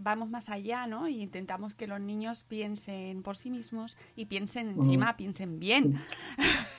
vamos 0.00 0.30
más 0.30 0.48
allá, 0.48 0.86
¿no? 0.86 1.08
Y 1.08 1.20
intentamos 1.22 1.74
que 1.74 1.86
los 1.86 2.00
niños 2.00 2.44
piensen 2.44 3.22
por 3.22 3.36
sí 3.36 3.50
mismos 3.50 3.96
y 4.16 4.26
piensen 4.26 4.68
encima, 4.70 5.16
piensen 5.16 5.58
bien. 5.58 6.00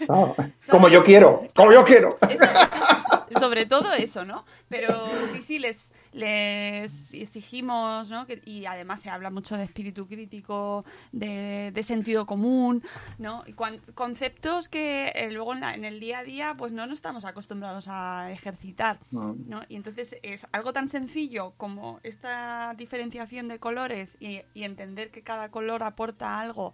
Claro. 0.05 0.35
Como 0.69 0.87
yo 0.89 1.03
quiero, 1.03 1.43
como 1.55 1.71
yo 1.73 1.83
quiero. 1.85 2.17
Eso- 2.29 2.43
eso 2.43 2.53
es- 2.53 3.18
sobre 3.37 3.65
todo 3.65 3.93
eso, 3.93 4.25
¿no? 4.25 4.45
Pero 4.69 5.07
sí, 5.33 5.41
sí, 5.41 5.59
les, 5.59 5.91
les 6.13 7.13
exigimos, 7.13 8.09
¿no? 8.09 8.25
Que- 8.25 8.41
y 8.45 8.65
además 8.65 9.01
se 9.01 9.09
habla 9.09 9.29
mucho 9.29 9.57
de 9.57 9.63
espíritu 9.63 10.07
crítico, 10.07 10.85
de, 11.11 11.71
de 11.73 11.83
sentido 11.83 12.25
común, 12.25 12.83
¿no? 13.17 13.43
Y 13.45 13.53
cuan- 13.53 13.79
conceptos 13.95 14.69
que 14.69 15.11
eh, 15.15 15.31
luego 15.31 15.53
en, 15.53 15.59
la- 15.61 15.75
en 15.75 15.85
el 15.85 15.99
día 15.99 16.19
a 16.19 16.23
día 16.23 16.55
pues 16.57 16.71
no 16.71 16.85
nos 16.87 16.97
estamos 16.99 17.25
acostumbrados 17.25 17.87
a 17.87 18.31
ejercitar. 18.31 18.99
¿no? 19.47 19.61
Y 19.69 19.75
entonces 19.75 20.15
es 20.23 20.47
algo 20.51 20.73
tan 20.73 20.89
sencillo 20.89 21.53
como 21.57 21.99
esta 22.03 22.73
diferenciación 22.77 23.47
de 23.47 23.59
colores 23.59 24.15
y, 24.19 24.41
y 24.53 24.63
entender 24.63 25.11
que 25.11 25.21
cada 25.21 25.49
color 25.49 25.83
aporta 25.83 26.39
algo 26.39 26.73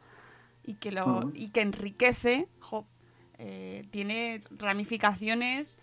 y 0.63 0.75
que, 0.75 0.91
lo, 0.91 1.31
y 1.33 1.49
que 1.49 1.61
enriquece, 1.61 2.47
jo, 2.59 2.85
eh, 3.37 3.83
tiene 3.91 4.41
ramificaciones 4.49 5.79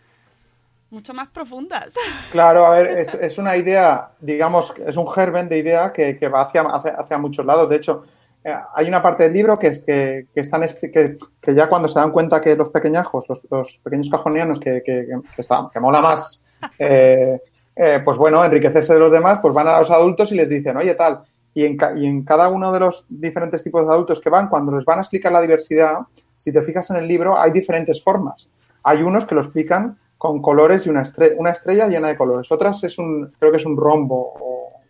mucho 0.93 1.13
más 1.15 1.29
profundas. 1.29 1.95
Claro, 2.31 2.65
a 2.67 2.71
ver, 2.71 2.99
es, 3.01 3.13
es 3.15 3.39
una 3.39 3.57
idea, 3.57 4.11
digamos, 4.21 4.73
es 4.87 4.97
un 4.97 5.07
germen 5.09 5.49
de 5.49 5.59
idea 5.59 5.93
que, 5.93 6.17
que 6.17 6.29
va 6.29 6.43
hacia, 6.43 6.63
hacia, 6.63 6.93
hacia 6.93 7.19
muchos 7.19 7.45
lados. 7.45 7.69
De 7.69 7.77
hecho, 7.77 8.05
eh, 8.45 8.55
hay 8.75 8.89
una 8.89 9.03
parte 9.03 9.25
del 9.25 9.33
libro 9.35 9.59
que 9.59 9.67
es 9.69 9.85
que, 9.85 10.27
que 10.33 10.41
están 10.41 10.63
que, 10.81 11.17
que 11.41 11.55
ya 11.55 11.69
cuando 11.69 11.89
se 11.89 11.99
dan 12.01 12.11
cuenta 12.11 12.41
que 12.41 12.57
los 12.57 12.71
pequeñajos, 12.71 13.27
los, 13.29 13.43
los 13.51 13.79
pequeños 13.85 14.09
cajonianos, 14.11 14.59
que, 14.61 14.83
que, 14.85 15.07
que, 15.35 15.41
está- 15.41 15.69
mola 15.81 16.01
más, 16.01 16.43
eh, 16.79 17.41
eh, 17.77 18.01
pues 18.05 18.17
bueno, 18.17 18.45
enriquecerse 18.45 18.95
de 18.95 19.01
los 19.01 19.13
demás, 19.13 19.41
pues 19.43 19.53
van 19.55 19.69
a 19.69 19.79
los 19.79 19.91
adultos 19.91 20.33
y 20.33 20.37
les 20.37 20.49
dicen, 20.49 20.77
oye, 20.77 20.95
tal. 20.95 21.21
Y 21.55 21.67
en, 21.67 21.77
y 21.97 22.07
en 22.07 22.25
cada 22.25 22.49
uno 22.49 22.73
de 22.73 22.81
los 22.81 23.05
diferentes 23.11 23.63
tipos 23.63 23.87
de 23.87 23.93
adultos 23.93 24.21
que 24.21 24.31
van, 24.31 24.49
cuando 24.49 24.73
les 24.75 24.87
van 24.87 24.99
a 24.99 25.03
explicar 25.03 25.33
la 25.33 25.41
diversidad, 25.43 25.99
si 26.37 26.51
te 26.51 26.63
fijas 26.63 26.89
en 26.91 26.97
el 26.97 27.07
libro, 27.07 27.39
hay 27.39 27.51
diferentes 27.51 28.03
formas. 28.03 28.49
Hay 28.85 29.03
unos 29.03 29.27
que 29.27 29.35
lo 29.35 29.43
explican 29.43 29.99
con 30.23 30.41
colores 30.41 30.87
y 30.87 30.89
una, 30.89 31.03
estre- 31.03 31.35
una 31.37 31.51
estrella 31.51 31.89
llena 31.89 32.07
de 32.07 32.17
colores. 32.17 32.53
Otras 32.53 32.85
es 32.85 32.97
un, 32.97 33.33
creo 33.41 33.51
que 33.51 33.57
es 33.57 33.67
un 33.67 33.77
rombo, 33.77 34.33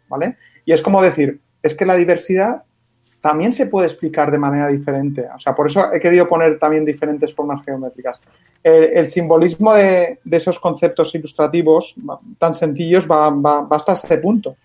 ¿vale? 0.07 0.37
Y 0.67 0.73
es 0.73 0.83
como 0.83 1.01
decir, 1.01 1.41
es 1.63 1.75
que 1.75 1.87
la 1.87 1.95
diversidad 1.97 2.65
también 3.23 3.51
se 3.51 3.65
puede 3.65 3.87
explicar 3.87 4.31
de 4.31 4.37
manera 4.37 4.69
diferente. 4.69 5.27
O 5.35 5.39
sea, 5.39 5.55
por 5.55 5.69
eso 5.69 5.91
he 5.91 6.01
querido 6.01 6.29
poner 6.29 6.59
también 6.59 6.85
diferentes 6.85 7.35
formas 7.35 7.65
geométricas. 7.65 8.21
El, 8.63 9.09
simbolismo 9.09 9.73
de, 9.73 10.19
esos 10.31 10.59
conceptos 10.59 11.15
ilustrativos 11.15 11.95
tan 12.39 12.55
sencillos 12.55 13.09
va, 13.11 13.67
hasta 13.71 13.95
ese 13.95 14.19
punto. 14.19 14.57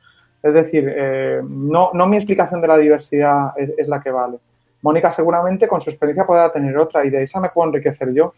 Es 0.43 0.53
decir, 0.53 0.85
eh, 0.93 1.39
no, 1.47 1.91
no 1.93 2.07
mi 2.07 2.17
explicación 2.17 2.59
de 2.59 2.67
la 2.67 2.77
diversidad 2.77 3.53
es, 3.55 3.69
es 3.77 3.87
la 3.87 4.01
que 4.01 4.11
vale. 4.11 4.37
Mónica 4.81 5.09
seguramente 5.11 5.65
con 5.65 5.79
su 5.79 5.89
experiencia 5.91 6.25
podrá 6.25 6.51
tener 6.51 6.77
otra 6.77 7.05
y 7.05 7.09
de 7.09 7.21
esa 7.21 7.39
me 7.39 7.51
puedo 7.51 7.69
enriquecer 7.69 8.11
yo. 8.11 8.33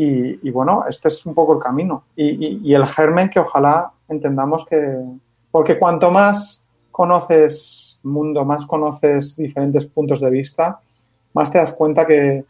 Y, 0.00 0.46
y 0.48 0.50
bueno, 0.52 0.84
este 0.88 1.08
es 1.08 1.26
un 1.26 1.34
poco 1.34 1.54
el 1.54 1.60
camino. 1.60 2.04
Y, 2.14 2.28
y- 2.46 2.60
y 2.62 2.72
el 2.74 2.86
germen 2.86 3.28
que 3.28 3.40
ojalá 3.40 3.90
entendamos 4.08 4.64
que... 4.64 4.96
Porque 5.50 5.76
cuanto 5.76 6.12
más 6.12 6.64
conoces 6.92 7.98
mundo, 8.04 8.44
más 8.44 8.64
conoces 8.64 9.34
diferentes 9.36 9.86
puntos 9.86 10.20
de 10.20 10.30
vista, 10.30 10.78
más 11.34 11.50
te 11.50 11.58
das 11.58 11.72
cuenta 11.72 12.06
que, 12.06 12.44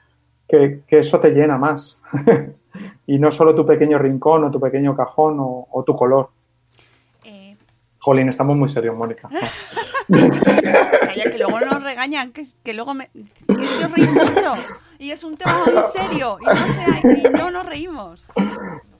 que- 0.47 0.83
que 0.87 0.99
eso 0.99 1.19
te 1.21 1.31
llena 1.31 1.57
más. 1.57 2.03
y 3.07 3.19
no 3.19 3.31
solo 3.31 3.55
tu 3.55 3.65
pequeño 3.65 3.97
rincón 3.99 4.45
o 4.45 4.51
tu 4.51 4.61
pequeño 4.61 4.95
cajón 4.95 5.39
o, 5.41 5.69
o 5.71 5.83
tu 5.85 5.97
color. 5.97 6.29
Eh, 7.25 7.57
Jolín, 7.99 8.29
estamos 8.29 8.59
muy 8.59 8.69
serios, 8.69 8.95
Mónica. 8.95 9.29
calla, 10.09 11.31
que 11.31 11.39
luego 11.39 11.61
nos 11.61 11.83
regañan, 11.83 12.31
que, 12.33 12.45
que 12.63 12.75
luego 12.75 12.93
me, 12.93 13.09
que 13.09 13.85
os 13.87 13.91
reís 13.93 14.13
mucho. 14.13 14.53
Y 14.99 15.11
es 15.13 15.23
un 15.25 15.37
tema 15.37 15.65
muy 15.65 15.83
serio. 15.93 16.39
Y 16.41 16.45
no, 16.45 16.69
se- 16.73 17.19
y 17.29 17.33
no 17.33 17.51
nos 17.51 17.67
reímos. 17.67 18.31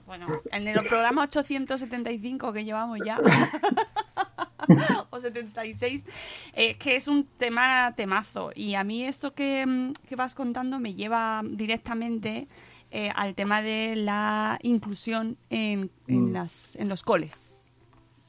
Bueno, 0.05 0.27
en 0.51 0.67
el 0.67 0.81
programa 0.85 1.23
875 1.23 2.51
que 2.53 2.63
llevamos 2.65 2.97
ya. 3.05 3.17
o 5.09 5.19
76, 5.19 6.05
eh, 6.53 6.77
que 6.77 6.95
es 6.95 7.07
un 7.07 7.25
tema 7.37 7.93
temazo. 7.95 8.51
Y 8.55 8.75
a 8.75 8.83
mí 8.83 9.03
esto 9.03 9.33
que, 9.33 9.65
mm, 9.65 9.93
que 10.07 10.15
vas 10.15 10.35
contando 10.35 10.79
me 10.79 10.93
lleva 10.93 11.41
directamente 11.43 12.47
eh, 12.91 13.11
al 13.15 13.35
tema 13.35 13.61
de 13.61 13.95
la 13.95 14.57
inclusión 14.63 15.37
en, 15.51 15.91
en, 16.07 16.29
Mm. 16.29 16.33
las, 16.33 16.75
en 16.75 16.89
los 16.89 17.03
coles. 17.03 17.67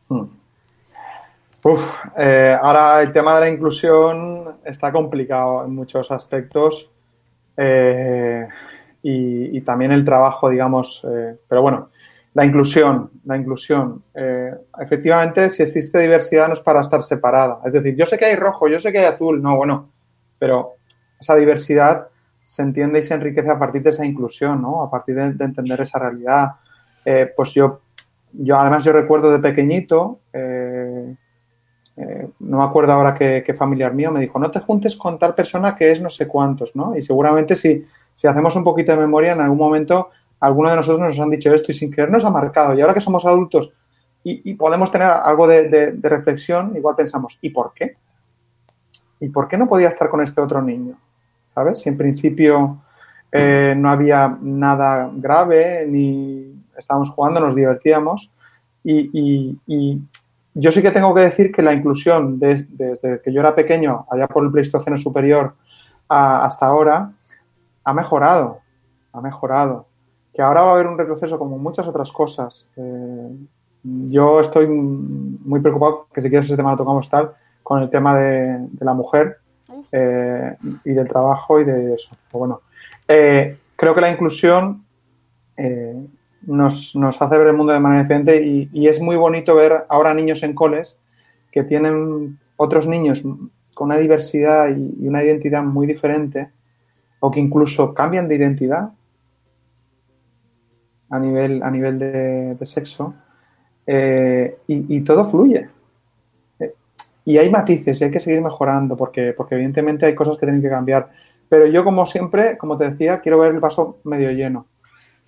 Mm. 0.09 0.25
Uf, 1.63 1.95
eh, 2.19 2.57
ahora 2.61 3.01
el 3.03 3.13
tema 3.13 3.35
de 3.37 3.41
la 3.41 3.49
inclusión 3.49 4.57
está 4.65 4.91
complicado 4.93 5.65
en 5.65 5.75
muchos 5.75 6.11
aspectos 6.11 6.91
eh, 7.57 8.47
y, 9.03 9.61
también 9.63 9.93
el 9.93 10.05
trabajo, 10.05 10.51
digamos, 10.51 11.07
eh, 11.11 11.37
pero 11.49 11.63
bueno, 11.63 11.91
la 12.35 12.45
inclusión, 12.45 13.11
la 13.25 13.37
inclusión. 13.37 14.03
eh, 14.15 14.55
efectivamente, 14.79 15.49
si 15.49 15.63
existe 15.63 15.99
diversidad 15.99 16.49
no 16.49 16.55
es 16.55 16.61
para 16.61 16.81
estar 16.81 17.03
separada. 17.03 17.61
Es 17.65 17.73
decir, 17.73 17.95
yo 17.97 18.07
sé 18.07 18.19
que 18.19 18.27
hay 18.27 18.37
rojo, 18.37 18.69
yo 18.69 18.79
sé 18.79 18.93
que 18.93 18.99
hay 18.99 19.07
azul, 19.07 19.43
no, 19.43 19.57
bueno, 19.57 19.91
pero 20.39 20.75
esa 21.19 21.35
diversidad 21.37 22.09
se 22.43 22.63
entiende 22.63 22.99
y 22.99 23.03
se 23.03 23.15
enriquece 23.15 23.51
a 23.51 23.59
partir 23.59 23.83
de 23.83 23.91
esa 23.91 24.05
inclusión, 24.05 24.63
¿no? 24.63 24.83
A 24.83 24.91
partir 24.91 25.15
de, 25.15 25.33
de 25.33 25.45
entender 25.45 25.81
esa 25.81 25.99
realidad. 25.99 26.49
Pues 27.35 27.55
yo, 27.55 27.81
yo, 28.33 28.57
además, 28.57 28.85
yo 28.85 28.93
recuerdo 28.93 29.33
de 29.33 29.39
pequeñito, 29.39 30.21
eh, 30.33 31.15
eh, 32.01 32.31
no 32.39 32.59
me 32.59 32.65
acuerdo 32.65 32.93
ahora 32.93 33.13
qué, 33.13 33.43
qué 33.45 33.53
familiar 33.53 33.93
mío 33.93 34.11
me 34.11 34.21
dijo, 34.21 34.39
no 34.39 34.51
te 34.51 34.59
juntes 34.59 34.97
con 34.97 35.19
tal 35.19 35.35
persona 35.35 35.77
que 35.77 35.93
es 35.93 36.01
no 36.01 36.09
sé 36.09 36.27
cuántos, 36.27 36.75
¿no? 36.75 36.97
Y 36.97 37.03
seguramente 37.03 37.55
si, 37.55 37.85
si 38.15 38.27
hacemos 38.27 38.57
un 38.57 38.65
poquito 38.65 38.93
de 38.93 38.99
memoria, 38.99 39.33
en 39.33 39.43
algún 39.43 39.59
momento 39.59 40.09
alguno 40.41 40.71
de 40.71 40.77
nosotros 40.77 41.01
nos 41.01 41.21
han 41.21 41.29
dicho 41.29 41.53
esto 41.53 41.73
y 41.73 41.75
sin 41.75 41.91
querer 41.91 42.11
nos 42.11 42.25
ha 42.25 42.31
marcado. 42.31 42.73
Y 42.75 42.81
ahora 42.81 42.95
que 42.95 43.03
somos 43.03 43.27
adultos 43.27 43.75
y, 44.25 44.55
podemos 44.55 44.91
tener 44.91 45.09
algo 45.09 45.47
de, 45.47 45.99
reflexión, 46.03 46.75
igual 46.75 46.97
pensamos, 46.97 47.39
¿y 47.43 47.51
por 47.51 47.75
qué? 47.75 47.97
¿Y 49.21 49.29
por 49.29 49.47
qué 49.47 49.59
no 49.59 49.67
podía 49.67 49.89
estar 49.89 50.09
con 50.09 50.23
este 50.23 50.41
otro 50.41 50.63
niño? 50.63 50.99
¿Sabes? 51.45 51.81
Si 51.81 51.91
en 51.91 51.99
principio 51.99 52.79
eh, 53.31 53.75
no 53.77 53.91
había 53.91 54.39
nada 54.41 55.11
grave, 55.13 55.87
ni 55.87 56.65
estábamos 56.77 57.11
jugando, 57.11 57.41
nos 57.41 57.55
divertíamos. 57.55 58.33
Y 58.83 60.01
yo 60.55 60.73
sí 60.73 60.83
que 60.83 60.91
tengo 60.91 61.15
que 61.15 61.21
decir 61.23 61.53
que 61.53 61.63
la 61.63 61.73
inclusión 61.73 62.39
des- 62.39 62.77
desde 62.77 63.21
que 63.23 63.33
yo 63.33 63.41
era 63.41 63.55
pequeño, 63.55 64.07
allá 64.11 64.27
por 64.27 64.45
el 64.45 64.51
Pleistoceno 64.51 64.97
superior, 64.97 65.55
a- 66.09 66.45
hasta 66.45 66.67
ahora, 66.67 67.13
ha 67.85 67.95
mejorado, 67.95 68.59
ha 69.13 69.21
mejorado. 69.21 69.87
Que 70.33 70.43
ahora 70.43 70.63
va 70.63 70.71
a 70.71 70.75
haber 70.75 70.87
un 70.87 70.99
retroceso 70.99 71.39
como 71.39 71.59
muchas 71.59 71.87
otras 71.89 72.11
cosas. 72.13 72.69
Eh, 72.77 73.29
yo 73.83 74.41
estoy 74.41 74.67
muy 74.69 75.61
preocupado, 75.61 76.07
que 76.13 76.21
si 76.21 76.29
quieres 76.29 76.47
ese 76.47 76.57
tema 76.57 76.73
lo 76.73 76.77
tocamos 76.77 77.09
tal, 77.09 77.33
con 77.63 77.83
el 77.83 77.91
tema 77.91 78.17
de, 78.17 78.59
de 78.71 78.85
la 78.85 78.95
mujer 78.95 79.39
eh, 79.93 80.57
y 80.85 80.93
del 80.93 81.09
trabajo 81.09 81.61
y 81.61 81.65
de 81.65 81.95
eso. 81.95 82.11
Pero 82.29 82.39
bueno, 82.39 82.61
eh, 83.09 83.59
creo 83.77 83.95
que 83.95 84.01
la 84.01 84.11
inclusión 84.11 84.85
eh, 85.57 86.07
nos, 86.43 86.97
nos 86.97 87.21
hace 87.21 87.39
ver 87.39 87.49
el 87.49 87.57
mundo 87.57 87.73
de 87.73 87.81
manera 87.81 88.03
diferente 88.03 88.43
y, 88.43 88.89
es 88.89 89.01
muy 89.01 89.17
bonito 89.17 89.55
ver 89.55 89.85
ahora 89.89 90.15
niños 90.15 90.43
en 90.43 90.55
coles 90.55 90.99
que 91.51 91.65
tienen 91.65 92.39
otros 92.57 92.87
niños 92.87 93.23
con 93.75 93.87
una 93.87 93.99
diversidad 93.99 94.69
y, 94.69 95.07
una 95.07 95.23
identidad 95.23 95.63
muy 95.63 95.87
diferente 95.87 96.51
o 97.21 97.31
que 97.31 97.41
incluso 97.41 97.93
cambian 97.93 98.29
de 98.29 98.37
identidad 98.37 98.91
a 101.11 101.19
nivel, 101.19 101.63
a 101.63 101.71
nivel 101.71 101.99
de, 101.99 102.57
sexo 102.63 103.15
eh, 103.87 104.59
y, 104.67 104.97
y 104.97 105.01
todo 105.03 105.29
fluye. 105.29 105.69
Eh, 106.59 106.73
Y 107.25 107.37
hay 107.37 107.51
matices 107.51 108.01
y 108.01 108.05
hay 108.05 108.11
que 108.11 108.21
seguir 108.21 108.41
mejorando 108.41 108.97
porque, 108.97 109.35
porque 109.37 109.57
evidentemente 109.57 110.07
hay 110.07 110.15
cosas 110.15 110.37
que 110.37 110.47
tienen 110.47 110.63
que 110.63 110.71
cambiar. 110.71 111.11
Pero 111.49 111.67
yo, 111.67 111.83
como 111.85 112.07
siempre, 112.07 112.57
como 112.57 112.79
te 112.79 112.89
decía, 112.89 113.21
quiero 113.21 113.39
ver 113.39 113.53
el 113.53 113.61
vaso 113.61 113.99
medio 114.05 114.31
lleno. 114.31 114.67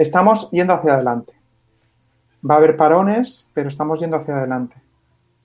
Estamos 0.03 0.50
yendo 0.50 0.72
hacia 0.72 0.94
adelante. 0.94 1.32
Va 2.48 2.55
a 2.55 2.59
haber 2.59 2.76
parones, 2.76 3.48
pero 3.55 3.68
estamos 3.68 4.00
yendo 4.00 4.16
hacia 4.16 4.36
adelante. 4.36 4.74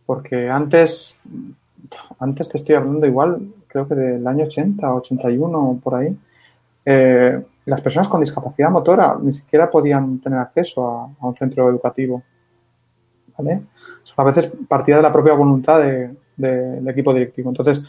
Porque 0.03 0.49
antes, 0.49 1.15
antes 2.19 2.49
te 2.49 2.57
estoy 2.57 2.73
hablando 2.73 3.05
igual, 3.05 3.53
creo 3.67 3.87
que 3.87 3.93
del 3.93 4.25
año 4.25 4.45
80, 4.45 4.95
81, 4.95 5.79
por 5.83 5.93
ahí, 5.93 6.17
eh, 6.85 7.39
las 7.65 7.81
personas 7.81 8.07
con 8.07 8.19
discapacidad 8.21 8.71
motora 8.71 9.15
ni 9.21 9.31
siquiera 9.31 9.69
podían 9.69 10.19
tener 10.19 10.39
acceso 10.39 11.13
a, 11.19 11.27
un 11.27 11.35
centro 11.35 11.69
educativo. 11.69 12.23
¿Vale? 13.37 13.61
A 14.15 14.23
veces 14.23 14.51
partía 14.67 14.95
de 14.97 15.03
la 15.03 15.11
propia 15.11 15.33
voluntad 15.33 15.79
de- 15.79 16.15
de- 16.35 16.71
del 16.81 16.87
equipo 16.87 17.13
directivo. 17.13 17.49
Entonces, 17.51 17.79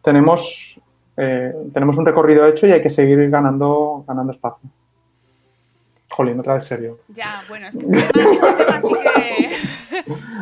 tenemos, 0.00 0.80
eh, 1.18 1.54
tenemos 1.74 1.98
un 1.98 2.06
recorrido 2.06 2.46
hecho 2.46 2.66
y 2.66 2.72
hay 2.72 2.80
que 2.80 2.88
seguir 2.88 3.28
ganando, 3.28 4.04
ganando 4.08 4.30
espacio. 4.30 4.70
Jolín, 6.18 6.40
otra 6.40 6.54
vez 6.54 6.64
serio. 6.64 6.98
Ya, 7.06 7.42
bueno, 7.48 7.68
este 7.68 7.78
tema, 7.86 8.00
este 8.00 8.64
tema 8.64 8.80
sí 8.80 8.88
que... 9.14 9.54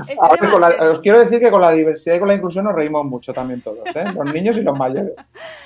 este 0.09 0.49
con 0.51 0.61
la- 0.63 0.91
os 0.91 1.01
quiero 1.01 1.19
decir 1.19 1.39
que 1.39 1.51
con 1.51 1.61
la 1.61 1.71
diversidad 1.73 2.17
y 2.17 2.19
con 2.19 2.29
la 2.29 2.35
inclusión 2.35 2.65
nos 2.65 2.75
reímos 2.75 3.05
mucho 3.05 3.35
también 3.35 3.61
todos, 3.61 3.85
¿eh? 3.95 4.05
los 4.15 4.33
niños 4.33 4.57
y 4.57 4.63
los 4.63 4.75
mayores. 4.79 5.13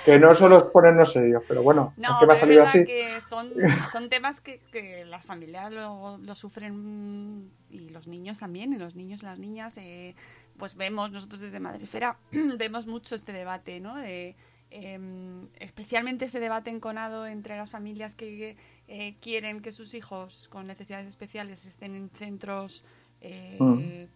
Que 0.05 0.19
no 0.19 0.35
solo 0.35 0.73
ponernos 0.73 1.13
serios, 1.13 1.45
pero 1.47 1.63
bueno, 1.63 1.95
No, 1.97 2.09
es 2.15 2.15
que 2.19 2.27
me 2.27 2.33
ha 2.33 2.37
salido 2.37 2.63
así. 2.65 2.85
que 2.85 3.21
son, 3.21 3.51
son 3.93 4.09
temas 4.09 4.41
que, 4.41 4.59
que 4.73 5.05
las 5.05 5.25
familias 5.25 5.71
lo, 5.73 6.19
lo 6.19 6.35
sufren 6.35 7.49
y 7.71 7.91
los 7.91 8.09
niños 8.09 8.39
también, 8.41 8.73
y 8.73 8.79
los 8.79 8.97
niños 8.97 9.23
y 9.23 9.27
las 9.27 9.39
niñas, 9.39 9.77
eh, 9.77 10.17
pues 10.59 10.75
vemos, 10.75 11.13
nosotros 11.13 11.41
desde 11.41 11.61
Madrefera, 11.61 12.17
vemos 12.33 12.89
mucho 12.89 13.15
este 13.15 13.33
debate, 13.33 13.79
¿no? 13.79 13.95
De, 13.95 14.35
em, 14.71 15.49
especialmente 15.59 16.27
ese 16.27 16.41
debate 16.41 16.71
enconado 16.71 17.27
entre 17.27 17.57
las 17.57 17.71
familias 17.71 18.14
que 18.14 18.57
eh, 18.89 19.16
quieren 19.21 19.61
que 19.62 19.73
sus 19.73 19.95
hijos 19.95 20.49
con 20.49 20.66
necesidades 20.66 21.07
especiales 21.09 21.66
estén 21.66 21.95
en 21.95 22.11
centros... 22.11 22.85
eh, 23.21 23.57
Mm. 23.59 24.07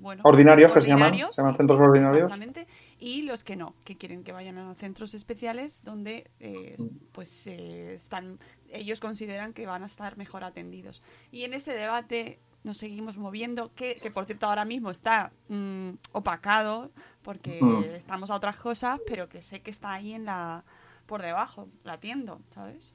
bueno, 0.00 0.22
Ordinarios, 0.24 0.72
que 0.72 0.80
se 0.82 0.88
llaman, 0.88 1.08
ordinarios, 1.08 1.34
se 1.34 1.42
llaman 1.42 1.54
sí, 1.54 1.58
centros 1.58 1.80
ordinarios. 1.80 2.24
exactamente, 2.24 2.66
y 2.98 3.22
los 3.22 3.42
que 3.42 3.56
no, 3.56 3.74
que 3.84 3.96
quieren 3.96 4.22
que 4.22 4.32
vayan 4.32 4.58
a 4.58 4.74
centros 4.74 5.14
especiales 5.14 5.82
donde 5.82 6.30
eh, 6.40 6.76
Mm. 6.78 6.88
pues 7.12 7.46
eh, 7.46 7.94
están 7.94 8.38
ellos 8.70 9.00
consideran 9.00 9.52
que 9.54 9.66
van 9.66 9.82
a 9.82 9.86
estar 9.86 10.16
mejor 10.18 10.44
atendidos. 10.44 11.02
Y 11.30 11.44
en 11.44 11.54
ese 11.54 11.72
debate 11.72 12.38
nos 12.64 12.78
seguimos 12.78 13.16
moviendo, 13.18 13.70
que, 13.74 13.96
que 13.96 14.10
por 14.10 14.24
cierto 14.24 14.46
ahora 14.46 14.64
mismo 14.64 14.90
está 14.90 15.30
mm, 15.48 15.90
opacado 16.12 16.90
porque 17.22 17.60
Mm. 17.62 17.94
estamos 17.96 18.30
a 18.30 18.34
otras 18.36 18.56
cosas, 18.56 19.00
pero 19.06 19.28
que 19.28 19.40
sé 19.42 19.60
que 19.60 19.70
está 19.70 19.92
ahí 19.92 20.12
en 20.14 20.24
la 20.24 20.64
por 21.06 21.20
debajo, 21.22 21.68
latiendo, 21.84 22.40
¿sabes? 22.50 22.94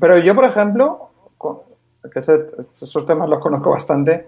Pero 0.00 0.18
yo, 0.18 0.34
por 0.34 0.44
ejemplo, 0.44 1.10
con- 1.36 1.58
que 2.10 2.18
ese- 2.20 2.46
esos 2.58 3.04
temas 3.06 3.28
los 3.28 3.38
conozco 3.38 3.70
bastante, 3.70 4.26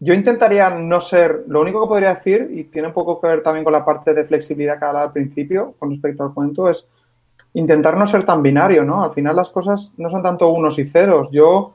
yo 0.00 0.12
intentaría 0.12 0.68
no 0.70 1.00
ser, 1.00 1.44
lo 1.48 1.60
único 1.62 1.80
que 1.82 1.88
podría 1.88 2.14
decir, 2.14 2.50
y 2.52 2.64
tiene 2.64 2.88
un 2.88 2.94
poco 2.94 3.20
que 3.20 3.28
ver 3.28 3.42
también 3.42 3.64
con 3.64 3.72
la 3.72 3.84
parte 3.84 4.12
de 4.12 4.24
flexibilidad 4.26 4.78
que 4.78 4.84
hablaba 4.84 5.06
al 5.06 5.12
principio, 5.12 5.74
con 5.78 5.90
respecto 5.90 6.24
al 6.24 6.34
cuento, 6.34 6.68
es 6.68 6.86
intentar 7.54 7.96
no 7.96 8.06
ser 8.06 8.24
tan 8.24 8.42
binario, 8.42 8.84
¿no? 8.84 9.04
Al 9.04 9.12
final 9.12 9.36
las 9.36 9.50
cosas 9.50 9.94
no 9.96 10.10
son 10.10 10.22
tanto 10.22 10.48
unos 10.48 10.78
y 10.78 10.86
ceros. 10.86 11.30
Yo, 11.30 11.74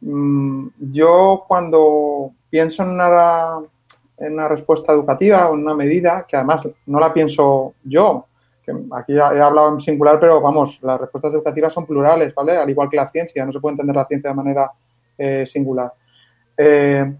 yo 0.00 1.44
cuando 1.48 2.32
pienso 2.48 2.82
en 2.82 2.90
una, 2.90 3.58
en 4.16 4.32
una 4.34 4.48
respuesta 4.48 4.92
educativa 4.92 5.48
o 5.48 5.54
en 5.54 5.60
una 5.60 5.74
medida, 5.74 6.24
que 6.26 6.36
además 6.36 6.68
no 6.86 7.00
la 7.00 7.12
pienso 7.12 7.74
yo, 7.84 8.26
que 8.64 8.72
aquí 8.92 9.14
he 9.14 9.20
hablado 9.20 9.74
en 9.74 9.80
singular, 9.80 10.20
pero 10.20 10.40
vamos, 10.40 10.80
las 10.82 11.00
respuestas 11.00 11.34
educativas 11.34 11.72
son 11.72 11.86
plurales, 11.86 12.34
¿vale? 12.34 12.56
Al 12.56 12.70
igual 12.70 12.88
que 12.88 12.96
la 12.96 13.08
ciencia, 13.08 13.44
no 13.44 13.52
se 13.52 13.60
puede 13.60 13.72
entender 13.72 13.96
la 13.96 14.04
ciencia 14.04 14.30
de 14.30 14.36
manera 14.36 14.70
eh, 15.16 15.44
singular. 15.46 15.92
Eh, 16.56 17.12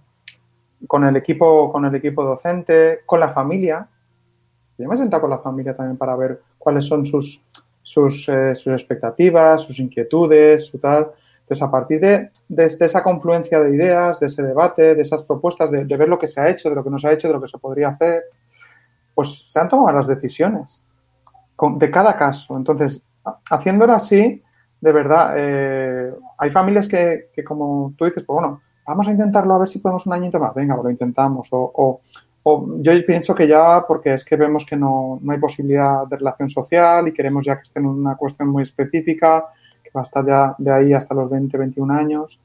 con 0.86 1.04
el 1.04 1.16
equipo, 1.16 1.72
con 1.72 1.84
el 1.84 1.94
equipo 1.94 2.24
docente, 2.24 3.00
con 3.04 3.18
la 3.20 3.30
familia. 3.30 3.88
Yo 4.76 4.88
me 4.88 4.94
he 4.94 4.98
sentado 4.98 5.22
con 5.22 5.30
la 5.30 5.38
familia 5.38 5.74
también 5.74 5.96
para 5.96 6.14
ver 6.14 6.40
cuáles 6.56 6.84
son 6.84 7.04
sus, 7.04 7.44
sus, 7.82 8.28
eh, 8.28 8.54
sus 8.54 8.72
expectativas, 8.72 9.62
sus 9.62 9.78
inquietudes, 9.80 10.66
su 10.66 10.78
tal. 10.78 11.10
Entonces, 11.48 11.62
a 11.62 11.70
partir 11.70 11.98
de, 11.98 12.30
esa 12.84 13.02
confluencia 13.02 13.58
de 13.58 13.74
ideas, 13.74 14.20
de 14.20 14.26
ese 14.26 14.42
debate, 14.42 14.94
de 14.94 15.00
esas 15.00 15.22
propuestas, 15.22 15.70
de, 15.70 15.84
ver 15.84 16.06
lo 16.06 16.18
que 16.18 16.26
se 16.28 16.42
ha 16.42 16.48
hecho, 16.50 16.68
de 16.68 16.74
lo 16.74 16.84
que 16.84 16.90
no 16.90 16.98
se 16.98 17.08
ha 17.08 17.12
hecho, 17.12 17.26
de 17.26 17.32
lo 17.32 17.40
que 17.40 17.48
se 17.48 17.56
podría 17.56 17.88
hacer, 17.88 18.24
pues 19.14 19.50
se 19.50 19.58
han 19.58 19.66
tomado 19.66 19.96
las 19.96 20.06
decisiones 20.06 20.82
de 21.76 21.90
cada 21.90 22.16
caso. 22.18 22.54
Entonces, 22.54 23.02
ha- 23.24 23.38
haciéndolo 23.50 23.94
así, 23.94 24.42
de 24.78 24.92
verdad, 24.92 25.34
eh, 25.38 26.12
hay 26.36 26.50
familias 26.50 26.86
que, 26.86 27.30
que, 27.32 27.42
como 27.42 27.94
tú 27.96 28.04
dices, 28.04 28.24
pues 28.24 28.34
bueno, 28.40 28.60
vamos 28.86 29.08
a 29.08 29.12
intentarlo 29.12 29.54
a 29.54 29.58
ver 29.60 29.68
si 29.68 29.78
podemos 29.78 30.06
un 30.06 30.12
añito 30.12 30.38
más. 30.38 30.52
Venga, 30.54 30.74
pues 30.74 30.84
lo 30.84 30.90
intentamos. 30.90 31.48
O, 31.52 31.72
o- 31.74 32.00
o 32.42 32.76
yo 32.80 32.92
pienso 33.06 33.34
que 33.34 33.48
ya, 33.48 33.84
porque 33.88 34.12
es 34.14 34.22
que 34.24 34.36
vemos 34.36 34.66
que 34.66 34.76
no, 34.76 35.18
no 35.22 35.32
hay 35.32 35.38
posibilidad 35.38 36.06
de 36.06 36.16
relación 36.18 36.50
social 36.50 37.08
y 37.08 37.12
queremos 37.14 37.44
ya 37.44 37.56
que 37.56 37.62
esté 37.62 37.78
en 37.80 37.86
una 37.86 38.16
cuestión 38.16 38.48
muy 38.50 38.62
específica, 38.62 39.46
que 39.88 39.92
va 39.94 40.02
a 40.02 40.04
estar 40.04 40.24
ya 40.26 40.54
de 40.58 40.72
ahí 40.72 40.92
hasta 40.92 41.14
los 41.14 41.30
20, 41.30 41.56
21 41.56 41.94
años. 41.94 42.40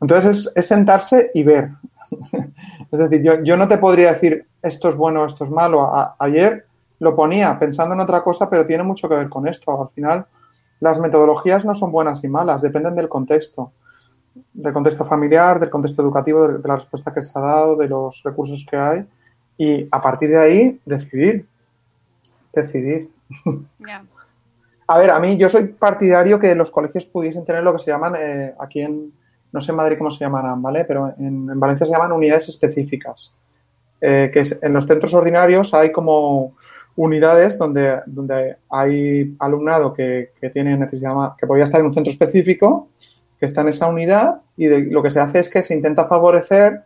Entonces, 0.00 0.52
es, 0.54 0.66
sentarse 0.66 1.30
y 1.34 1.42
ver. 1.42 1.70
es 2.92 2.98
decir, 2.98 3.22
yo, 3.22 3.42
yo 3.42 3.56
no 3.56 3.66
te 3.66 3.78
podría 3.78 4.12
decir 4.12 4.46
esto 4.62 4.88
es 4.88 4.96
bueno, 4.96 5.24
esto 5.24 5.44
es 5.44 5.50
malo. 5.50 5.90
Ayer 6.18 6.66
lo 6.98 7.14
ponía 7.14 7.58
pensando 7.58 7.94
en 7.94 8.00
otra 8.00 8.22
cosa, 8.22 8.48
pero 8.48 8.66
tiene 8.66 8.82
mucho 8.82 9.08
que 9.08 9.14
ver 9.14 9.28
con 9.28 9.46
esto. 9.46 9.80
Al 9.80 9.88
final, 9.90 10.26
las 10.80 10.98
metodologías 10.98 11.64
no 11.64 11.74
son 11.74 11.92
buenas 11.92 12.22
y 12.24 12.28
malas, 12.28 12.62
dependen 12.62 12.94
del 12.94 13.08
contexto, 13.08 13.72
del 14.52 14.72
contexto 14.72 15.04
familiar, 15.04 15.60
del 15.60 15.70
contexto 15.70 16.02
educativo, 16.02 16.48
de, 16.48 16.68
la 16.68 16.76
respuesta 16.76 17.12
que 17.12 17.22
se 17.22 17.38
ha 17.38 17.42
dado, 17.42 17.76
de 17.76 17.88
los 17.88 18.22
recursos 18.22 18.66
que 18.68 18.76
hay 18.76 19.06
y 19.58 19.88
a 19.90 20.02
partir 20.02 20.30
de 20.30 20.38
ahí 20.38 20.80
decidir, 20.84 21.46
decidir. 22.52 23.10
Ya. 23.78 24.04
A 24.88 24.98
ver, 24.98 25.10
a 25.10 25.18
mí 25.18 25.36
yo 25.36 25.48
soy 25.48 25.66
partidario 25.68 26.38
que 26.38 26.54
los 26.54 26.70
colegios 26.70 27.06
pudiesen 27.06 27.44
tener 27.44 27.62
lo 27.64 27.72
que 27.72 27.80
se 27.80 27.90
llaman, 27.90 28.14
eh, 28.18 28.54
aquí 28.58 28.82
en, 28.82 29.12
no 29.52 29.60
sé 29.60 29.72
en 29.72 29.76
Madrid 29.76 29.98
cómo 29.98 30.10
se 30.10 30.20
llamarán, 30.24 30.62
¿vale? 30.62 30.84
Pero 30.84 31.12
en, 31.18 31.48
en 31.50 31.60
Valencia 31.60 31.86
se 31.86 31.92
llaman 31.92 32.12
unidades 32.12 32.48
específicas. 32.48 33.36
Eh, 34.00 34.30
que 34.32 34.42
en 34.60 34.72
los 34.72 34.86
centros 34.86 35.12
ordinarios 35.14 35.72
hay 35.74 35.90
como 35.90 36.54
unidades 36.96 37.58
donde, 37.58 38.00
donde 38.06 38.56
hay 38.70 39.34
alumnado 39.40 39.92
que, 39.92 40.30
que 40.40 40.50
tiene 40.50 40.76
necesidad, 40.76 41.32
que 41.36 41.46
podría 41.46 41.64
estar 41.64 41.80
en 41.80 41.86
un 41.86 41.94
centro 41.94 42.10
específico, 42.12 42.90
que 43.38 43.46
está 43.46 43.62
en 43.62 43.68
esa 43.68 43.88
unidad 43.88 44.40
y 44.56 44.66
de- 44.66 44.86
lo 44.86 45.02
que 45.02 45.10
se 45.10 45.18
hace 45.20 45.40
es 45.40 45.50
que 45.50 45.62
se 45.62 45.74
intenta 45.74 46.06
favorecer 46.06 46.82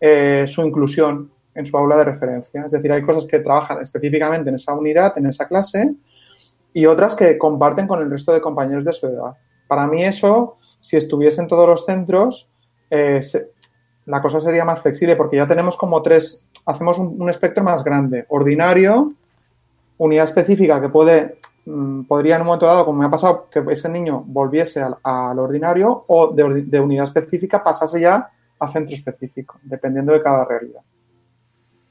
eh, 0.00 0.44
su 0.46 0.62
inclusión 0.66 1.30
en 1.54 1.64
su 1.64 1.76
aula 1.76 1.96
de 1.96 2.04
referencia. 2.04 2.64
Es 2.66 2.72
decir, 2.72 2.90
hay 2.92 3.02
cosas 3.02 3.24
que 3.24 3.38
trabajan 3.38 3.80
específicamente 3.80 4.48
en 4.48 4.56
esa 4.56 4.74
unidad, 4.74 5.16
en 5.16 5.26
esa 5.26 5.46
clase, 5.46 5.94
y 6.76 6.84
otras 6.84 7.16
que 7.16 7.38
comparten 7.38 7.86
con 7.86 8.02
el 8.02 8.10
resto 8.10 8.34
de 8.34 8.42
compañeros 8.42 8.84
de 8.84 8.92
su 8.92 9.06
edad. 9.06 9.34
Para 9.66 9.86
mí 9.86 10.04
eso, 10.04 10.58
si 10.82 10.98
estuviese 10.98 11.40
en 11.40 11.48
todos 11.48 11.66
los 11.66 11.86
centros, 11.86 12.50
eh, 12.90 13.18
la 14.04 14.20
cosa 14.20 14.40
sería 14.40 14.62
más 14.62 14.82
flexible 14.82 15.16
porque 15.16 15.38
ya 15.38 15.46
tenemos 15.46 15.74
como 15.78 16.02
tres, 16.02 16.44
hacemos 16.66 16.98
un, 16.98 17.30
espectro 17.30 17.64
más 17.64 17.82
grande. 17.82 18.26
Ordinario, 18.28 19.14
unidad 19.96 20.24
específica 20.24 20.78
que 20.78 20.90
puede, 20.90 21.38
mm, 21.64 22.02
podría 22.02 22.34
en 22.34 22.42
un 22.42 22.48
momento 22.48 22.66
dado, 22.66 22.84
como 22.84 22.98
me 22.98 23.06
ha 23.06 23.10
pasado, 23.10 23.46
que 23.50 23.64
ese 23.70 23.88
niño 23.88 24.22
volviese 24.26 24.84
al, 25.02 25.38
ordinario 25.38 26.04
o 26.08 26.30
de, 26.34 26.64
de 26.64 26.78
unidad 26.78 27.04
específica 27.04 27.64
pasase 27.64 28.02
ya 28.02 28.28
a 28.60 28.68
centro 28.68 28.94
específico, 28.94 29.58
dependiendo 29.62 30.12
de 30.12 30.22
cada 30.22 30.44
realidad. 30.44 30.82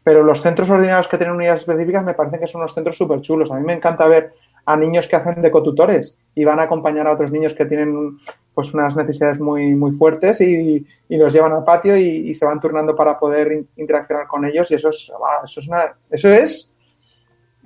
Pero 0.04 0.22
los 0.22 0.44
centros 0.44 0.70
ordinarios 0.70 1.08
que 1.08 1.18
tienen 1.18 1.36
unidades 1.36 1.62
específicas 1.62 2.04
me 2.04 2.14
parecen 2.14 2.40
que 2.40 2.46
son 2.46 2.62
unos 2.62 2.76
centros 2.76 2.96
súper 2.96 3.22
chulos. 3.22 3.50
A 3.50 3.56
mí 3.56 3.66
me 3.66 3.74
encanta 3.74 4.08
ver 4.08 4.36
a 4.66 4.76
niños 4.78 5.08
que 5.08 5.16
hacen 5.16 5.42
de 5.42 5.52
cotutores 5.52 6.18
y 6.34 6.44
van 6.44 6.60
a 6.60 6.64
acompañar 6.64 7.08
a 7.08 7.14
otros 7.14 7.32
niños 7.32 7.54
que 7.54 7.66
tienen 7.66 8.18
pues 8.54 8.74
unas 8.74 8.96
necesidades 8.96 9.40
muy, 9.40 9.76
muy 9.76 9.92
fuertes 9.92 10.42
y, 10.42 10.86
y 11.10 11.18
los 11.18 11.32
llevan 11.34 11.54
al 11.54 11.64
patio 11.64 11.96
y, 11.98 12.30
y 12.30 12.34
se 12.34 12.46
van 12.46 12.60
turnando 12.60 12.96
para 12.96 13.20
poder 13.20 13.52
in- 13.52 13.68
interaccionar 13.78 14.28
con 14.28 14.46
ellos 14.46 14.72
y 14.72 14.76
eso 14.76 14.90
es, 14.90 15.12
ah, 15.24 15.42
eso 15.44 15.60
es, 15.60 15.68
una, 15.68 15.94
eso 16.10 16.30
es, 16.30 16.74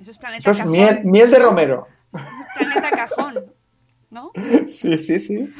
Eso 0.00 0.10
es 0.10 0.18
planeta 0.18 0.38
eso 0.40 0.50
es 0.50 0.56
cajón. 0.58 0.72
miel, 0.72 1.00
miel 1.04 1.30
de 1.30 1.38
romero. 1.38 1.86
Planeta 2.12 2.90
cajón. 2.90 3.34
¿No? 4.10 4.32
Sí, 4.66 4.98
sí, 4.98 5.18
sí. 5.20 5.52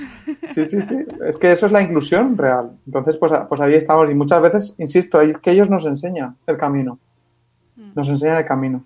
Sí, 0.48 0.64
sí, 0.64 0.82
sí. 0.82 1.06
Es 1.24 1.36
que 1.36 1.52
eso 1.52 1.66
es 1.66 1.72
la 1.72 1.82
inclusión 1.82 2.36
real. 2.36 2.72
Entonces, 2.84 3.16
pues, 3.16 3.32
pues 3.48 3.60
ahí 3.60 3.74
estamos. 3.74 4.10
Y 4.10 4.14
muchas 4.14 4.42
veces, 4.42 4.74
insisto, 4.80 5.20
es 5.20 5.38
que 5.38 5.52
ellos 5.52 5.70
nos 5.70 5.86
enseñan 5.86 6.36
el 6.48 6.56
camino. 6.56 6.98
Nos 7.94 8.08
enseñan 8.08 8.38
el 8.38 8.44
camino. 8.46 8.84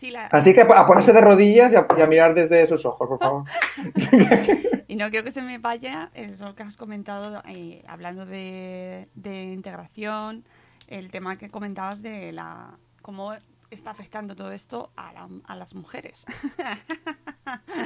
Sí, 0.00 0.10
la- 0.10 0.26
Así 0.26 0.54
que 0.54 0.62
a 0.62 0.86
ponerse 0.86 1.12
de 1.12 1.20
rodillas 1.20 1.72
y 1.72 1.76
a, 1.76 1.86
y 1.96 2.00
a 2.00 2.06
mirar 2.06 2.32
desde 2.34 2.62
esos 2.62 2.84
ojos, 2.86 3.06
por 3.06 3.18
favor. 3.18 3.44
Y 4.88 4.96
no 4.96 5.08
quiero 5.10 5.22
que 5.24 5.30
se 5.30 5.40
me 5.42 5.58
vaya 5.58 6.10
eso 6.14 6.56
que 6.56 6.64
has 6.64 6.76
comentado, 6.76 7.42
eh, 7.46 7.84
hablando 7.86 8.26
de, 8.26 9.08
de 9.14 9.42
integración, 9.52 10.44
el 10.88 11.12
tema 11.12 11.36
que 11.38 11.48
comentabas 11.48 12.02
de 12.02 12.32
la 12.32 12.76
cómo 13.00 13.34
está 13.70 13.90
afectando 13.92 14.34
todo 14.34 14.50
esto 14.50 14.90
a, 14.96 15.12
la- 15.12 15.28
a 15.46 15.54
las 15.54 15.74
mujeres. 15.76 16.26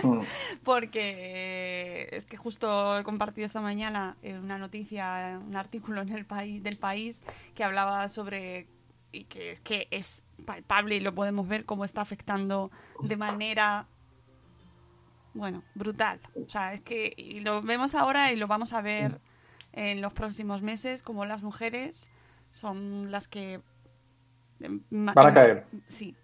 Mm. 0.03 0.21
Porque 0.65 2.09
es 2.13 2.25
que 2.25 2.37
justo 2.37 2.99
he 2.99 3.05
compartido 3.05 3.47
esta 3.47 3.61
mañana 3.61 4.17
eh, 4.23 4.39
una 4.39 4.57
noticia, 4.59 5.41
un 5.47 5.57
artículo 5.57 6.01
en 6.01 6.09
el 6.11 6.25
país 6.25 6.63
del 6.63 6.77
país 6.79 7.21
que 7.55 7.65
hablaba 7.65 8.09
sobre 8.09 8.67
y 9.13 9.25
que 9.25 9.53
es 9.53 9.61
que 9.61 9.89
es 9.91 10.23
palpable 10.45 10.97
y 10.97 11.01
lo 11.01 11.15
podemos 11.15 11.49
ver 11.49 11.65
cómo 11.65 11.85
está 11.85 12.01
afectando 12.01 12.71
de 13.01 13.17
manera 13.17 13.87
bueno, 15.35 15.65
brutal. 15.75 16.21
O 16.47 16.49
sea, 16.49 16.73
es 16.73 16.81
que 16.81 17.13
y 17.17 17.41
lo 17.41 17.61
vemos 17.61 17.95
ahora 17.95 18.33
y 18.33 18.37
lo 18.37 18.47
vamos 18.47 18.73
a 18.73 18.81
ver 18.81 19.21
en 19.73 20.01
los 20.01 20.13
próximos 20.13 20.63
meses, 20.63 21.03
como 21.03 21.27
las 21.27 21.43
mujeres 21.43 22.09
son 22.51 23.11
las 23.11 23.27
que... 23.27 23.61
em, 24.61 24.81
Van 24.91 25.27
a 25.27 25.35
caer. 25.35 25.67
Sí, 25.89 26.17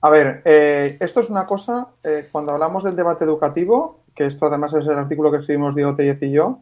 A 0.00 0.10
ver, 0.10 0.42
eh, 0.44 0.96
esto 1.00 1.18
es 1.18 1.28
una 1.28 1.44
cosa, 1.44 1.88
eh, 2.04 2.28
cuando 2.30 2.52
hablamos 2.52 2.84
del 2.84 2.94
debate 2.94 3.24
educativo, 3.24 4.04
que 4.14 4.26
esto 4.26 4.46
además 4.46 4.72
es 4.74 4.86
el 4.86 4.96
artículo 4.96 5.32
que 5.32 5.38
escribimos 5.38 5.74
Diego 5.74 5.96
Tellez 5.96 6.22
y 6.22 6.30
yo, 6.30 6.60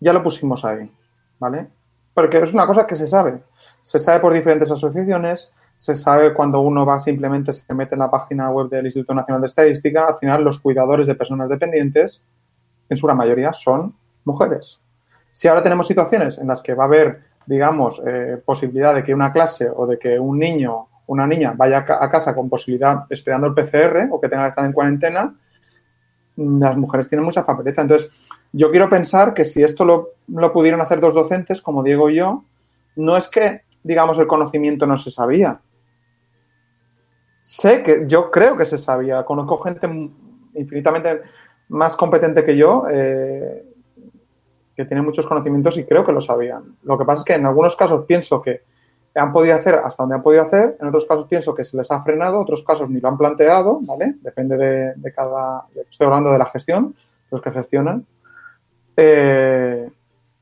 ya 0.00 0.14
lo 0.14 0.22
pusimos 0.22 0.64
ahí, 0.64 0.90
¿vale? 1.38 1.68
Porque 2.18 2.38
es 2.38 2.52
una 2.52 2.66
cosa 2.66 2.84
que 2.84 2.96
se 2.96 3.06
sabe. 3.06 3.44
Se 3.80 4.00
sabe 4.00 4.18
por 4.18 4.34
diferentes 4.34 4.68
asociaciones, 4.72 5.52
se 5.76 5.94
sabe 5.94 6.34
cuando 6.34 6.60
uno 6.62 6.84
va 6.84 6.98
simplemente, 6.98 7.52
se 7.52 7.72
mete 7.74 7.94
en 7.94 8.00
la 8.00 8.10
página 8.10 8.50
web 8.50 8.68
del 8.68 8.86
Instituto 8.86 9.14
Nacional 9.14 9.40
de 9.40 9.46
Estadística, 9.46 10.08
al 10.08 10.16
final 10.16 10.42
los 10.42 10.58
cuidadores 10.58 11.06
de 11.06 11.14
personas 11.14 11.48
dependientes, 11.48 12.24
en 12.88 12.96
su 12.96 13.06
gran 13.06 13.16
mayoría, 13.18 13.52
son 13.52 13.94
mujeres. 14.24 14.80
Si 15.30 15.46
ahora 15.46 15.62
tenemos 15.62 15.86
situaciones 15.86 16.38
en 16.38 16.48
las 16.48 16.60
que 16.60 16.74
va 16.74 16.82
a 16.82 16.86
haber, 16.88 17.20
digamos, 17.46 18.02
eh, 18.04 18.42
posibilidad 18.44 18.96
de 18.96 19.04
que 19.04 19.14
una 19.14 19.32
clase 19.32 19.70
o 19.72 19.86
de 19.86 19.96
que 19.96 20.18
un 20.18 20.40
niño, 20.40 20.88
una 21.06 21.24
niña 21.24 21.54
vaya 21.56 21.78
a 21.78 21.84
ca- 21.84 21.98
a 22.04 22.10
casa 22.10 22.34
con 22.34 22.48
posibilidad 22.48 23.04
esperando 23.10 23.46
el 23.46 23.54
PCR 23.54 24.08
o 24.10 24.20
que 24.20 24.28
tenga 24.28 24.42
que 24.42 24.48
estar 24.48 24.64
en 24.64 24.72
cuarentena, 24.72 25.32
las 26.36 26.76
mujeres 26.76 27.08
tienen 27.08 27.24
mucha 27.24 27.46
papeleta. 27.46 27.82
Entonces, 27.82 28.10
yo 28.52 28.70
quiero 28.70 28.88
pensar 28.88 29.34
que 29.34 29.44
si 29.44 29.62
esto 29.62 29.84
lo, 29.84 30.52
pudieron 30.52 30.80
hacer 30.80 31.00
dos 31.00 31.14
docentes, 31.14 31.62
como 31.62 31.82
Diego 31.82 32.10
y 32.10 32.16
yo, 32.16 32.44
no 32.96 33.16
es 33.16 33.28
que, 33.28 33.62
digamos, 33.82 34.18
el 34.18 34.26
conocimiento 34.26 34.86
no 34.86 34.96
se 34.96 35.10
sabía. 35.10 35.60
Sé 37.42 37.82
que, 37.82 38.04
yo 38.06 38.30
creo 38.30 38.56
que 38.56 38.64
se 38.64 38.78
sabía. 38.78 39.24
Conozco 39.24 39.58
gente 39.58 39.88
infinitamente 40.54 41.22
más 41.68 41.96
competente 41.96 42.42
que 42.42 42.56
yo, 42.56 42.84
eh, 42.90 43.64
que 44.74 44.84
tiene 44.84 45.02
muchos 45.02 45.26
conocimientos 45.26 45.76
y 45.76 45.84
creo 45.84 46.04
que 46.04 46.12
lo 46.12 46.20
sabían. 46.20 46.76
Lo 46.82 46.98
que 46.98 47.04
pasa 47.04 47.20
es 47.20 47.24
que 47.24 47.34
en 47.34 47.46
algunos 47.46 47.76
casos 47.76 48.04
pienso 48.06 48.40
que 48.40 48.62
han 49.14 49.32
podido 49.32 49.56
hacer 49.56 49.74
hasta 49.74 50.02
donde 50.02 50.16
han 50.16 50.22
podido 50.22 50.42
hacer, 50.42 50.76
en 50.80 50.86
otros 50.86 51.06
casos 51.06 51.26
pienso 51.26 51.54
que 51.54 51.64
se 51.64 51.76
les 51.76 51.90
ha 51.90 52.02
frenado, 52.02 52.40
otros 52.40 52.62
casos 52.62 52.88
ni 52.88 53.00
lo 53.00 53.08
han 53.08 53.18
planteado, 53.18 53.78
¿vale? 53.82 54.14
Depende 54.20 54.56
de, 54.56 54.94
de 54.94 55.12
cada... 55.12 55.66
Estoy 55.90 56.06
hablando 56.06 56.30
de 56.32 56.38
la 56.38 56.46
gestión, 56.46 56.94
los 57.30 57.42
que 57.42 57.50
gestionan. 57.50 58.06
Eh, 59.00 59.88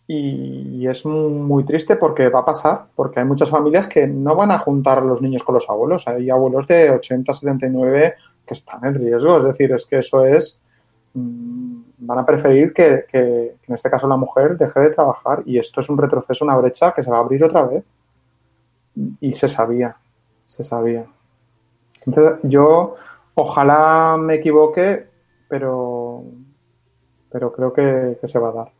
y 0.08 0.86
es 0.86 1.04
muy, 1.04 1.64
triste 1.64 1.96
porque 1.96 2.28
va 2.28 2.40
a 2.40 2.44
pasar, 2.44 2.86
porque 2.94 3.20
hay 3.20 3.26
muchas 3.26 3.50
familias 3.50 3.86
que 3.86 4.06
no 4.06 4.34
van 4.34 4.50
a 4.52 4.58
juntar 4.58 4.98
a 4.98 5.04
los 5.04 5.20
niños 5.20 5.42
con 5.42 5.54
los 5.56 5.68
abuelos. 5.68 6.06
Hay 6.08 6.30
abuelos 6.30 6.66
de 6.66 6.90
80, 6.90 7.32
79 7.32 8.14
que 8.46 8.54
están 8.54 8.84
en 8.84 8.94
riesgo. 8.94 9.36
Es 9.36 9.44
decir, 9.44 9.72
es 9.72 9.84
que 9.86 9.98
eso 9.98 10.24
es. 10.24 10.58
mm, 11.14 11.76
Van 11.98 12.18
a 12.18 12.26
preferir 12.26 12.72
que- 12.74 13.04
que 13.10 13.56
en 13.66 13.74
este 13.74 13.90
caso 13.90 14.06
la 14.06 14.16
mujer 14.16 14.56
deje 14.56 14.80
de 14.80 14.90
trabajar. 14.90 15.42
Y 15.46 15.58
esto 15.58 15.80
es 15.80 15.88
un 15.88 15.98
retroceso, 15.98 16.44
una 16.44 16.56
brecha 16.56 16.92
que 16.92 17.02
se 17.02 17.10
va 17.10 17.16
a 17.16 17.20
abrir 17.20 17.42
otra 17.42 17.62
vez. 17.64 17.84
Y 19.20 19.32
se 19.32 19.48
sabía, 19.48 19.96
se 20.44 20.62
sabía. 20.64 21.04
Entonces, 22.06 22.38
yo 22.44 22.94
ojalá 23.34 24.16
me 24.18 24.34
equivoque, 24.34 25.06
pero, 25.48 26.22
pero 27.36 27.52
creo 27.52 27.70
que, 27.74 28.16
que 28.18 28.26
se 28.26 28.38
va 28.38 28.48
a 28.48 28.52
dar. 28.52 28.72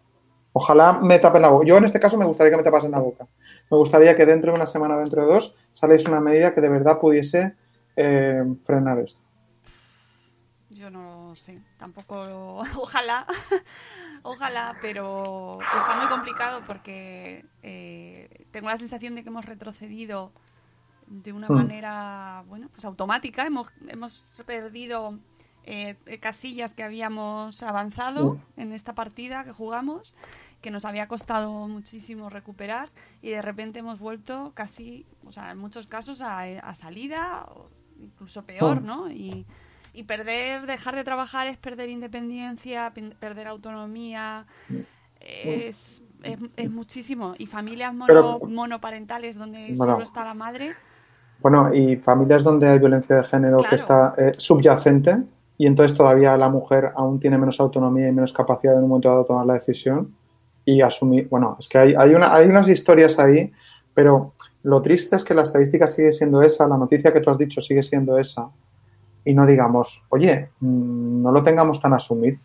Ojalá 0.55 0.95
me 1.03 1.19
tapen 1.19 1.43
la 1.43 1.51
boca. 1.51 1.67
Yo 1.67 1.77
en 1.77 1.85
este 1.85 2.01
caso 2.01 2.17
me 2.17 2.25
gustaría 2.25 2.51
que 2.51 2.57
me 2.57 2.63
tapasen 2.63 2.91
la 2.91 3.01
boca. 3.01 3.27
Me 3.71 3.77
gustaría 3.77 4.17
que 4.17 4.25
dentro 4.25 4.51
de 4.51 4.57
una 4.57 4.65
semana 4.65 4.97
o 4.97 5.01
dentro 5.01 5.21
de 5.21 5.29
dos 5.35 5.55
saliese 5.73 6.09
una 6.09 6.21
medida 6.21 6.55
que 6.55 6.63
de 6.63 6.71
verdad 6.71 6.99
pudiese 6.99 7.55
eh, 7.97 8.43
frenar 8.63 8.99
esto. 8.99 9.21
Yo 10.71 10.89
no 10.91 11.35
sé, 11.35 11.61
tampoco, 11.77 12.17
ojalá, 12.79 13.27
ojalá, 14.23 14.75
pero 14.81 15.59
está 15.61 15.97
muy 15.99 16.09
complicado 16.09 16.63
porque 16.67 17.45
eh, 17.63 18.47
tengo 18.53 18.71
la 18.71 18.79
sensación 18.79 19.15
de 19.17 19.23
que 19.23 19.29
hemos 19.29 19.45
retrocedido 19.45 20.33
de 21.07 21.33
una 21.35 21.51
Hmm. 21.51 21.57
manera, 21.57 22.43
bueno, 22.49 22.71
pues 22.73 22.87
automática. 22.87 23.47
Hemos, 23.47 23.69
hemos 23.87 24.43
perdido 24.47 25.19
eh, 25.67 25.97
casillas 26.21 26.75
que 26.75 26.83
habíamos 26.85 27.63
avanzado 27.63 28.39
en 28.57 28.73
esta 28.73 28.95
partida 28.95 29.45
que 29.45 29.53
jugamos, 29.53 30.15
que 30.63 30.71
nos 30.71 30.85
había 30.85 31.07
costado 31.09 31.51
muchísimo 31.69 32.31
recuperar 32.31 32.89
y 33.21 33.31
de 33.31 33.43
repente 33.43 33.81
hemos 33.81 33.99
vuelto 33.99 34.53
casi, 34.55 35.07
o 35.27 35.33
sea, 35.33 35.51
en 35.51 35.59
muchos 35.59 35.87
casos 35.87 36.21
a, 36.23 36.41
a 36.43 36.75
salida, 36.75 37.47
o 37.55 37.69
incluso 38.01 38.45
peor. 38.45 38.81
¿no? 38.83 39.11
Y, 39.11 39.45
y 39.93 40.05
perder, 40.05 40.67
dejar 40.67 40.95
de 40.95 41.05
trabajar 41.05 41.47
es 41.47 41.57
perder 41.59 41.89
independencia, 41.91 42.93
perder 43.19 43.49
autonomía, 43.49 44.47
es, 45.21 46.03
es, 46.23 46.39
es 46.57 46.71
muchísimo. 46.71 47.35
Y 47.39 47.47
familias 47.47 47.93
mono- 47.93 48.07
Pero- 48.07 48.39
monoparentales 48.49 49.37
donde 49.37 49.75
Bueno. 49.77 49.95
solo 49.95 50.05
está 50.05 50.25
la 50.25 50.35
madre, 50.35 50.75
Bueno, 51.41 51.73
y 51.75 51.97
familias 51.97 52.43
donde 52.45 52.69
hay 52.69 52.79
violencia 52.79 53.17
de 53.17 53.25
género 53.25 53.59
Claro. 53.59 53.71
que 53.71 53.77
está 53.77 54.15
eh, 54.17 54.33
subyacente 54.39 55.19
y 55.59 55.67
entonces 55.67 55.97
todavía 55.97 56.37
la 56.37 56.49
mujer 56.49 56.93
aún 56.97 57.19
tiene 57.19 57.39
menos 57.39 57.59
autonomía 57.61 58.09
y 58.09 58.13
menos 58.13 58.33
capacidad 58.33 58.75
en 58.75 58.85
un 58.85 58.89
momento 58.89 59.09
dado 59.09 59.23
de 59.23 59.29
tomar 59.29 59.47
la 59.47 59.55
decisión 59.55 60.15
y 60.65 60.81
asumir. 60.83 61.29
Bueno, 61.29 61.57
es 61.59 61.69
que 61.69 61.79
hay, 61.79 61.95
hay, 61.95 62.15
una, 62.15 62.35
hay 62.35 62.47
unas 62.47 62.69
historias 62.69 63.19
ahí, 63.19 63.53
pero 63.95 64.33
lo 64.63 64.83
triste 64.83 65.17
es 65.17 65.25
que 65.25 65.35
la 65.35 65.43
estadística 65.43 65.87
sigue 65.87 66.13
siendo 66.13 66.43
esa, 66.43 66.67
la 66.67 66.77
noticia 66.77 67.13
que 67.13 67.21
tú 67.21 67.31
has 67.31 67.39
dicho 67.39 67.61
sigue 67.61 67.83
siendo 67.83 68.19
esa 68.19 68.49
y 69.25 69.35
no 69.35 69.47
digamos, 69.47 70.05
oye, 70.11 70.51
mm, 70.61 71.23
no 71.23 71.33
lo 71.33 71.43
tengamos 71.43 71.81
tan 71.81 71.95
asumido, 71.95 72.39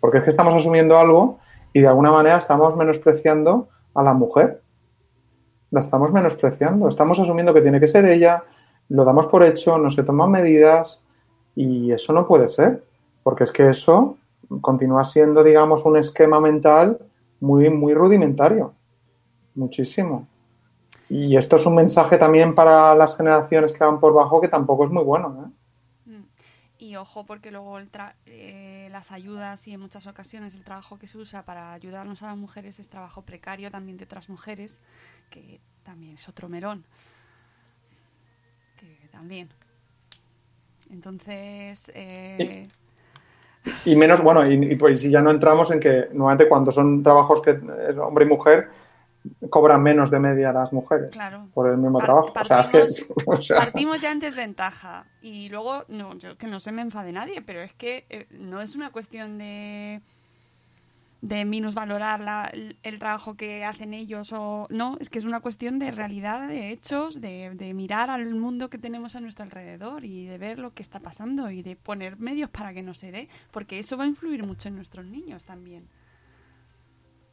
porque 0.00 0.18
es 0.18 0.24
que 0.24 0.30
estamos 0.30 0.54
asumiendo 0.54 0.98
algo 0.98 1.38
y 1.72 1.80
de 1.80 1.88
alguna 1.88 2.10
manera 2.10 2.38
estamos 2.38 2.76
menospreciando 2.76 3.68
a 3.94 4.02
la 4.02 4.14
mujer 4.14 4.60
la 5.70 5.80
estamos 5.80 6.12
menospreciando. 6.12 6.88
Estamos 6.88 7.18
asumiendo 7.18 7.54
que 7.54 7.62
tiene 7.62 7.80
que 7.80 7.88
ser 7.88 8.04
ella, 8.06 8.44
lo 8.88 9.04
damos 9.04 9.26
por 9.26 9.42
hecho, 9.42 9.78
no 9.78 9.90
se 9.90 10.02
toman 10.02 10.30
medidas 10.30 11.02
y 11.54 11.92
eso 11.92 12.12
no 12.12 12.26
puede 12.26 12.48
ser, 12.48 12.84
porque 13.22 13.44
es 13.44 13.52
que 13.52 13.68
eso 13.68 14.16
continúa 14.60 15.04
siendo, 15.04 15.42
digamos, 15.44 15.84
un 15.84 15.96
esquema 15.96 16.40
mental 16.40 16.98
muy, 17.40 17.70
muy 17.70 17.94
rudimentario. 17.94 18.74
Muchísimo. 19.54 20.26
Y 21.08 21.36
esto 21.36 21.56
es 21.56 21.66
un 21.66 21.74
mensaje 21.74 22.18
también 22.18 22.54
para 22.54 22.94
las 22.94 23.16
generaciones 23.16 23.72
que 23.72 23.82
van 23.84 23.98
por 23.98 24.14
bajo 24.14 24.40
que 24.40 24.48
tampoco 24.48 24.84
es 24.84 24.90
muy 24.90 25.02
bueno. 25.04 25.52
¿eh? 26.06 26.10
Mm. 26.10 26.24
Y 26.78 26.96
ojo, 26.96 27.26
porque 27.26 27.50
luego 27.50 27.78
el 27.78 27.90
tra- 27.90 28.14
eh, 28.26 28.88
las 28.92 29.10
ayudas 29.10 29.66
y 29.66 29.72
en 29.74 29.80
muchas 29.80 30.06
ocasiones 30.06 30.54
el 30.54 30.64
trabajo 30.64 30.98
que 30.98 31.08
se 31.08 31.18
usa 31.18 31.44
para 31.44 31.72
ayudarnos 31.72 32.22
a 32.22 32.28
las 32.28 32.36
mujeres 32.38 32.78
es 32.78 32.88
trabajo 32.88 33.22
precario 33.22 33.70
también 33.70 33.98
de 33.98 34.04
otras 34.04 34.28
mujeres, 34.28 34.80
que 35.30 35.60
también 35.82 36.14
es 36.14 36.28
otro 36.28 36.48
melón. 36.48 36.84
Que 38.78 39.08
también. 39.10 39.48
Entonces, 40.90 41.90
eh, 41.94 42.68
Y 43.84 43.94
menos, 43.94 44.22
bueno, 44.22 44.46
y, 44.50 44.54
y 44.72 44.76
pues 44.76 45.00
si 45.00 45.10
ya 45.10 45.20
no 45.20 45.30
entramos 45.30 45.70
en 45.70 45.80
que 45.80 46.08
normalmente 46.12 46.48
cuando 46.48 46.72
son 46.72 47.02
trabajos 47.02 47.42
que 47.42 47.50
es 47.88 47.96
hombre 47.98 48.24
y 48.24 48.28
mujer, 48.28 48.68
cobran 49.50 49.82
menos 49.82 50.10
de 50.10 50.18
media 50.18 50.50
las 50.52 50.72
mujeres 50.72 51.10
Claro. 51.10 51.46
por 51.52 51.68
el 51.68 51.76
mismo 51.76 51.98
Par- 51.98 52.06
trabajo. 52.06 52.32
O 52.40 52.44
sea, 52.44 52.60
es 52.60 52.68
que, 52.68 52.78
partimos- 52.84 53.22
o 53.26 53.36
sea, 53.42 53.56
partimos 53.58 54.00
ya 54.00 54.12
en 54.12 54.20
desventaja. 54.20 55.04
Y 55.20 55.50
luego, 55.50 55.84
no, 55.88 56.14
yo, 56.16 56.38
que 56.38 56.46
no 56.46 56.58
se 56.58 56.72
me 56.72 56.80
enfade 56.82 57.12
nadie, 57.12 57.42
pero 57.42 57.60
es 57.60 57.72
que 57.74 58.06
eh, 58.08 58.26
no 58.30 58.62
es 58.62 58.74
una 58.74 58.90
cuestión 58.90 59.36
de 59.36 60.00
de 61.22 61.44
minusvalorar 61.44 62.20
la- 62.20 62.50
el, 62.82 62.98
trabajo 62.98 63.34
que 63.34 63.64
hacen 63.64 63.92
ellos 63.92 64.32
o 64.32 64.66
no, 64.70 64.96
es 65.00 65.10
que 65.10 65.18
es 65.18 65.24
una 65.24 65.40
cuestión 65.40 65.78
de 65.78 65.90
realidad, 65.90 66.48
de 66.48 66.70
hechos, 66.70 67.20
de, 67.20 67.50
de 67.54 67.74
mirar 67.74 68.08
al 68.10 68.34
mundo 68.34 68.70
que 68.70 68.78
tenemos 68.78 69.16
a 69.16 69.20
nuestro 69.20 69.44
alrededor 69.44 70.04
y 70.04 70.26
de 70.26 70.38
ver 70.38 70.58
lo 70.58 70.72
que 70.72 70.82
está 70.82 71.00
pasando 71.00 71.50
y 71.50 71.62
de 71.62 71.76
poner 71.76 72.18
medios 72.18 72.48
para 72.50 72.72
que 72.72 72.82
no 72.82 72.94
se 72.94 73.12
dé, 73.12 73.28
porque 73.50 73.78
eso 73.78 73.96
va 73.96 74.04
a 74.04 74.06
influir 74.06 74.46
mucho 74.46 74.68
en 74.68 74.76
nuestros 74.76 75.04
niños 75.04 75.44
también. 75.44 75.88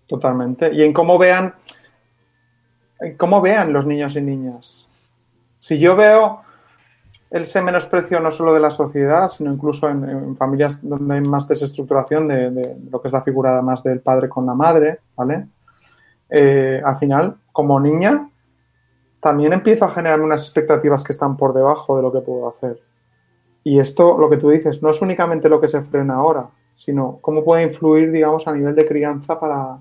Totalmente. 0.07 0.73
Y 0.73 0.83
en 0.83 0.93
cómo 0.93 1.17
vean, 1.17 1.53
en 2.99 3.15
cómo 3.17 3.41
vean 3.41 3.71
los 3.73 3.85
niños 3.85 4.15
y 4.15 4.21
niñas. 4.21 4.89
Si 5.55 5.79
yo 5.79 5.95
veo 5.95 6.41
ese 7.29 7.61
menosprecio 7.61 8.19
no 8.19 8.31
solo 8.31 8.53
de 8.53 8.59
la 8.59 8.69
sociedad, 8.69 9.27
sino 9.27 9.51
incluso 9.51 9.89
en, 9.89 10.35
familias 10.37 10.87
donde 10.87 11.15
hay 11.15 11.21
más 11.21 11.47
desestructuración 11.47 12.27
de, 12.27 12.77
lo 12.89 13.01
que 13.01 13.09
es 13.09 13.13
la 13.13 13.21
figura 13.21 13.61
más 13.61 13.83
del 13.83 13.99
padre 13.99 14.29
con 14.29 14.45
la 14.45 14.53
madre, 14.53 14.99
¿vale? 15.15 15.47
Eh, 16.29 16.81
al 16.83 16.97
final, 16.97 17.35
como 17.51 17.79
niña, 17.79 18.29
también 19.19 19.53
empiezo 19.53 19.85
a 19.85 19.91
generarme 19.91 20.25
unas 20.25 20.43
expectativas 20.43 21.03
que 21.03 21.11
están 21.11 21.35
por 21.35 21.53
debajo 21.53 21.97
de 21.97 22.03
lo 22.03 22.11
que 22.11 22.21
puedo 22.21 22.47
hacer. 22.47 22.81
Y 23.63 23.79
esto, 23.79 24.17
lo 24.17 24.29
que 24.29 24.37
tú 24.37 24.49
dices, 24.49 24.81
no 24.81 24.89
es 24.89 25.01
únicamente 25.01 25.49
lo 25.49 25.59
que 25.59 25.67
se 25.67 25.81
frena 25.81 26.15
ahora, 26.15 26.49
sino 26.73 27.17
cómo 27.21 27.43
puede 27.43 27.63
influir, 27.63 28.11
digamos, 28.11 28.47
a 28.47 28.53
nivel 28.53 28.75
de 28.75 28.85
crianza 28.85 29.37
para, 29.39 29.79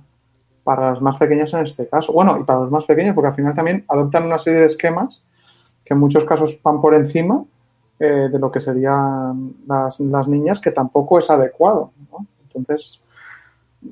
para 0.64 0.90
las 0.90 1.00
más 1.00 1.16
pequeñas 1.16 1.54
en 1.54 1.60
este 1.60 1.86
caso. 1.86 2.12
Bueno, 2.12 2.38
y 2.40 2.44
para 2.44 2.60
los 2.60 2.70
más 2.72 2.84
pequeños, 2.84 3.14
porque 3.14 3.28
al 3.28 3.34
final 3.34 3.54
también 3.54 3.84
adoptan 3.86 4.24
una 4.24 4.38
serie 4.38 4.58
de 4.58 4.66
esquemas 4.66 5.24
que 5.86 5.94
en 5.94 6.00
muchos 6.00 6.24
casos 6.24 6.60
van 6.62 6.80
por 6.80 6.94
encima 6.94 7.44
eh, 7.98 8.28
de 8.30 8.38
lo 8.38 8.50
que 8.50 8.60
serían 8.60 9.54
las, 9.66 10.00
las 10.00 10.28
niñas, 10.28 10.60
que 10.60 10.72
tampoco 10.72 11.18
es 11.18 11.30
adecuado. 11.30 11.92
Entonces, 12.52 13.00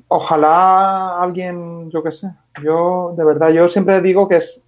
ojalá 0.09 1.19
alguien, 1.19 1.89
yo 1.89 2.03
qué 2.03 2.11
sé, 2.11 2.31
yo 2.61 3.13
de 3.17 3.23
verdad, 3.23 3.49
yo 3.49 3.67
siempre 3.67 4.01
digo 4.01 4.27
que 4.27 4.37
es, 4.37 4.61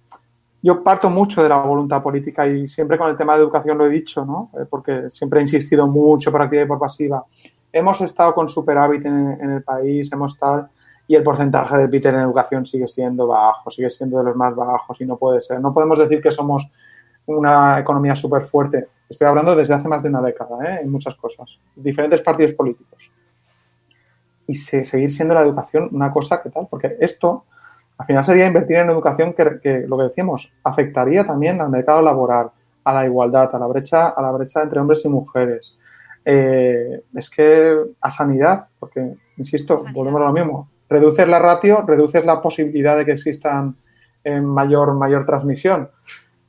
yo 0.62 0.82
parto 0.82 1.08
mucho 1.10 1.42
de 1.42 1.50
la 1.50 1.60
voluntad 1.60 2.02
política 2.02 2.46
y 2.46 2.66
siempre 2.68 2.96
con 2.98 3.10
el 3.10 3.16
tema 3.16 3.34
de 3.34 3.42
educación 3.42 3.78
lo 3.78 3.86
he 3.86 3.90
dicho, 3.90 4.24
¿no? 4.24 4.50
Eh, 4.54 4.64
porque 4.68 5.10
siempre 5.10 5.40
he 5.40 5.42
insistido 5.42 5.86
mucho 5.86 6.32
por 6.32 6.42
activa 6.42 6.62
y 6.62 6.66
por 6.66 6.78
pasiva. 6.78 7.24
Hemos 7.72 8.00
estado 8.00 8.34
con 8.34 8.48
superávit 8.48 9.04
en, 9.04 9.50
el 9.50 9.62
país, 9.62 10.10
hemos 10.10 10.32
estado 10.32 10.68
y 11.06 11.14
el 11.14 11.22
porcentaje 11.22 11.76
de 11.76 11.88
PIT 11.88 12.06
en 12.06 12.16
educación 12.16 12.66
sigue 12.66 12.86
siendo 12.86 13.26
bajo, 13.26 13.70
sigue 13.70 13.90
siendo 13.90 14.18
de 14.18 14.24
los 14.24 14.36
más 14.36 14.54
bajos 14.54 15.00
y 15.00 15.06
no 15.06 15.16
puede 15.16 15.40
ser. 15.40 15.60
No 15.60 15.72
podemos 15.72 15.98
decir 15.98 16.20
que 16.20 16.32
somos 16.32 16.68
una 17.36 17.78
economía 17.78 18.16
súper 18.16 18.44
fuerte. 18.44 18.88
Estoy 19.08 19.26
hablando 19.26 19.54
desde 19.54 19.74
hace 19.74 19.88
más 19.88 20.02
de 20.02 20.08
una 20.08 20.22
década, 20.22 20.56
¿eh? 20.64 20.80
en 20.82 20.90
muchas 20.90 21.14
cosas, 21.16 21.58
diferentes 21.74 22.20
partidos 22.20 22.52
políticos. 22.52 23.12
Y 24.46 24.54
se, 24.54 24.84
seguir 24.84 25.10
siendo 25.10 25.34
la 25.34 25.42
educación 25.42 25.88
una 25.92 26.12
cosa 26.12 26.42
que 26.42 26.50
tal, 26.50 26.66
porque 26.68 26.96
esto 27.00 27.44
al 27.98 28.06
final 28.06 28.24
sería 28.24 28.46
invertir 28.46 28.76
en 28.76 28.90
educación 28.90 29.32
que, 29.32 29.58
que, 29.60 29.80
lo 29.86 29.98
que 29.98 30.04
decíamos 30.04 30.54
afectaría 30.62 31.26
también 31.26 31.60
al 31.60 31.68
mercado 31.68 32.00
laboral, 32.00 32.50
a 32.84 32.94
la 32.94 33.04
igualdad, 33.04 33.54
a 33.54 33.58
la 33.58 33.66
brecha, 33.66 34.08
a 34.08 34.22
la 34.22 34.30
brecha 34.30 34.62
entre 34.62 34.80
hombres 34.80 35.04
y 35.04 35.08
mujeres. 35.08 35.76
Eh, 36.24 37.02
es 37.14 37.30
que 37.30 37.76
a 38.00 38.10
sanidad, 38.10 38.66
porque 38.78 39.14
insisto, 39.36 39.78
Sanidad. 39.78 39.94
volvemos 39.94 40.20
a 40.20 40.24
lo 40.24 40.32
mismo. 40.32 40.68
Reduces 40.88 41.26
la 41.28 41.38
ratio, 41.38 41.82
reduces 41.86 42.24
la 42.24 42.40
posibilidad 42.40 42.96
de 42.96 43.04
que 43.04 43.12
existan 43.12 43.76
eh, 44.24 44.40
mayor, 44.40 44.94
mayor 44.94 45.26
transmisión. 45.26 45.90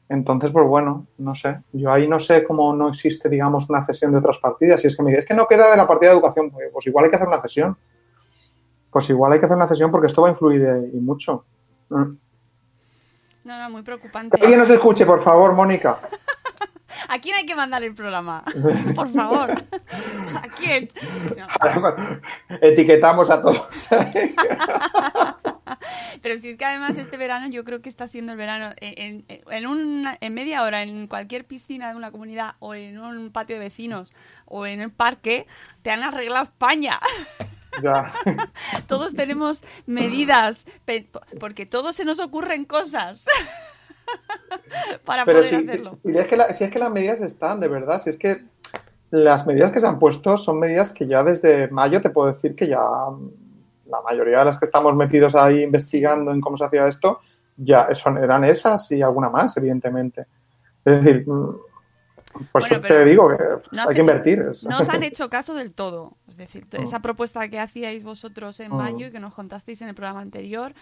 Entonces, 0.09 0.49
pues 0.49 0.65
bueno, 0.65 1.05
no 1.19 1.35
sé. 1.35 1.61
Yo 1.71 1.91
ahí 1.91 2.07
no 2.07 2.19
sé 2.19 2.43
cómo 2.43 2.75
no 2.75 2.89
existe, 2.89 3.29
digamos, 3.29 3.69
una 3.69 3.83
cesión 3.83 4.11
de 4.11 4.17
otras 4.17 4.39
partidas. 4.39 4.81
Si 4.81 4.87
es 4.87 4.97
que 4.97 5.03
me 5.03 5.11
dices 5.11 5.25
que 5.25 5.35
no 5.35 5.47
queda 5.47 5.69
de 5.69 5.77
la 5.77 5.87
partida 5.87 6.09
de 6.09 6.15
educación, 6.15 6.49
pues, 6.49 6.69
pues 6.73 6.87
igual 6.87 7.05
hay 7.05 7.11
que 7.11 7.15
hacer 7.15 7.27
una 7.27 7.41
cesión. 7.41 7.77
Pues 8.89 9.07
igual 9.11 9.33
hay 9.33 9.39
que 9.39 9.45
hacer 9.45 9.55
una 9.55 9.67
cesión 9.67 9.91
porque 9.91 10.07
esto 10.07 10.23
va 10.23 10.29
a 10.29 10.31
influir 10.31 10.63
eh, 10.63 10.89
y 10.93 10.99
mucho. 10.99 11.45
Mm. 11.89 12.17
No, 13.43 13.59
no, 13.59 13.69
muy 13.69 13.83
preocupante. 13.83 14.35
Que 14.35 14.43
alguien 14.43 14.59
nos 14.59 14.69
escuche, 14.71 15.05
por 15.05 15.21
favor, 15.21 15.53
Mónica. 15.53 15.99
¿A 17.07 17.19
quién 17.19 17.35
hay 17.35 17.45
que 17.45 17.55
mandar 17.55 17.83
el 17.83 17.93
programa? 17.93 18.43
Por 18.95 19.09
favor. 19.09 19.51
¿A 19.51 20.47
quién? 20.57 20.89
No. 21.37 21.47
Etiquetamos 22.61 23.29
a 23.29 23.41
todos. 23.41 23.67
Pero 26.21 26.37
si 26.39 26.49
es 26.49 26.57
que 26.57 26.65
además 26.65 26.97
este 26.97 27.17
verano 27.17 27.47
yo 27.49 27.63
creo 27.63 27.81
que 27.81 27.89
está 27.89 28.07
siendo 28.07 28.31
el 28.31 28.37
verano 28.37 28.73
en, 28.77 29.23
en, 29.27 29.41
en 29.51 29.67
una- 29.67 30.17
en 30.19 30.33
media 30.33 30.63
hora 30.63 30.83
en 30.83 31.07
cualquier 31.07 31.45
piscina 31.45 31.89
de 31.89 31.95
una 31.95 32.11
comunidad 32.11 32.55
o 32.59 32.73
en 32.75 32.99
un 32.99 33.31
patio 33.31 33.55
de 33.55 33.61
vecinos 33.61 34.13
o 34.45 34.65
en 34.65 34.81
el 34.81 34.91
parque 34.91 35.45
te 35.81 35.91
han 35.91 36.03
arreglado 36.03 36.43
España. 36.45 36.99
ya. 37.83 38.11
Todos 38.87 39.13
tenemos 39.15 39.63
medidas 39.85 40.65
porque 41.39 41.65
todos 41.65 41.95
se 41.95 42.03
nos 42.05 42.19
ocurren 42.19 42.65
cosas 42.65 43.25
para 45.05 45.25
Pero 45.25 45.39
poder 45.39 45.49
si, 45.49 45.67
hacerlo. 45.67 45.91
si 46.03 46.17
es 46.17 46.27
que 46.27 46.37
la- 46.37 46.53
si 46.53 46.63
es 46.63 46.69
que 46.71 46.79
las 46.79 46.91
medidas 46.91 47.21
están, 47.21 47.59
de 47.59 47.67
verdad, 47.67 48.01
si 48.01 48.09
es 48.09 48.17
que 48.17 48.43
las 49.11 49.45
medidas 49.47 49.71
que 49.71 49.79
se 49.79 49.87
han 49.87 49.99
puesto 49.99 50.37
son 50.37 50.59
medidas 50.59 50.91
que 50.91 51.07
ya 51.07 51.23
desde 51.23 51.67
mayo 51.69 52.01
te 52.01 52.09
puedo 52.09 52.31
decir 52.31 52.55
que 52.55 52.67
ya 52.67 52.79
la 53.89 54.01
mayoría 54.01 54.39
de 54.39 54.45
las 54.45 54.57
que 54.57 54.65
estamos 54.65 54.95
metidos 54.95 55.35
ahí 55.35 55.63
investigando 55.63 56.31
en 56.31 56.39
cómo 56.41 56.55
se 56.57 56.65
hacía 56.65 56.87
esto, 56.87 57.19
ya 57.57 57.93
son, 57.93 58.17
eran 58.17 58.43
esas 58.43 58.91
y 58.91 59.01
alguna 59.01 59.29
más, 59.29 59.55
evidentemente. 59.57 60.25
Es 60.85 61.03
decir, 61.03 61.25
Pues 62.51 62.69
Bueno, 62.69 62.87
te 62.87 63.05
digo 63.05 63.27
que 63.29 63.43
no 63.75 63.81
hay 63.87 63.95
que 63.95 64.01
invertir. 64.01 64.45
No 64.69 64.79
os 64.79 64.89
han 64.89 65.01
hecho 65.01 65.29
caso 65.31 65.55
del 65.55 65.73
todo. 65.73 66.13
Es 66.27 66.37
decir, 66.37 66.67
Mm. 66.71 66.83
esa 66.83 66.99
propuesta 66.99 67.47
que 67.49 67.59
hacíais 67.59 68.03
vosotros 68.03 68.59
en 68.59 68.71
Mm. 68.71 68.75
mayo 68.77 69.07
y 69.07 69.11
que 69.11 69.19
nos 69.19 69.33
contasteis 69.33 69.81
en 69.81 69.89
el 69.89 69.95
programa 69.95 70.21
anterior, 70.21 70.73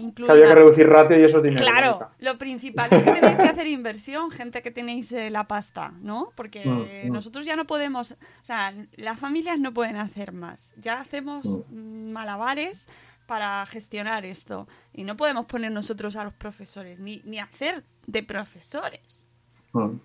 que 0.00 0.06
incluía... 0.06 0.32
había 0.32 0.48
que 0.48 0.54
reducir 0.54 0.88
ratio 0.88 1.18
y 1.18 1.24
eso 1.24 1.38
es 1.38 1.42
dinero. 1.42 1.64
Claro, 1.64 2.10
lo 2.18 2.38
principal 2.38 2.88
es 2.92 3.02
que 3.02 3.12
tenéis 3.12 3.36
que 3.36 3.48
hacer 3.48 3.66
inversión, 3.66 4.30
gente 4.30 4.62
que 4.62 4.70
tenéis 4.70 5.12
eh, 5.12 5.30
la 5.30 5.46
pasta, 5.46 5.92
¿no? 6.00 6.32
Porque 6.34 6.64
Mm, 6.64 7.08
mm. 7.08 7.12
nosotros 7.12 7.44
ya 7.44 7.56
no 7.56 7.66
podemos, 7.66 8.12
o 8.12 8.44
sea, 8.44 8.74
las 8.96 9.18
familias 9.18 9.58
no 9.58 9.72
pueden 9.72 9.96
hacer 9.96 10.32
más. 10.32 10.72
Ya 10.76 11.00
hacemos 11.00 11.44
mm, 11.70 12.12
malabares 12.12 12.86
para 13.26 13.64
gestionar 13.66 14.24
esto 14.24 14.66
y 14.92 15.04
no 15.04 15.16
podemos 15.16 15.46
poner 15.46 15.70
nosotros 15.70 16.16
a 16.16 16.24
los 16.24 16.32
profesores 16.32 16.98
ni, 16.98 17.22
ni 17.24 17.38
hacer 17.38 17.84
de 18.06 18.22
profesores 18.22 19.30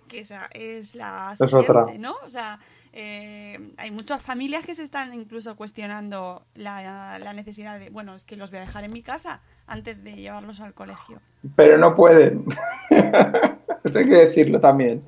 que 0.08 0.20
esa 0.20 0.48
es 0.52 0.94
la 0.94 1.34
Es 1.38 1.52
otra. 1.52 1.86
¿no? 1.98 2.14
O 2.24 2.30
sea, 2.30 2.58
eh, 2.98 3.74
hay 3.76 3.90
muchas 3.90 4.22
familias 4.22 4.64
que 4.64 4.74
se 4.74 4.82
están 4.82 5.12
incluso 5.12 5.54
cuestionando 5.54 6.40
la, 6.54 7.18
necesidad 7.34 7.78
de, 7.78 7.90
bueno, 7.90 8.14
es 8.14 8.24
que 8.24 8.36
los 8.36 8.50
voy 8.50 8.56
a 8.56 8.62
dejar 8.62 8.84
en 8.84 8.92
mi 8.94 9.02
casa 9.02 9.42
antes 9.66 10.02
de 10.02 10.14
llevarlos 10.14 10.60
al 10.60 10.72
colegio. 10.72 11.20
Pero 11.56 11.76
no 11.76 11.94
pueden. 11.94 12.46
esto 13.84 13.98
hay 13.98 14.08
que 14.08 14.14
decirlo 14.14 14.60
también. 14.60 15.02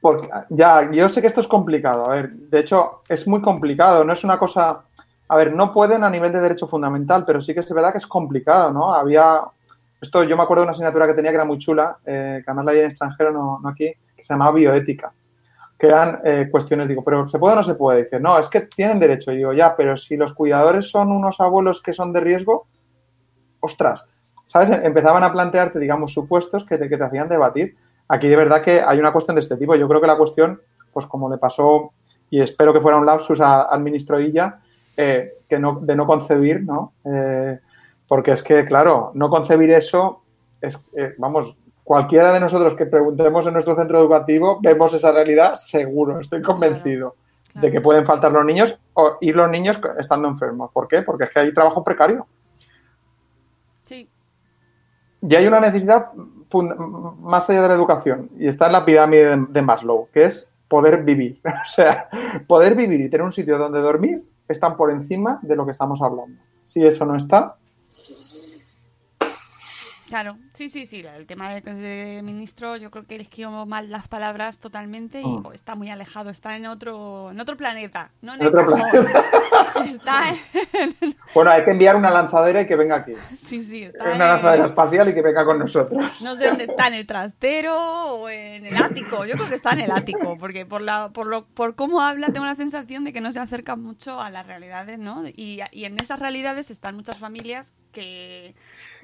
Porque, 0.00 0.28
ya, 0.50 0.88
yo 0.92 1.08
sé 1.08 1.20
que 1.20 1.26
esto 1.26 1.40
es 1.40 1.48
complicado. 1.48 2.08
A 2.08 2.14
ver, 2.14 2.30
de 2.30 2.60
hecho, 2.60 3.02
es 3.08 3.26
muy 3.26 3.42
complicado. 3.42 4.04
No 4.04 4.12
es 4.12 4.22
una 4.22 4.38
cosa. 4.38 4.84
A 5.26 5.36
ver, 5.36 5.52
no 5.52 5.72
pueden 5.72 6.04
a 6.04 6.10
nivel 6.10 6.30
de 6.30 6.40
derecho 6.40 6.68
fundamental, 6.68 7.24
pero 7.24 7.40
sí 7.40 7.54
que 7.54 7.60
es 7.60 7.72
verdad 7.72 7.90
que 7.90 7.98
es 7.98 8.06
complicado, 8.06 8.72
¿no? 8.72 8.94
Había. 8.94 9.42
Esto 10.00 10.22
yo 10.22 10.36
me 10.36 10.44
acuerdo 10.44 10.62
de 10.62 10.66
una 10.66 10.72
asignatura 10.74 11.08
que 11.08 11.14
tenía 11.14 11.32
que 11.32 11.38
era 11.38 11.44
muy 11.44 11.58
chula, 11.58 11.98
eh, 12.06 12.40
que 12.44 12.48
además 12.48 12.66
la 12.66 12.72
di 12.72 12.78
en 12.78 12.84
extranjero, 12.84 13.32
no, 13.32 13.58
no 13.60 13.68
aquí, 13.68 13.92
que 14.14 14.22
se 14.22 14.32
llamaba 14.32 14.52
bioética. 14.52 15.12
Que 15.78 15.86
eran 15.86 16.20
eh, 16.24 16.48
cuestiones, 16.50 16.88
digo, 16.88 17.04
pero 17.04 17.26
¿se 17.28 17.38
puede 17.38 17.52
o 17.52 17.56
no 17.56 17.62
se 17.62 17.74
puede? 17.76 18.02
Dice, 18.02 18.18
no, 18.18 18.38
es 18.38 18.48
que 18.48 18.62
tienen 18.62 18.98
derecho. 18.98 19.30
Digo, 19.30 19.52
ya, 19.52 19.76
pero 19.76 19.96
si 19.96 20.16
los 20.16 20.34
cuidadores 20.34 20.90
son 20.90 21.12
unos 21.12 21.40
abuelos 21.40 21.80
que 21.82 21.92
son 21.92 22.12
de 22.12 22.20
riesgo, 22.20 22.66
ostras, 23.60 24.04
¿sabes? 24.44 24.70
Empezaban 24.70 25.22
a 25.22 25.32
plantearte, 25.32 25.78
digamos, 25.78 26.12
supuestos 26.12 26.64
que 26.64 26.78
te, 26.78 26.88
que 26.88 26.96
te 26.96 27.04
hacían 27.04 27.28
debatir. 27.28 27.76
Aquí 28.08 28.26
de 28.28 28.36
verdad 28.36 28.62
que 28.62 28.80
hay 28.80 28.98
una 28.98 29.12
cuestión 29.12 29.34
de 29.36 29.42
este 29.42 29.56
tipo. 29.56 29.74
Yo 29.76 29.86
creo 29.88 30.00
que 30.00 30.06
la 30.06 30.16
cuestión, 30.16 30.60
pues 30.92 31.06
como 31.06 31.30
le 31.30 31.38
pasó, 31.38 31.92
y 32.30 32.40
espero 32.40 32.72
que 32.72 32.80
fuera 32.80 32.98
un 32.98 33.06
lapsus 33.06 33.40
a- 33.40 33.62
al 33.62 33.80
ministro 33.80 34.18
eh, 35.00 35.32
que 35.48 35.58
no, 35.58 35.78
de 35.80 35.94
no 35.94 36.06
concebir, 36.06 36.62
¿no? 36.64 36.92
Eh, 37.04 37.58
porque 38.08 38.32
es 38.32 38.42
que, 38.42 38.64
claro, 38.64 39.12
no 39.14 39.28
concebir 39.30 39.70
eso, 39.70 40.22
es, 40.60 40.76
eh, 40.96 41.14
vamos, 41.18 41.58
cualquiera 41.88 42.34
de 42.34 42.38
nosotros 42.38 42.74
que 42.74 42.84
preguntemos 42.84 43.46
en 43.46 43.54
nuestro 43.54 43.74
centro 43.74 43.98
educativo, 43.98 44.58
vemos 44.60 44.92
esa 44.92 45.10
realidad 45.10 45.54
seguro, 45.54 46.20
estoy 46.20 46.42
convencido 46.42 47.14
Claro. 47.50 47.66
de 47.66 47.72
que 47.72 47.80
pueden 47.80 48.04
faltar 48.04 48.30
los 48.30 48.44
niños 48.44 48.78
o 48.92 49.16
ir 49.22 49.34
los 49.34 49.50
niños 49.50 49.80
estando 49.98 50.28
enfermos. 50.28 50.70
¿Por 50.70 50.86
qué? 50.86 51.00
Porque 51.00 51.24
es 51.24 51.30
que 51.30 51.40
hay 51.40 51.54
trabajo 51.54 51.82
precario. 51.82 52.26
Sí, 53.86 54.06
Y 55.22 55.34
hay 55.34 55.46
una 55.46 55.60
necesidad 55.60 56.08
más 57.20 57.48
allá 57.48 57.62
de 57.62 57.68
la 57.68 57.74
educación, 57.74 58.28
y 58.38 58.48
está 58.48 58.66
en 58.66 58.72
la 58.72 58.84
pirámide 58.84 59.36
de, 59.36 59.46
de 59.48 59.62
Maslow, 59.62 60.08
que 60.12 60.24
es 60.24 60.52
poder 60.68 61.02
vivir. 61.04 61.40
O 61.62 61.64
sea, 61.64 62.10
poder 62.46 62.74
vivir 62.74 63.00
y 63.00 63.08
tener 63.08 63.24
un 63.24 63.32
sitio 63.32 63.56
donde 63.56 63.80
dormir 63.80 64.22
están 64.46 64.76
por 64.76 64.90
encima 64.90 65.38
de 65.40 65.56
lo 65.56 65.64
que 65.64 65.70
estamos 65.70 66.02
hablando. 66.02 66.38
Si 66.64 66.84
eso 66.84 67.06
no 67.06 67.16
está, 67.16 67.56
claro. 70.08 70.36
Sí, 70.54 70.68
sí, 70.68 70.86
sí. 70.86 71.00
El 71.06 71.26
tema 71.26 71.50
de, 71.50 71.60
de 71.60 72.22
ministro, 72.22 72.76
yo 72.76 72.90
creo 72.90 73.06
que 73.06 73.14
eligió 73.14 73.50
mal 73.66 73.90
las 73.90 74.08
palabras 74.08 74.58
totalmente 74.58 75.20
y 75.20 75.24
Mm. 75.24 75.46
oh, 75.46 75.52
está 75.52 75.74
muy 75.74 75.90
alejado. 75.90 76.30
Está 76.30 76.56
en 76.56 76.66
otro, 76.66 77.30
en 77.30 77.38
otro 77.40 77.56
planeta, 77.56 78.10
no 78.22 78.34
en 78.34 78.40
En 78.42 78.46
el 78.48 78.54
otro 78.56 78.74
cajón. 78.74 79.06
Está 79.88 80.30
en... 80.30 81.16
bueno, 81.34 81.50
hay 81.50 81.64
que 81.64 81.70
enviar 81.70 81.94
una 81.96 82.10
lanzadera 82.10 82.62
y 82.62 82.66
que 82.66 82.74
venga 82.76 82.96
aquí. 82.96 83.12
Sí, 83.36 83.62
sí, 83.62 83.84
está 83.84 84.04
Una 84.04 84.12
en- 84.12 84.18
lanzadera 84.18 84.64
espacial 84.64 85.08
y 85.08 85.14
que 85.14 85.22
venga 85.22 85.44
con 85.44 85.58
nosotros. 85.58 86.20
No 86.22 86.34
sé 86.36 86.46
dónde 86.46 86.64
está, 86.64 86.88
en 86.88 86.94
el 86.94 87.06
trastero 87.06 87.76
o 88.14 88.28
en 88.28 88.66
el 88.66 88.76
ático. 88.76 89.24
Yo 89.24 89.34
creo 89.34 89.48
que 89.48 89.54
está 89.54 89.70
en 89.72 89.80
el 89.80 89.90
ático, 89.92 90.36
porque 90.38 90.66
por 90.66 90.80
la, 90.80 91.10
por 91.10 91.26
lo, 91.26 91.46
por 91.46 91.74
cómo 91.76 92.00
habla 92.00 92.28
tengo 92.32 92.46
la 92.46 92.54
sensación 92.54 93.04
de 93.04 93.12
que 93.12 93.20
no 93.20 93.32
se 93.32 93.40
acerca 93.40 93.76
mucho 93.76 94.20
a 94.20 94.30
las 94.30 94.46
realidades, 94.46 94.98
¿no? 94.98 95.24
Y, 95.28 95.60
y 95.72 95.84
en 95.84 95.98
esas 96.00 96.18
realidades 96.18 96.70
están 96.70 96.96
muchas 96.96 97.18
familias 97.18 97.74
que 97.92 98.54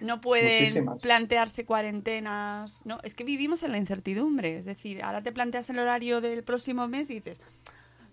no 0.01 0.21
pueden 0.21 0.69
Muchísimas. 0.69 1.03
plantearse 1.03 1.65
cuarentenas, 1.65 2.83
¿no? 2.85 2.99
Es 3.03 3.15
que 3.15 3.25
vivimos 3.25 3.63
en 3.63 3.73
la 3.73 3.79
incertidumbre, 3.79 4.59
es 4.59 4.65
decir, 4.65 5.03
ahora 5.03 5.23
te 5.23 5.33
planteas 5.33 5.71
el 5.71 5.79
horario 5.79 6.21
del 6.21 6.43
próximo 6.43 6.89
mes 6.89 7.11
y 7.11 7.15
dices, 7.15 7.41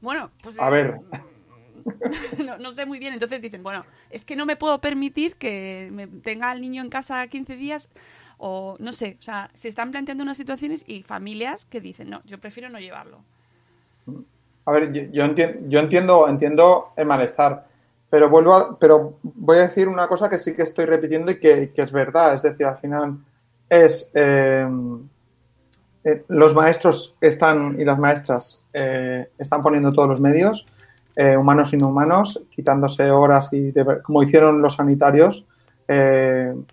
bueno, 0.02 0.32
pues 0.44 0.58
A 0.60 0.70
ver. 0.70 1.00
no, 2.46 2.58
no 2.58 2.72
sé 2.72 2.86
muy 2.86 3.00
bien. 3.00 3.14
Entonces 3.14 3.42
dicen, 3.42 3.64
bueno, 3.64 3.86
es 4.10 4.26
que 4.26 4.36
no 4.36 4.46
me 4.46 4.56
puedo 4.56 4.80
permitir 4.82 5.36
que 5.36 5.90
me 5.92 6.08
tenga 6.08 6.52
al 6.52 6.62
niño 6.62 6.82
en 6.82 6.90
casa 6.90 7.26
15 7.28 7.56
días 7.56 7.90
o 8.38 8.76
no 8.80 8.94
sé. 8.94 9.18
O 9.20 9.24
sea, 9.24 9.50
se 9.54 9.70
están 9.70 9.92
planteando 9.92 10.24
unas 10.24 10.38
situaciones 10.38 10.84
y 10.88 11.04
familias 11.04 11.66
que 11.66 11.82
dicen, 11.82 12.10
no, 12.10 12.22
yo 12.26 12.40
prefiero 12.40 12.70
no 12.70 12.80
llevarlo. 12.80 13.24
A 14.66 14.72
ver, 14.72 14.92
yo, 14.94 15.02
yo 15.12 15.24
enti- 15.26 15.58
yo 15.70 15.80
entiendo, 15.80 16.28
entiendo 16.28 16.94
el 16.96 17.06
malestar, 17.06 17.68
pero 18.12 18.30
vuelvo 18.30 18.54
a- 18.54 18.78
pero 18.78 19.14
voy 19.24 19.58
a 19.58 19.62
decir 19.62 19.88
una 19.88 20.08
cosa 20.08 20.30
que 20.30 20.38
sí 20.38 20.54
que 20.54 20.62
estoy 20.64 20.86
repitiendo 20.86 21.32
y 21.32 21.40
que, 21.40 21.72
es 21.76 21.92
verdad. 21.92 22.36
Es 22.36 22.44
decir, 22.44 22.68
al 22.68 22.78
final 22.78 23.18
es 23.70 24.12
eh, 24.14 24.68
eh, 26.04 26.24
los 26.28 26.54
maestros 26.54 27.16
están 27.22 27.80
y 27.80 27.86
las 27.86 27.98
maestras 27.98 28.62
eh, 28.74 29.30
están 29.40 29.64
poniendo 29.64 29.92
todos 29.94 30.10
los 30.10 30.20
medios, 30.22 30.68
humanos 31.40 31.72
y 31.74 31.78
no 31.78 31.90
humanos, 31.90 32.42
quitándose 32.50 33.10
horas 33.12 33.50
y 33.52 33.72
de- 33.72 34.02
como 34.02 34.24
hicieron 34.24 34.62
los 34.62 34.76
sanitarios, 34.76 35.48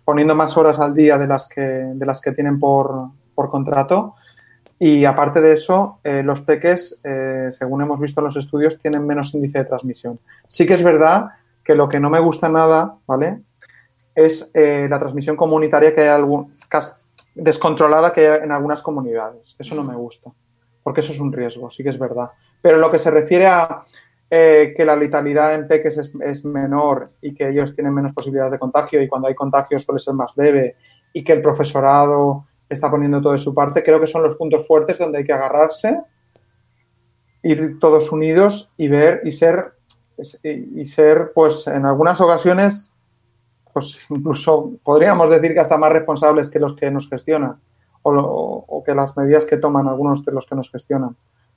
poniendo 0.04 0.34
más 0.34 0.56
horas 0.56 0.78
al 0.80 0.94
día 0.94 1.18
de 1.18 1.26
las 1.26 1.48
que, 1.48 1.60
de 1.60 2.06
las 2.06 2.20
que 2.20 2.32
tienen 2.32 2.58
por, 2.58 3.08
por 3.34 3.50
contrato. 3.50 4.14
Y 4.78 5.04
aparte 5.04 5.40
de 5.40 5.52
eso, 5.52 5.98
eh, 6.04 6.22
los 6.22 6.42
peques, 6.42 7.00
eh, 7.02 7.48
según 7.50 7.82
hemos 7.82 8.00
visto 8.00 8.20
en 8.20 8.26
los 8.26 8.36
estudios, 8.36 8.80
tienen 8.80 9.06
menos 9.06 9.34
índice 9.34 9.58
de 9.58 9.64
transmisión. 9.64 10.20
Sí 10.46 10.66
que 10.66 10.74
es 10.74 10.84
verdad 10.84 11.30
que 11.64 11.74
lo 11.74 11.88
que 11.88 12.00
no 12.00 12.10
me 12.10 12.20
gusta 12.20 12.48
nada, 12.48 12.96
¿vale? 13.06 13.42
Es 14.14 14.50
eh, 14.54 14.86
la 14.88 14.98
transmisión 14.98 15.36
comunitaria 15.36 15.94
que 15.94 16.02
hay 16.02 16.08
algún, 16.08 16.46
descontrolada 17.34 18.12
que 18.12 18.26
hay 18.26 18.42
en 18.42 18.52
algunas 18.52 18.82
comunidades. 18.82 19.56
Eso 19.58 19.74
no 19.74 19.84
me 19.84 19.94
gusta, 19.94 20.30
porque 20.82 21.00
eso 21.00 21.12
es 21.12 21.20
un 21.20 21.32
riesgo, 21.32 21.68
sí 21.70 21.82
que 21.82 21.90
es 21.90 21.98
verdad. 21.98 22.30
Pero 22.62 22.78
lo 22.78 22.90
que 22.90 22.98
se 22.98 23.10
refiere 23.10 23.46
a 23.46 23.82
eh, 24.30 24.74
que 24.76 24.84
la 24.84 24.96
letalidad 24.96 25.54
en 25.54 25.66
peques 25.68 25.98
es, 25.98 26.12
es 26.24 26.44
menor 26.44 27.12
y 27.20 27.34
que 27.34 27.48
ellos 27.48 27.74
tienen 27.74 27.94
menos 27.94 28.12
posibilidades 28.12 28.52
de 28.52 28.58
contagio 28.58 29.02
y 29.02 29.08
cuando 29.08 29.28
hay 29.28 29.34
contagios 29.34 29.82
suele 29.82 29.98
ser 29.98 30.14
más 30.14 30.36
leve 30.36 30.76
y 31.12 31.24
que 31.24 31.32
el 31.32 31.42
profesorado 31.42 32.46
está 32.68 32.90
poniendo 32.90 33.20
todo 33.20 33.32
de 33.32 33.38
su 33.38 33.54
parte, 33.54 33.82
creo 33.82 34.00
que 34.00 34.06
son 34.06 34.22
los 34.22 34.36
puntos 34.36 34.66
fuertes 34.66 34.98
donde 34.98 35.18
hay 35.18 35.24
que 35.24 35.32
agarrarse, 35.32 36.02
ir 37.42 37.78
todos 37.78 38.12
unidos 38.12 38.74
y 38.76 38.88
ver 38.88 39.22
y 39.24 39.32
ser 39.32 39.78
y 40.42 40.84
ser, 40.86 41.32
pues, 41.32 41.66
en 41.68 41.86
algunas 41.86 42.20
ocasiones, 42.20 42.92
pues, 43.72 44.04
incluso 44.10 44.72
podríamos 44.82 45.30
decir 45.30 45.54
que 45.54 45.60
hasta 45.60 45.78
más 45.78 45.92
responsables 45.92 46.50
que 46.50 46.58
los 46.58 46.74
que 46.74 46.90
nos 46.90 47.08
gestionan 47.08 47.60
o 48.02 48.82
que 48.84 48.94
las 48.94 49.16
medidas 49.16 49.44
que 49.44 49.58
toman 49.58 49.86
algunos 49.86 50.24
de 50.24 50.32
los 50.32 50.46
que 50.46 50.54
nos 50.54 50.70
gestionan. 50.70 51.16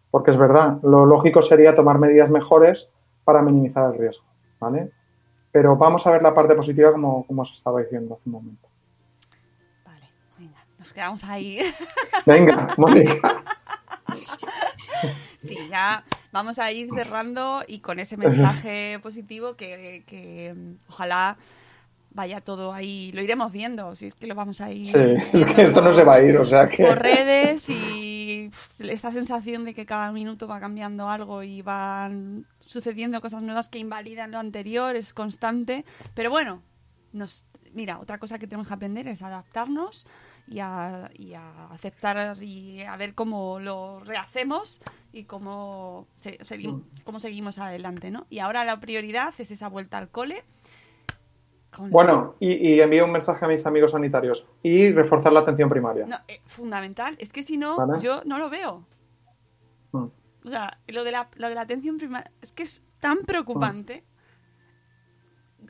Porque 0.10 0.32
es 0.32 0.38
verdad, 0.38 0.78
lo 0.84 1.06
lógico 1.06 1.42
sería 1.42 1.76
tomar 1.76 1.98
medidas 1.98 2.30
mejores 2.30 2.90
para 3.24 3.42
minimizar 3.42 3.92
el 3.92 3.98
riesgo, 3.98 4.26
¿vale? 4.60 4.92
Pero 5.52 5.76
vamos 5.78 6.06
a 6.06 6.12
ver 6.12 6.22
la 6.22 6.36
parte 6.36 6.54
positiva 6.54 6.92
como, 6.92 7.26
como 7.26 7.42
os 7.42 7.54
estaba 7.54 7.82
diciendo 7.82 8.16
hace 8.16 8.24
un 8.26 8.34
momento. 8.34 8.68
Nos 10.92 10.96
quedamos 10.96 11.24
ahí. 11.24 11.60
Venga, 12.26 12.68
Mónica. 12.76 13.44
Sí, 15.38 15.58
ya 15.70 16.04
vamos 16.34 16.60
a 16.60 16.70
ir 16.70 16.90
cerrando 16.94 17.64
y 17.66 17.80
con 17.80 17.98
ese 17.98 18.18
mensaje 18.18 19.00
positivo 19.00 19.56
que, 19.56 20.04
que, 20.06 20.54
mm, 20.54 20.90
ojalá 20.90 21.38
vaya 22.10 22.42
todo 22.42 22.74
ahí. 22.74 23.14
Lo 23.14 23.22
iremos 23.22 23.54
viendo, 23.54 23.96
si 23.96 24.08
es 24.08 24.16
que 24.16 24.28
lo 24.28 24.36
vamos 24.36 24.60
a 24.60 24.70
ir. 24.70 24.86
Sí, 24.86 25.42
es 25.42 25.56
que 25.56 25.62
esto 25.62 25.82
no 25.82 25.94
se 25.94 26.04
va 26.04 26.16
a 26.16 26.24
ir, 26.24 26.38
o 26.38 26.44
sea 26.44 26.68
que... 26.68 26.84
por 26.84 27.02
redes 27.02 27.70
y 27.70 28.52
esta 28.80 29.14
sensación 29.14 29.64
de 29.64 29.74
que 29.74 29.86
cada 29.86 30.12
minuto 30.12 30.46
va 30.46 30.60
cambiando 30.60 31.08
algo 31.10 31.42
y 31.42 31.62
van 31.62 32.46
sucediendo 32.60 33.22
cosas 33.22 33.42
nuevas 33.42 33.70
que 33.70 33.80
invalidan 33.80 34.32
lo 34.32 34.40
anterior 34.40 34.98
es 34.98 35.14
constante. 35.14 35.86
Pero 36.16 36.30
bueno, 36.30 36.62
nos, 37.14 37.46
mira, 37.74 37.98
otra 38.00 38.18
cosa 38.18 38.38
que 38.38 38.48
tenemos 38.48 38.68
que 38.68 38.74
aprender 38.74 39.08
es 39.08 39.22
adaptarnos 39.22 40.06
y 40.52 40.60
a, 40.60 41.10
y 41.18 41.34
a 41.34 41.68
aceptar 41.68 42.36
y 42.44 42.82
a 42.82 42.98
ver 42.98 43.14
cómo 43.16 43.60
lo 43.62 44.02
rehacemos 44.02 44.82
y 45.14 45.24
cómo, 45.24 46.08
se- 46.14 46.38
segui- 46.40 46.84
cómo 47.06 47.20
seguimos 47.20 47.58
adelante, 47.58 48.12
¿no? 48.12 48.28
Y 48.30 48.40
ahora 48.40 48.66
la 48.66 48.80
prioridad 48.80 49.34
es 49.38 49.50
esa 49.52 49.70
vuelta 49.70 49.98
al 49.98 50.10
cole. 50.10 50.44
con- 51.72 51.90
Bueno, 51.90 52.36
y, 52.42 52.52
y 52.52 52.82
envío 52.82 53.06
un 53.06 53.12
mensaje 53.14 53.46
a 53.46 53.48
mis 53.48 53.66
amigos 53.66 53.92
sanitarios 53.92 54.46
y 54.62 54.92
reforzar 54.92 55.32
la 55.32 55.40
atención 55.40 55.70
primaria. 55.70 56.06
No, 56.06 56.18
eh, 56.28 56.42
fundamental. 56.46 57.16
Es 57.20 57.32
que 57.32 57.44
si 57.44 57.58
no, 57.58 57.78
Vale. 57.78 58.00
yo 58.02 58.22
no 58.26 58.38
lo 58.38 58.50
veo. 58.50 58.86
Mm. 59.94 60.08
O 60.46 60.50
sea, 60.50 60.80
lo 60.88 61.06
de 61.06 61.12
la, 61.14 61.30
lo 61.36 61.48
de 61.48 61.56
la 61.56 61.62
atención 61.62 61.98
primaria 61.98 62.30
es 62.42 62.52
que 62.52 62.64
es 62.64 62.82
tan 63.00 63.20
preocupante. 63.20 64.04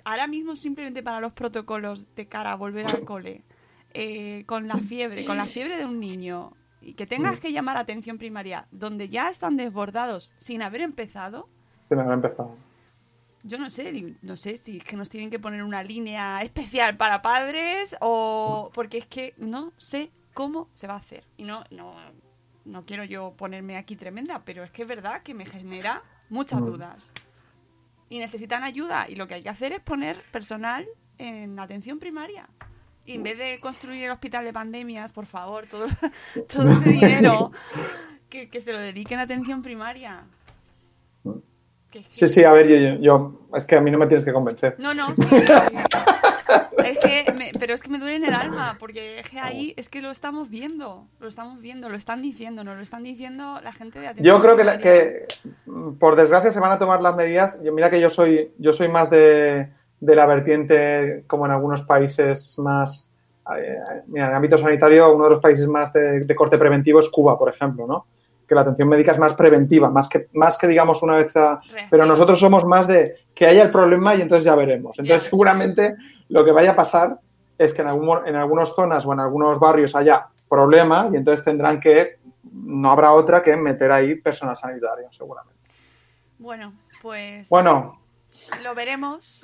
Ahora 0.05 0.25
mismo 0.27 0.55
simplemente 0.55 1.03
para 1.03 1.19
los 1.19 1.33
protocolos 1.33 2.15
de 2.15 2.27
cara 2.27 2.53
a 2.53 2.55
volver 2.55 2.87
al 2.87 3.03
cole, 3.05 3.43
eh, 3.93 4.43
con 4.45 4.67
la 4.67 4.77
fiebre, 4.77 5.25
con 5.25 5.37
la 5.37 5.45
fiebre 5.45 5.77
de 5.77 5.85
un 5.85 5.99
niño, 5.99 6.53
y 6.81 6.93
que 6.93 7.05
tengas 7.05 7.39
que 7.39 7.51
llamar 7.51 7.77
a 7.77 7.81
atención 7.81 8.17
primaria, 8.17 8.67
donde 8.71 9.07
ya 9.09 9.29
están 9.29 9.57
desbordados 9.57 10.33
sin 10.37 10.61
haber 10.61 10.81
empezado, 10.81 11.47
Se 11.89 11.95
me 11.95 12.01
ha 12.01 12.13
empezado. 12.13 12.55
yo 13.43 13.57
no 13.57 13.69
sé, 13.69 14.15
no 14.21 14.37
sé 14.37 14.57
si 14.57 14.77
es 14.77 14.83
que 14.83 14.95
nos 14.95 15.09
tienen 15.09 15.29
que 15.29 15.39
poner 15.39 15.63
una 15.63 15.83
línea 15.83 16.41
especial 16.41 16.97
para 16.97 17.21
padres 17.21 17.95
o 18.01 18.71
porque 18.73 18.97
es 18.99 19.05
que 19.05 19.33
no 19.37 19.73
sé 19.77 20.11
cómo 20.33 20.69
se 20.73 20.87
va 20.87 20.93
a 20.95 20.97
hacer. 20.97 21.23
Y 21.37 21.43
no, 21.43 21.63
no, 21.71 21.95
no 22.65 22.85
quiero 22.85 23.03
yo 23.03 23.33
ponerme 23.37 23.77
aquí 23.77 23.95
tremenda, 23.95 24.41
pero 24.45 24.63
es 24.63 24.71
que 24.71 24.83
es 24.83 24.87
verdad 24.87 25.21
que 25.23 25.33
me 25.33 25.45
genera 25.45 26.01
muchas 26.29 26.61
Mm. 26.61 26.65
dudas. 26.65 27.11
Y 28.09 28.19
necesitan 28.19 28.63
ayuda 28.63 29.05
y 29.09 29.15
lo 29.15 29.27
que 29.27 29.35
hay 29.35 29.43
que 29.43 29.49
hacer 29.49 29.71
es 29.73 29.79
poner 29.81 30.21
personal 30.31 30.85
en 31.17 31.59
atención 31.59 31.99
primaria. 31.99 32.49
Y 33.05 33.15
en 33.15 33.23
vez 33.23 33.37
de 33.37 33.59
construir 33.59 34.03
el 34.05 34.11
hospital 34.11 34.45
de 34.45 34.53
pandemias, 34.53 35.11
por 35.11 35.25
favor, 35.25 35.65
todo, 35.67 35.87
todo 36.53 36.71
ese 36.71 36.89
dinero 36.89 37.51
que, 38.29 38.49
que 38.49 38.61
se 38.61 38.71
lo 38.71 38.79
dediquen 38.79 39.19
a 39.19 39.23
atención 39.23 39.61
primaria. 39.61 40.23
Sí, 42.13 42.27
sí, 42.27 42.43
a 42.45 42.53
ver, 42.53 42.99
yo, 43.01 43.47
es 43.53 43.65
que 43.65 43.75
a 43.75 43.81
mí 43.81 43.91
no 43.91 43.97
me 43.97 44.07
tienes 44.07 44.23
que 44.23 44.31
convencer. 44.31 44.75
no, 44.79 44.93
no, 44.93 45.13
sí. 45.15 45.23
es 46.85 46.97
que, 46.99 47.33
me- 47.33 47.51
pero 47.59 47.73
es 47.73 47.81
que 47.81 47.89
me 47.89 47.99
duele 47.99 48.15
en 48.15 48.23
el 48.25 48.33
alma, 48.33 48.77
porque 48.79 49.19
es 49.19 49.29
que 49.29 49.39
ahí 49.39 49.73
es 49.75 49.89
que 49.89 50.01
lo 50.01 50.09
estamos 50.09 50.49
viendo, 50.49 51.05
lo 51.19 51.27
estamos 51.27 51.59
viendo, 51.59 51.89
lo 51.89 51.97
están 51.97 52.21
diciendo, 52.21 52.63
nos 52.63 52.77
lo 52.77 52.81
están 52.81 53.03
diciendo 53.03 53.59
la 53.61 53.73
gente 53.73 53.99
de 53.99 54.07
atención. 54.07 54.37
Yo 54.37 54.41
creo 54.41 54.55
que, 54.55 54.63
la- 54.63 54.77
que, 54.79 55.25
por 55.99 56.15
desgracia 56.15 56.53
se 56.53 56.61
van 56.61 56.71
a 56.71 56.79
tomar 56.79 57.01
las 57.01 57.15
medidas. 57.17 57.61
Yo, 57.61 57.73
mira 57.73 57.89
que 57.89 57.99
yo 57.99 58.09
soy, 58.09 58.53
yo 58.57 58.71
soy 58.71 58.87
más 58.87 59.09
de, 59.09 59.69
de 60.01 60.15
la 60.15 60.25
vertiente, 60.25 61.23
como 61.27 61.45
en 61.45 61.53
algunos 61.53 61.83
países 61.83 62.59
más, 62.59 63.09
eh, 63.57 63.77
mira, 64.07 64.25
en 64.25 64.31
el 64.31 64.35
ámbito 64.35 64.57
sanitario, 64.57 65.13
uno 65.13 65.25
de 65.25 65.29
los 65.29 65.39
países 65.39 65.67
más 65.67 65.93
de, 65.93 66.21
de 66.21 66.35
corte 66.35 66.57
preventivo 66.57 66.99
es 66.99 67.09
Cuba, 67.09 67.37
por 67.37 67.49
ejemplo, 67.49 67.87
¿no? 67.87 68.07
Que 68.45 68.55
la 68.55 68.61
atención 68.61 68.89
médica 68.89 69.11
es 69.11 69.19
más 69.19 69.35
preventiva, 69.35 69.89
más 69.89 70.09
que, 70.09 70.27
más 70.33 70.57
que 70.57 70.67
digamos 70.67 71.01
una 71.03 71.15
vez 71.15 71.37
a-. 71.37 71.61
Pero 71.89 72.05
nosotros 72.05 72.37
somos 72.37 72.65
más 72.65 72.87
de 72.87 73.15
que 73.33 73.45
haya 73.45 73.63
el 73.63 73.71
problema 73.71 74.13
y 74.15 74.21
entonces 74.21 74.43
ya 74.43 74.55
veremos. 74.55 74.99
Entonces 74.99 75.29
seguramente 75.29 75.95
lo 76.27 76.43
que 76.43 76.51
vaya 76.51 76.71
a 76.71 76.75
pasar 76.75 77.17
es 77.57 77.73
que 77.73 77.81
en, 77.81 77.87
algún, 77.87 78.27
en 78.27 78.35
algunas 78.35 78.75
zonas 78.75 79.05
o 79.05 79.13
en 79.13 79.19
algunos 79.19 79.59
barrios 79.59 79.95
haya 79.95 80.27
problema 80.49 81.09
y 81.13 81.15
entonces 81.15 81.45
tendrán 81.45 81.79
que, 81.79 82.17
no 82.51 82.91
habrá 82.91 83.13
otra 83.13 83.41
que 83.41 83.55
meter 83.55 83.91
ahí 83.91 84.15
personal 84.15 84.55
sanitario, 84.55 85.07
seguramente. 85.11 85.61
Bueno, 86.37 86.73
pues 87.01 87.47
Bueno, 87.49 88.00
lo 88.63 88.75
veremos. 88.75 89.43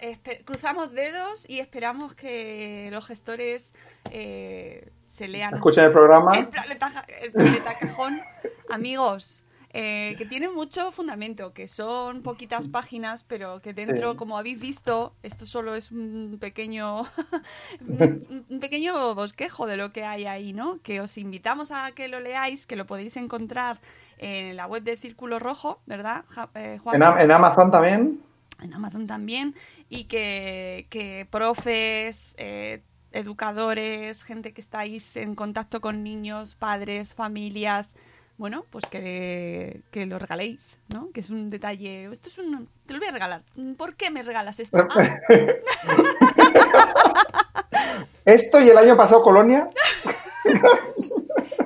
Espe- 0.00 0.44
cruzamos 0.44 0.92
dedos 0.92 1.44
y 1.48 1.60
esperamos 1.60 2.14
que 2.14 2.88
los 2.92 3.06
gestores 3.06 3.74
eh, 4.10 4.90
se 5.06 5.28
lean 5.28 5.54
escuchen 5.54 5.84
el 5.84 5.92
programa. 5.92 6.38
El 6.38 6.48
planeta, 6.48 7.04
el 7.20 7.32
planeta 7.32 7.74
cajón, 7.78 8.20
amigos, 8.70 9.44
eh, 9.74 10.14
que 10.16 10.24
tienen 10.24 10.54
mucho 10.54 10.92
fundamento, 10.92 11.52
que 11.52 11.68
son 11.68 12.22
poquitas 12.22 12.68
páginas, 12.68 13.24
pero 13.24 13.60
que 13.60 13.74
dentro, 13.74 14.12
Sí. 14.12 14.16
como 14.16 14.38
habéis 14.38 14.58
visto, 14.60 15.14
esto 15.22 15.44
solo 15.46 15.74
es 15.74 15.90
un 15.92 16.38
pequeño, 16.40 17.02
un 17.80 18.58
pequeño 18.60 19.14
bosquejo 19.14 19.66
de 19.66 19.76
lo 19.76 19.92
que 19.92 20.04
hay 20.04 20.24
ahí, 20.26 20.52
¿no? 20.52 20.80
Que 20.82 21.00
os 21.00 21.18
invitamos 21.18 21.70
a 21.70 21.92
que 21.92 22.08
lo 22.08 22.20
leáis, 22.20 22.66
que 22.66 22.76
lo 22.76 22.86
podéis 22.86 23.16
encontrar 23.16 23.78
en 24.18 24.56
la 24.56 24.66
web 24.66 24.82
de 24.82 24.96
Círculo 24.96 25.38
Rojo, 25.38 25.80
¿verdad, 25.86 26.24
Ja- 26.28 26.50
eh, 26.54 26.78
Juan? 26.82 27.02
En 27.20 27.30
Amazon 27.30 27.70
también. 27.70 28.20
en 28.60 28.74
Amazon 28.74 29.06
también, 29.06 29.54
y 29.88 30.04
que, 30.04 30.86
que 30.90 31.26
profes, 31.30 32.34
eh, 32.38 32.82
educadores, 33.12 34.22
gente 34.22 34.52
que 34.52 34.60
estáis 34.60 35.16
en 35.16 35.34
contacto 35.34 35.80
con 35.80 36.02
niños, 36.02 36.54
padres, 36.56 37.14
familias, 37.14 37.94
bueno, 38.36 38.64
pues 38.70 38.84
que, 38.86 39.80
que 39.90 40.06
lo 40.06 40.18
regaléis, 40.18 40.78
¿no? 40.92 41.10
Que 41.12 41.20
es 41.20 41.30
un 41.30 41.50
detalle, 41.50 42.04
esto 42.12 42.28
es 42.28 42.38
un... 42.38 42.68
Te 42.86 42.92
lo 42.94 43.00
voy 43.00 43.08
a 43.08 43.12
regalar. 43.12 43.42
¿Por 43.76 43.96
qué 43.96 44.10
me 44.10 44.22
regalas 44.22 44.60
esto? 44.60 44.86
Ah, 44.90 45.18
Esto 48.24 48.60
y 48.60 48.68
el 48.68 48.76
año 48.78 48.96
pasado 48.96 49.22
Colonia. 49.22 49.68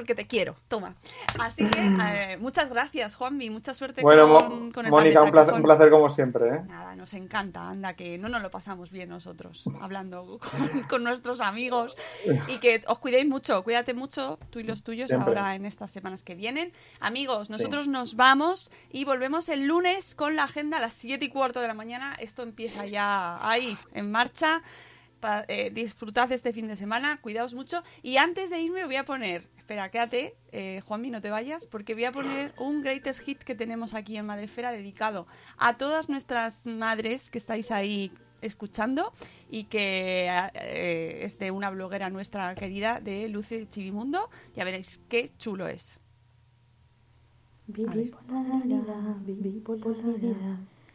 porque 0.00 0.14
te 0.14 0.26
quiero, 0.26 0.56
toma. 0.68 0.94
Así 1.38 1.66
que 1.68 1.78
eh, 1.78 2.38
muchas 2.38 2.70
gracias, 2.70 3.16
Juanmi, 3.16 3.50
mucha 3.50 3.74
suerte 3.74 4.00
Bueno, 4.00 4.38
con, 4.38 4.72
con 4.72 4.86
el 4.86 4.90
Mónica, 4.90 5.22
un 5.22 5.30
placer, 5.30 5.52
un 5.54 5.62
placer 5.62 5.90
como 5.90 6.08
siempre. 6.08 6.48
¿eh? 6.48 6.60
Nada, 6.66 6.96
nos 6.96 7.12
encanta, 7.12 7.68
anda, 7.68 7.92
que 7.94 8.16
no 8.16 8.30
nos 8.30 8.40
lo 8.40 8.50
pasamos 8.50 8.90
bien 8.90 9.10
nosotros, 9.10 9.64
hablando 9.82 10.38
con, 10.50 10.82
con 10.84 11.04
nuestros 11.04 11.42
amigos. 11.42 11.98
Y 12.48 12.58
que 12.60 12.82
os 12.86 12.98
cuidéis 12.98 13.28
mucho, 13.28 13.62
cuídate 13.62 13.92
mucho, 13.92 14.38
tú 14.48 14.58
y 14.58 14.62
los 14.62 14.82
tuyos, 14.84 15.08
Siempre. 15.08 15.28
ahora 15.28 15.54
en 15.54 15.66
estas 15.66 15.90
semanas 15.90 16.22
que 16.22 16.34
vienen. 16.34 16.72
Amigos, 16.98 17.50
nosotros 17.50 17.86
nos 17.86 18.16
vamos 18.16 18.70
y 18.90 19.04
volvemos 19.04 19.50
el 19.50 19.66
lunes 19.66 20.14
con 20.14 20.34
la 20.34 20.44
agenda 20.44 20.78
a 20.78 20.80
las 20.80 20.94
7 20.94 21.22
y 21.26 21.28
cuarto 21.28 21.60
de 21.60 21.68
la 21.68 21.74
mañana. 21.74 22.16
Esto 22.18 22.42
empieza 22.42 22.86
ya 22.86 23.38
ahí, 23.46 23.76
en 23.92 24.10
marcha. 24.10 24.62
Pa- 25.20 25.44
eh, 25.48 25.68
disfrutad 25.70 26.32
este 26.32 26.50
fin 26.54 26.66
de 26.66 26.78
semana, 26.78 27.18
cuidaos 27.20 27.52
mucho. 27.52 27.82
Y 28.02 28.16
antes 28.16 28.48
de 28.48 28.58
irme 28.60 28.86
voy 28.86 28.96
a 28.96 29.04
poner, 29.04 29.46
espera, 29.70 29.88
quédate, 29.88 30.34
eh, 30.50 30.80
Juanmi, 30.84 31.12
no 31.12 31.20
te 31.20 31.30
vayas, 31.30 31.64
porque 31.64 31.94
voy 31.94 32.04
a 32.04 32.10
poner 32.10 32.52
un 32.58 32.82
greatest 32.82 33.20
hit 33.20 33.38
que 33.38 33.54
tenemos 33.54 33.94
aquí 33.94 34.16
en 34.16 34.26
Madresfera 34.26 34.72
dedicado 34.72 35.28
a 35.58 35.76
todas 35.76 36.08
nuestras 36.08 36.66
madres 36.66 37.30
que 37.30 37.38
estáis 37.38 37.70
ahí 37.70 38.10
escuchando 38.42 39.12
y 39.48 39.64
que 39.64 40.26
eh, 40.54 41.20
es 41.22 41.38
de 41.38 41.52
una 41.52 41.70
bloguera 41.70 42.10
nuestra 42.10 42.52
querida 42.56 42.98
de 42.98 43.28
Lucy 43.28 43.64
Chivimundo. 43.66 44.28
Ya 44.56 44.64
veréis 44.64 45.00
qué 45.08 45.30
chulo 45.38 45.68
es. 45.68 46.00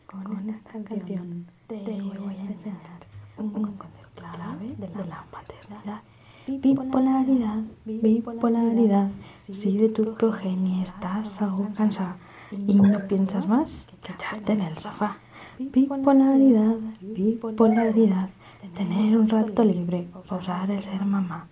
Con 0.05 0.49
esta 0.49 0.69
canción 0.69 1.47
te 1.69 1.75
voy 1.77 2.35
a 2.35 2.41
enseñar 2.41 3.05
un 3.37 3.51
concepto 3.51 4.09
clave 4.15 4.75
de 4.77 5.05
la 5.05 5.25
paternidad. 5.31 6.01
Bipolaridad, 6.47 7.63
bipolaridad. 7.85 9.09
Si 9.51 9.77
de 9.77 9.89
tu 9.89 10.13
progenie 10.13 10.83
estás 10.83 11.41
algo 11.41 11.67
cansada 11.75 12.17
y 12.51 12.75
no 12.75 12.99
piensas 13.07 13.47
más 13.47 13.87
que 14.03 14.13
echarte 14.13 14.53
en 14.53 14.61
el 14.61 14.77
sofá. 14.77 15.17
Bipolaridad, 15.57 16.75
bipolaridad. 17.01 18.29
Tener 18.75 19.17
un 19.17 19.27
rato 19.27 19.63
libre, 19.63 20.07
pausar 20.27 20.69
el 20.69 20.83
ser 20.83 21.03
mamá. 21.03 21.47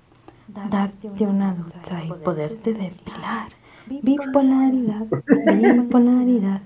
Darte 0.47 1.25
una 1.25 1.55
ducha 1.55 2.03
y 2.03 2.11
poderte 2.11 2.73
depilar. 2.73 3.49
Bipolaridad, 3.87 5.07
bipolaridad. 5.55 6.61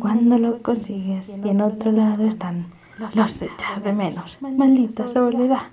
Cuando 0.00 0.38
lo 0.38 0.62
consigues 0.62 1.28
y 1.28 1.48
en 1.48 1.60
otro 1.60 1.92
lado 1.92 2.24
están, 2.26 2.66
los 3.14 3.42
echas 3.42 3.84
de 3.84 3.92
menos. 3.92 4.38
Maldita 4.40 5.06
soledad. 5.06 5.66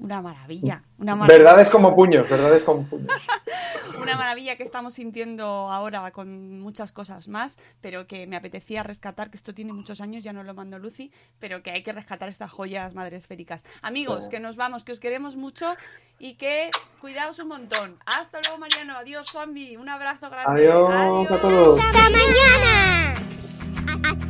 Una 0.00 0.22
maravilla, 0.22 0.82
una 0.98 1.14
maravilla. 1.14 1.44
Verdades 1.44 1.68
como 1.68 1.94
puños, 1.94 2.26
verdades 2.28 2.62
como 2.62 2.84
puños. 2.84 3.12
Una 4.00 4.16
maravilla 4.16 4.56
que 4.56 4.62
estamos 4.62 4.94
sintiendo 4.94 5.44
ahora 5.44 6.10
con 6.10 6.58
muchas 6.58 6.90
cosas 6.90 7.28
más, 7.28 7.58
pero 7.82 8.06
que 8.06 8.26
me 8.26 8.36
apetecía 8.36 8.82
rescatar, 8.82 9.30
que 9.30 9.36
esto 9.36 9.52
tiene 9.52 9.74
muchos 9.74 10.00
años, 10.00 10.24
ya 10.24 10.32
no 10.32 10.42
lo 10.42 10.54
mando 10.54 10.78
Lucy, 10.78 11.12
pero 11.38 11.62
que 11.62 11.70
hay 11.70 11.82
que 11.82 11.92
rescatar 11.92 12.30
estas 12.30 12.50
joyas 12.50 12.94
madres 12.94 13.24
esféricas. 13.24 13.66
Amigos, 13.82 14.28
que 14.28 14.40
nos 14.40 14.56
vamos, 14.56 14.84
que 14.84 14.92
os 14.92 15.00
queremos 15.00 15.36
mucho 15.36 15.76
y 16.18 16.36
que 16.36 16.70
cuidaos 17.02 17.38
un 17.40 17.48
montón. 17.48 17.98
Hasta 18.06 18.40
luego, 18.40 18.56
Mariano. 18.56 18.96
Adiós, 18.96 19.30
Juanvi. 19.30 19.76
Un 19.76 19.90
abrazo 19.90 20.30
grande. 20.30 20.66
Adiós 20.66 21.30
a 21.30 21.38
todos. 21.38 21.78
¡Hasta 21.78 22.10
mañana! 22.10 23.14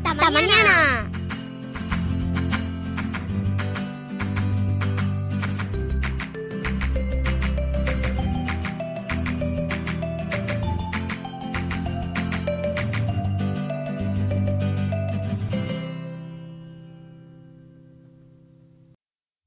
¡Hasta 0.05 0.31
mañana! 0.33 1.20